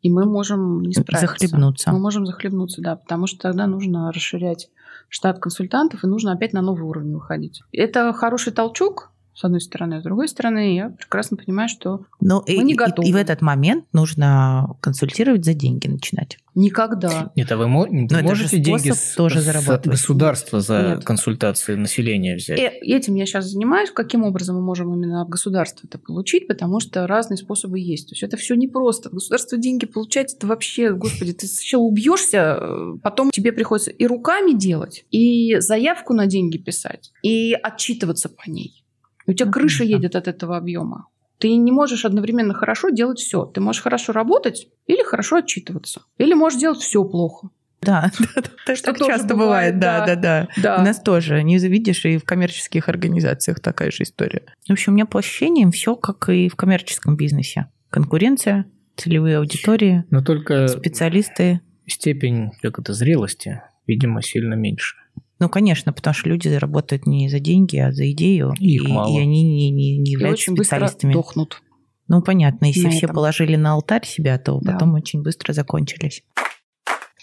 И 0.00 0.10
мы 0.10 0.24
можем 0.24 0.80
не 0.80 0.92
справиться. 0.94 1.26
Захлебнуться. 1.26 1.92
Мы 1.92 1.98
можем 1.98 2.24
захлебнуться, 2.24 2.80
да, 2.80 2.96
потому 2.96 3.26
что 3.26 3.38
тогда 3.40 3.66
нужно 3.66 4.12
расширять 4.12 4.70
штат 5.08 5.38
консультантов 5.38 6.04
и 6.04 6.06
нужно 6.06 6.32
опять 6.32 6.52
на 6.52 6.62
новый 6.62 6.82
уровень 6.82 7.14
выходить. 7.14 7.62
Это 7.72 8.12
хороший 8.12 8.52
толчок, 8.52 9.10
с 9.34 9.44
одной 9.44 9.60
стороны. 9.60 9.94
А 9.94 10.00
с 10.00 10.04
другой 10.04 10.28
стороны, 10.28 10.74
я 10.74 10.90
прекрасно 10.90 11.36
понимаю, 11.36 11.68
что 11.68 12.06
Но 12.20 12.36
ну, 12.36 12.44
мы 12.46 12.62
и, 12.62 12.64
не 12.64 12.74
готовы. 12.74 13.06
И, 13.06 13.10
и 13.10 13.12
в 13.12 13.16
этот 13.16 13.42
момент 13.42 13.84
нужно 13.92 14.76
консультировать 14.80 15.44
за 15.44 15.54
деньги 15.54 15.88
начинать. 15.88 16.38
Никогда. 16.54 17.32
Нет, 17.34 17.50
а 17.50 17.56
вы, 17.56 17.66
мо- 17.66 17.88
вы 17.88 18.06
Но 18.08 18.20
можете 18.22 18.58
деньги 18.58 18.90
с, 18.90 19.14
тоже 19.14 19.40
зарабатывать. 19.40 19.98
государства 19.98 20.60
за 20.60 20.94
Нет. 20.94 21.04
консультации 21.04 21.74
населения 21.74 22.36
взять? 22.36 22.60
И, 22.60 22.62
э, 22.62 22.96
этим 22.96 23.16
я 23.16 23.26
сейчас 23.26 23.46
занимаюсь. 23.46 23.90
Каким 23.90 24.22
образом 24.22 24.54
мы 24.56 24.62
можем 24.62 24.94
именно 24.94 25.22
от 25.22 25.28
государства 25.28 25.88
это 25.88 25.98
получить? 25.98 26.46
Потому 26.46 26.78
что 26.78 27.08
разные 27.08 27.36
способы 27.36 27.80
есть. 27.80 28.10
То 28.10 28.12
есть 28.12 28.22
это 28.22 28.36
все 28.36 28.54
непросто. 28.54 29.10
Государство 29.10 29.58
деньги 29.58 29.86
получать, 29.86 30.32
это 30.32 30.46
вообще, 30.46 30.92
господи, 30.92 31.32
ты 31.32 31.48
сначала 31.48 31.82
убьешься, 31.82 32.58
э, 32.60 32.92
потом 33.02 33.32
тебе 33.32 33.50
приходится 33.52 33.90
и 33.90 34.06
руками 34.06 34.56
делать, 34.56 35.06
и 35.10 35.56
заявку 35.58 36.14
на 36.14 36.26
деньги 36.26 36.58
писать, 36.58 37.10
и 37.22 37.52
отчитываться 37.52 38.28
по 38.28 38.48
ней. 38.48 38.83
У 39.26 39.32
тебя 39.32 39.50
крыша 39.50 39.84
едет 39.84 40.16
от 40.16 40.28
этого 40.28 40.56
объема. 40.56 41.08
Ты 41.38 41.56
не 41.56 41.72
можешь 41.72 42.04
одновременно 42.04 42.54
хорошо 42.54 42.90
делать 42.90 43.18
все. 43.18 43.44
Ты 43.44 43.60
можешь 43.60 43.82
хорошо 43.82 44.12
работать 44.12 44.68
или 44.86 45.02
хорошо 45.02 45.36
отчитываться. 45.36 46.02
Или 46.18 46.34
можешь 46.34 46.60
делать 46.60 46.78
все 46.78 47.04
плохо. 47.04 47.50
Да, 47.84 48.10
да, 48.66 48.76
что 48.76 48.92
так 48.92 48.98
часто 48.98 49.36
бывает, 49.36 49.78
да, 49.78 50.06
да, 50.06 50.16
да, 50.16 50.48
да. 50.56 50.78
У 50.78 50.82
нас 50.82 51.00
тоже, 51.00 51.42
не 51.42 51.58
завидишь, 51.58 52.04
и 52.06 52.16
в 52.16 52.24
коммерческих 52.24 52.88
организациях 52.88 53.60
такая 53.60 53.90
же 53.90 54.04
история. 54.04 54.42
В 54.66 54.72
общем, 54.72 54.92
у 54.92 54.96
меня 54.96 55.06
по 55.06 55.18
ощущениям 55.18 55.70
все 55.70 55.94
как 55.94 56.28
и 56.30 56.48
в 56.48 56.56
коммерческом 56.56 57.16
бизнесе. 57.16 57.66
Конкуренция, 57.90 58.66
целевые 58.96 59.38
аудитории, 59.38 60.04
Но 60.10 60.22
только 60.22 60.68
специалисты. 60.68 61.60
Степень 61.86 62.52
как 62.62 62.78
это, 62.78 62.94
зрелости, 62.94 63.60
видимо, 63.86 64.22
сильно 64.22 64.54
меньше. 64.54 64.96
Ну, 65.40 65.48
конечно, 65.48 65.92
потому 65.92 66.14
что 66.14 66.28
люди 66.28 66.48
работают 66.48 67.06
не 67.06 67.28
за 67.28 67.40
деньги, 67.40 67.76
а 67.76 67.92
за 67.92 68.10
идею. 68.12 68.54
И, 68.58 68.76
и, 68.76 68.78
и 68.78 69.18
они 69.18 69.42
не, 69.42 69.70
не, 69.70 69.98
не 69.98 70.12
являются 70.12 70.50
и 70.50 70.54
очень 70.54 70.64
специалистами. 70.64 71.12
Быстро 71.12 71.22
дохнут. 71.22 71.62
Ну, 72.06 72.22
понятно, 72.22 72.66
если 72.66 72.88
все 72.90 73.06
этом. 73.06 73.14
положили 73.14 73.56
на 73.56 73.72
алтарь 73.72 74.06
себя, 74.06 74.38
то 74.38 74.60
да. 74.60 74.72
потом 74.72 74.94
очень 74.94 75.22
быстро 75.22 75.52
закончились. 75.52 76.22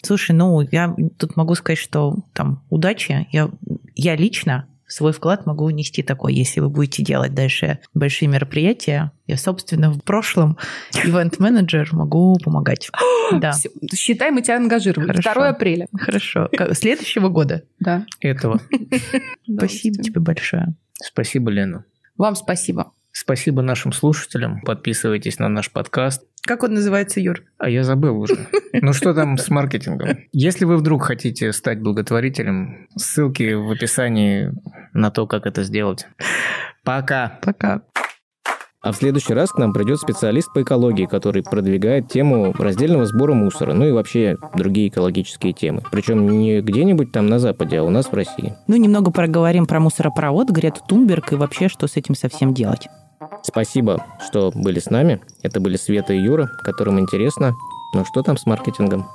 Слушай, 0.01 0.35
ну, 0.35 0.61
я 0.61 0.95
тут 1.17 1.35
могу 1.35 1.53
сказать, 1.55 1.77
что 1.77 2.15
там 2.33 2.63
удачи. 2.69 3.27
Я, 3.31 3.51
я 3.95 4.15
лично 4.15 4.67
свой 4.91 5.13
вклад 5.13 5.45
могу 5.45 5.65
внести 5.65 6.03
такой, 6.03 6.33
если 6.33 6.59
вы 6.59 6.69
будете 6.69 7.03
делать 7.03 7.33
дальше 7.33 7.79
большие 7.93 8.27
мероприятия. 8.27 9.11
Я, 9.25 9.37
собственно, 9.37 9.91
в 9.91 10.03
прошлом 10.03 10.57
ивент-менеджер 11.03 11.89
могу 11.93 12.37
помогать. 12.43 12.89
да. 13.31 13.53
Считай, 13.93 14.31
мы 14.31 14.41
тебя 14.41 14.57
ангажировали. 14.57 15.07
Хорошо. 15.07 15.33
2 15.33 15.49
апреля. 15.49 15.87
Хорошо. 15.97 16.49
Следующего 16.73 17.29
года? 17.29 17.63
Да. 17.79 18.05
Этого. 18.19 18.59
Спасибо 19.57 20.03
тебе 20.03 20.19
большое. 20.19 20.75
Спасибо, 21.01 21.49
Лена. 21.49 21.85
Вам 22.17 22.35
спасибо. 22.35 22.91
Спасибо 23.21 23.61
нашим 23.61 23.91
слушателям. 23.91 24.61
Подписывайтесь 24.61 25.37
на 25.37 25.47
наш 25.47 25.69
подкаст. 25.69 26.23
Как 26.41 26.63
он 26.63 26.73
называется, 26.73 27.19
Юр? 27.19 27.43
А 27.59 27.69
я 27.69 27.83
забыл 27.83 28.19
уже. 28.19 28.35
Ну 28.73 28.93
что 28.93 29.13
там 29.13 29.37
с 29.37 29.49
маркетингом? 29.49 30.17
Если 30.31 30.65
вы 30.65 30.77
вдруг 30.77 31.03
хотите 31.03 31.53
стать 31.53 31.81
благотворителем, 31.81 32.87
ссылки 32.95 33.53
в 33.53 33.69
описании 33.69 34.51
на 34.93 35.11
то, 35.11 35.27
как 35.27 35.45
это 35.45 35.61
сделать. 35.61 36.07
Пока. 36.83 37.37
Пока. 37.43 37.83
А 38.81 38.91
в 38.91 38.95
следующий 38.95 39.35
раз 39.35 39.51
к 39.51 39.59
нам 39.59 39.71
придет 39.71 39.99
специалист 39.99 40.51
по 40.51 40.63
экологии, 40.63 41.05
который 41.05 41.43
продвигает 41.43 42.07
тему 42.07 42.53
раздельного 42.57 43.05
сбора 43.05 43.35
мусора, 43.35 43.73
ну 43.73 43.85
и 43.85 43.91
вообще 43.91 44.37
другие 44.55 44.87
экологические 44.87 45.53
темы. 45.53 45.83
Причем 45.91 46.27
не 46.27 46.61
где-нибудь 46.61 47.11
там 47.11 47.27
на 47.27 47.37
Западе, 47.37 47.77
а 47.77 47.83
у 47.83 47.91
нас 47.91 48.07
в 48.07 48.13
России. 48.15 48.55
Ну, 48.65 48.77
немного 48.77 49.11
проговорим 49.11 49.67
про 49.67 49.79
мусоропровод, 49.79 50.49
Грету 50.49 50.81
Тунберг 50.87 51.33
и 51.33 51.35
вообще, 51.35 51.69
что 51.69 51.85
с 51.85 51.95
этим 51.95 52.15
совсем 52.15 52.55
делать. 52.55 52.87
Спасибо, 53.43 54.05
что 54.19 54.51
были 54.53 54.79
с 54.79 54.89
нами. 54.89 55.21
Это 55.43 55.59
были 55.59 55.77
Света 55.77 56.13
и 56.13 56.19
Юра, 56.19 56.47
которым 56.63 56.99
интересно, 56.99 57.55
но 57.93 58.05
что 58.05 58.23
там 58.23 58.37
с 58.37 58.45
маркетингом? 58.45 59.07